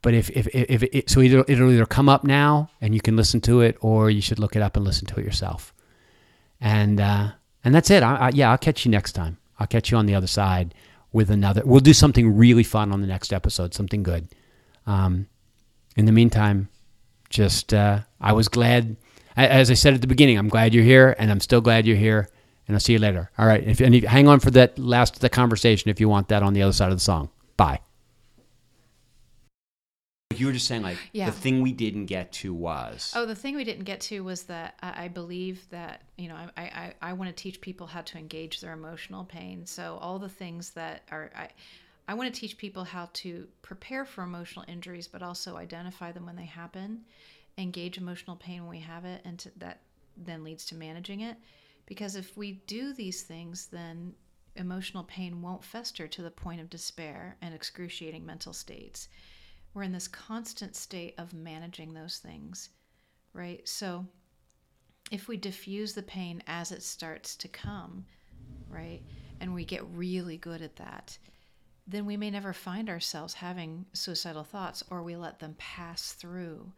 [0.03, 3.17] but if if if, it, so, it'll, it'll either come up now and you can
[3.17, 5.73] listen to it, or you should look it up and listen to it yourself.
[6.61, 7.31] And uh,
[7.65, 8.03] and that's it.
[8.03, 9.39] I, I, yeah, I'll catch you next time.
[9.59, 10.75] I'll catch you on the other side
[11.13, 11.63] with another.
[11.65, 14.29] We'll do something really fun on the next episode, something good.
[14.87, 15.27] Um,
[15.97, 16.69] in the meantime,
[17.29, 18.97] just uh, I was glad,
[19.37, 21.97] as I said at the beginning, I'm glad you're here, and I'm still glad you're
[21.97, 22.29] here.
[22.69, 23.29] And I'll see you later.
[23.39, 23.63] All right.
[23.65, 26.63] If any, hang on for that last the conversation if you want that on the
[26.63, 27.29] other side of the song.
[27.57, 27.81] Bye.
[30.39, 31.27] You were just saying, like, Yeah.
[31.27, 33.13] the thing we didn't get to was.
[33.15, 36.37] Oh, the thing we didn't get to was that I, I believe that you know
[36.37, 39.67] I, I, I want to teach people how to engage their emotional pain.
[39.67, 41.49] So all the things that are I,
[42.09, 46.27] I want to teach people how to prepare for emotional injuries, but also identify them
[46.27, 47.03] when they happen,
[47.59, 49.81] engage emotional pain when we have it, and to, that
[50.17, 51.37] then leads to managing it.
[51.87, 54.15] Because if we do these things, then
[54.57, 59.09] emotional pain won't fester to the point of despair and excruciating mental states.
[59.75, 62.69] We're in this constant state of managing those things,
[63.33, 63.67] right?
[63.67, 64.07] So
[65.11, 68.05] if we diffuse the pain as it starts to come,
[68.71, 69.03] right,
[69.41, 71.17] and we get really good at that,
[71.87, 76.71] then we may never find ourselves having suicidal thoughts or we let them pass through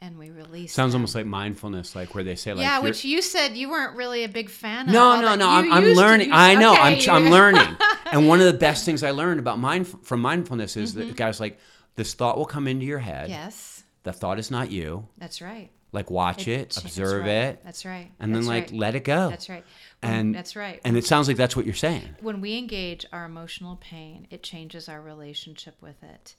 [0.00, 1.00] and we release Sounds them.
[1.00, 4.24] almost like mindfulness, like where they say, like, yeah, which you said you weren't really
[4.24, 4.92] a big fan of.
[4.92, 5.48] No, no, no.
[5.48, 6.30] I'm, I'm learning.
[6.32, 6.74] I know.
[6.74, 7.76] I'm, I'm learning.
[8.12, 11.08] and one of the best things I learned about mind from mindfulness is Mm-hmm.
[11.08, 11.58] that guys like
[11.96, 13.28] this thought will come into your head.
[13.28, 15.08] Yes, The thought is not you.
[15.18, 15.70] that's right.
[15.92, 17.30] Like watch it, that's observe right.
[17.30, 18.10] it, That's right.
[18.20, 18.72] and then like right.
[18.72, 19.30] let it go.
[19.30, 19.64] That's right.
[20.00, 20.80] When- And that's right.
[20.84, 22.02] And it sounds like that's what you're saying.
[22.20, 26.34] when we engage our emotional pain, it changes our relationship with it.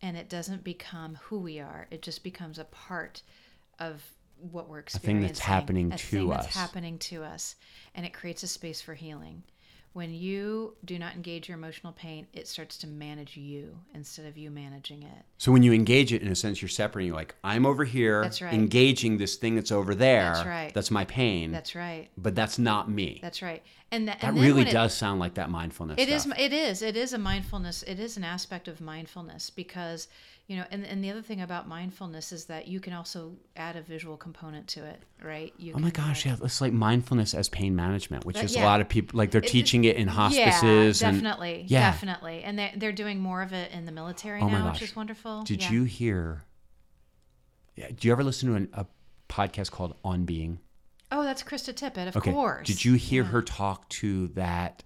[0.00, 1.88] And it doesn't become who we are.
[1.90, 3.22] It just becomes a part
[3.78, 4.02] of
[4.50, 5.16] what we're experiencing.
[5.16, 6.44] A thing that's happening a to thing us.
[6.44, 7.56] That's happening to us.
[7.94, 9.42] And it creates a space for healing.
[9.92, 14.38] When you do not engage your emotional pain, it starts to manage you instead of
[14.38, 15.24] you managing it.
[15.36, 17.08] So when you engage it, in a sense, you're separating.
[17.08, 18.54] You're like, I'm over here That's right.
[18.54, 20.32] engaging this thing that's over there.
[20.32, 20.72] That's right.
[20.74, 21.52] That's my pain.
[21.52, 22.08] That's right.
[22.16, 23.18] but that's not me.
[23.20, 23.62] That's right.
[23.90, 25.98] And, th- that and really it- does sound like that mindfulness.
[25.98, 26.22] It is.
[26.22, 26.38] stuff.
[26.38, 26.80] It is.
[26.80, 27.82] It is a mindfulness.
[27.82, 30.08] It is an aspect of mindfulness because
[30.52, 33.74] you know, and and the other thing about mindfulness is that you can also add
[33.74, 35.54] a visual component to it, right?
[35.56, 38.54] You Oh my gosh, add- yeah, it's like mindfulness as pain management, which That- is
[38.56, 38.66] a yeah.
[38.66, 41.64] lot of people like they're It- teaching it in hospices Yeah, and definitely.
[41.68, 41.90] Yeah.
[41.90, 42.42] definitely.
[42.44, 45.42] And they're they're doing more of it in the military Oh now, which is wonderful.
[45.44, 45.70] Did Yeah.
[45.72, 46.44] you hear?
[47.76, 48.84] Yeah, do you ever listen to an, a
[49.30, 50.58] podcast called On Being?
[51.10, 52.30] Oh, that's Krista Tippett, of Okay.
[52.30, 52.66] course.
[52.66, 54.82] Did you hear her talk to that?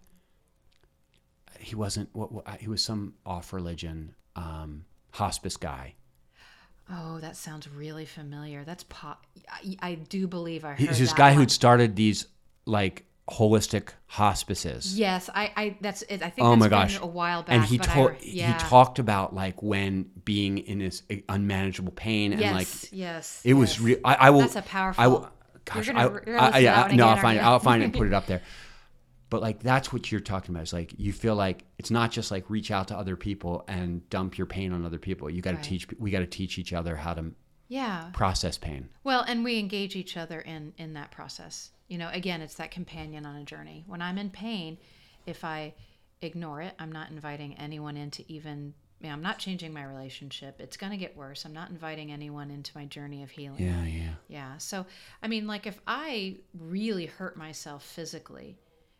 [1.58, 2.08] He wasn't.
[2.14, 4.84] What, what he was some off religion um,
[5.16, 5.94] hospice guy.
[6.90, 8.62] Oh, that sounds really familiar.
[8.64, 9.26] That's pop.
[9.50, 11.38] I, I do believe I heard He's this guy one.
[11.38, 12.26] who'd started these
[12.64, 14.96] like holistic hospices.
[14.96, 16.22] Yes, I, I that's it.
[16.22, 17.00] I think Oh my been gosh!
[17.00, 17.56] a while back.
[17.56, 18.52] and he I told yeah.
[18.52, 23.40] he talked about like when being in this eh, unmanageable pain and Yes, like yes.
[23.44, 23.98] it was real.
[24.04, 24.40] I, I will.
[24.40, 25.02] That's a powerful.
[25.02, 25.28] I will.
[25.64, 27.42] Gosh, gonna- I, you're gonna I- yeah, no, I'll find it.
[27.42, 28.42] I'll find it and put it up there.
[29.28, 30.64] But like that's what you're talking about.
[30.64, 34.08] Is like you feel like it's not just like reach out to other people and
[34.08, 35.28] dump your pain on other people.
[35.28, 35.64] You got to Right.
[35.64, 35.86] teach.
[35.98, 37.32] We got to teach each other how to
[37.68, 38.10] Yeah.
[38.12, 38.88] process pain.
[39.02, 41.72] Well, and we engage each other in in that process.
[41.88, 43.84] You know, again, it's that companion on a journey.
[43.86, 44.78] When I'm in pain,
[45.26, 45.74] if I
[46.22, 48.74] ignore it, I'm not inviting anyone into even.
[49.00, 50.58] You know, I'm not changing my relationship.
[50.58, 51.44] It's going to get worse.
[51.44, 53.62] I'm not inviting anyone into my journey of healing.
[53.62, 54.14] Yeah, yeah.
[54.26, 54.56] Yeah.
[54.56, 54.86] So,
[55.22, 58.56] I mean, like if I really hurt myself physically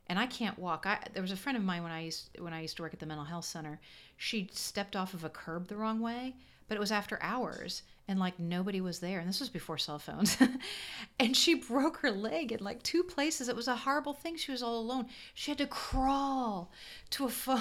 [0.09, 2.53] and I can't walk, I there was a friend of mine when I used when
[2.53, 3.81] I used to work at the mental health center.
[4.17, 6.35] She stepped off of a curb the wrong way,
[6.69, 9.99] but it was after hours and like nobody was there and this was before cell
[9.99, 10.37] phones.
[11.21, 13.49] and she broke her leg in like two places.
[13.49, 14.37] It was a horrible thing.
[14.37, 15.07] She was all alone.
[15.35, 16.71] She had to crawl
[17.11, 17.61] to a phone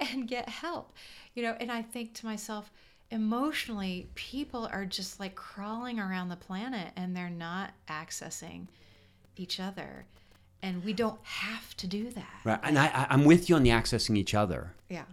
[0.00, 0.94] and get help.
[1.34, 2.72] You know, and I think to myself,
[3.10, 8.66] emotionally, people are just like crawling around the planet and they're not accessing
[9.36, 10.06] each other.
[10.66, 12.40] And we don't have to do that.
[12.44, 12.58] Right.
[12.64, 14.74] And I, I, I'm with you on the accessing each other.
[14.88, 15.04] Yeah.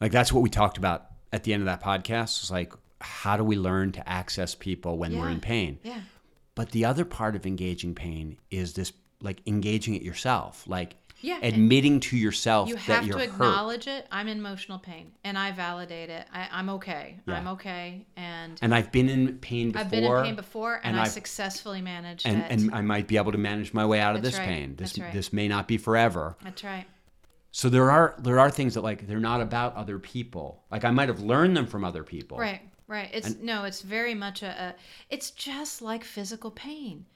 [0.00, 2.40] Like that's what we talked about at the end of that podcast.
[2.40, 5.78] It's like how do we learn to access people when we're in pain?
[5.82, 6.00] Yeah.
[6.54, 11.38] But the other part of engaging pain is this like engaging it yourself, like Yeah.
[11.42, 13.32] admitting to yourself You that have you're to hurt.
[13.32, 14.06] acknowledge it.
[14.12, 16.26] I'm in emotional pain and I validate it.
[16.32, 17.18] I, I'm okay.
[17.26, 17.34] Yeah.
[17.36, 18.06] I'm okay.
[18.16, 19.80] And And I've been in pain before.
[19.84, 22.50] I've been in pain before and, and I I've- successfully managed and, it.
[22.50, 24.48] and I might be able to manage my way out of That's this right.
[24.48, 24.76] pain.
[24.76, 25.12] This right.
[25.12, 26.36] this may not be forever.
[26.44, 26.86] That's right.
[27.50, 30.62] So there are there are things that like they're not about other people.
[30.70, 32.38] Like I might have learned them from other people.
[32.38, 33.08] Right, right.
[33.12, 34.74] It's no, it's very much a, a
[35.10, 37.06] it's just like physical pain.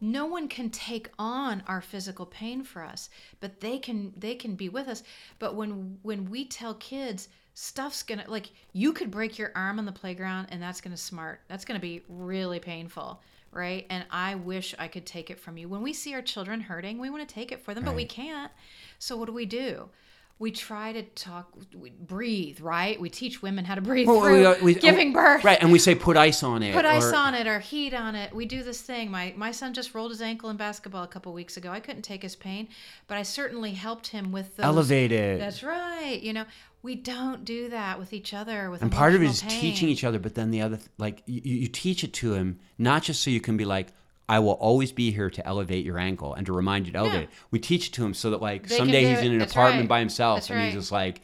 [0.00, 3.08] No one can take on our physical pain for us,
[3.40, 5.02] but they can they can be with us.
[5.38, 9.86] But when when we tell kids stuff's gonna like you could break your arm on
[9.86, 13.86] the playground and that's gonna smart that's gonna be really painful right?
[13.88, 15.66] And i wish i could take it from you.
[15.66, 18.04] When we see our children hurting we want to take it for them but we
[18.04, 18.52] can't.
[18.98, 19.88] So what do we do
[20.38, 24.56] we try to talk we breathe right we teach women how to breathe Well, through
[24.66, 26.74] we- we- giving birth Right, and we say put ice on it.
[26.74, 28.34] put ice or- on it or heat on it.
[28.34, 29.10] We do this thing.
[29.10, 31.70] My my son just rolled his ankle in basketball a couple weeks ago.
[31.70, 32.68] I couldn't take his pain,
[33.06, 34.66] but I certainly helped him with those.
[34.66, 35.38] Elevate it.
[35.38, 36.20] That's right.
[36.20, 36.44] You know,
[36.82, 38.70] we don't do that with each other.
[38.70, 41.22] With and part of it is emotional teaching each other, but then the other, like
[41.26, 43.88] you, you teach it to him, not just so you can be like,
[44.28, 47.22] I will always be here to elevate your ankle and to remind you to elevate.
[47.24, 47.30] it.
[47.50, 49.82] We teach it to him so that like They someday he's in an That's apartment
[49.84, 49.88] right.
[49.88, 51.20] by himself That's and he's just like,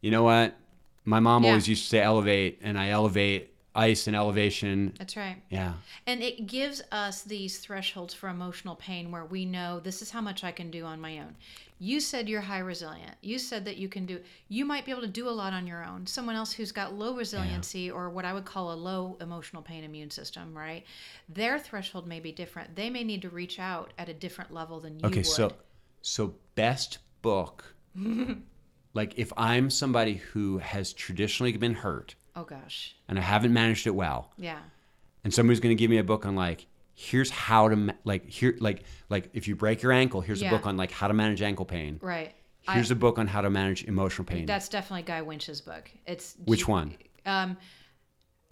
[0.00, 0.54] you know what?
[1.04, 1.50] My mom Yeah.
[1.50, 4.92] always used to say elevate, and I elevate ice and elevation.
[4.98, 5.36] That's right.
[5.50, 5.74] Yeah.
[6.06, 10.20] And it gives us these thresholds for emotional pain where we know this is how
[10.20, 11.36] much I can do on my own.
[11.78, 13.14] You said you're high resilient.
[13.22, 14.18] You said that you can do,
[14.48, 16.06] you might be able to do a lot on your own.
[16.08, 19.84] Someone else who's got low resiliency or what I would call a low emotional pain
[19.84, 20.84] immune system, right?
[21.28, 22.74] Their threshold may be different.
[22.74, 25.26] They may need to reach out at a different level than you Okay, would.
[25.26, 25.52] so
[26.02, 27.74] so best book.
[28.94, 32.94] like if I'm somebody who has traditionally been hurt oh gosh.
[33.08, 34.58] and I haven't managed it well, Yeah.
[35.24, 38.28] and somebody's going to give me a book on like here's how to ma- like
[38.28, 40.48] here like like if you break your ankle, here's Yeah.
[40.48, 41.98] a book on like how to manage ankle pain.
[42.02, 42.34] Right.
[42.70, 44.44] Here's I, a book on how to manage emotional pain.
[44.46, 45.90] that's definitely Guy Winch's book.
[46.06, 46.94] It's Which one?
[47.24, 47.56] Um,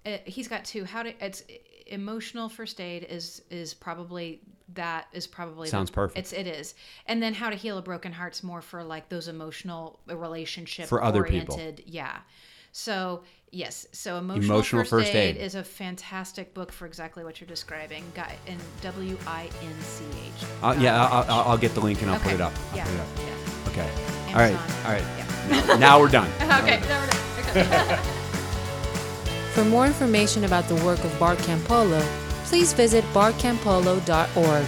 [0.07, 0.85] uh, he's got two.
[0.85, 1.13] How to?
[1.25, 1.43] It's
[1.89, 4.41] emotional first aid is is probably
[4.75, 6.19] that is probably the- Sounds perfect.
[6.19, 6.75] It's it is,
[7.07, 11.03] and then how to heal a broken heart's more for like those emotional relationship For
[11.03, 11.61] other people.
[11.85, 12.19] Yeah.
[12.79, 13.23] So
[13.53, 15.43] yes, so emotional, Emotional first, First aid, Aid.
[15.43, 18.05] is a fantastic book for exactly what you're describing.
[18.15, 20.33] Guy and W I N C H.
[20.63, 22.53] Uh, yeah, I'll, I'll, I'll get the link and I'll put it up.
[22.73, 22.85] I'll Yeah.
[22.85, 23.07] put it up.
[23.19, 23.71] yeah.
[23.71, 23.91] Okay.
[24.29, 24.53] All right.
[24.53, 24.85] Amazon.
[24.85, 25.05] All right.
[25.17, 25.27] Yeah.
[25.67, 26.29] Now, now we're done.
[26.43, 26.81] Okay.
[26.81, 27.21] now we're done.
[27.57, 27.97] Okay.
[29.55, 32.03] For more information about the work of Bart Campolo,
[32.45, 34.67] please visit bartcampolo.org.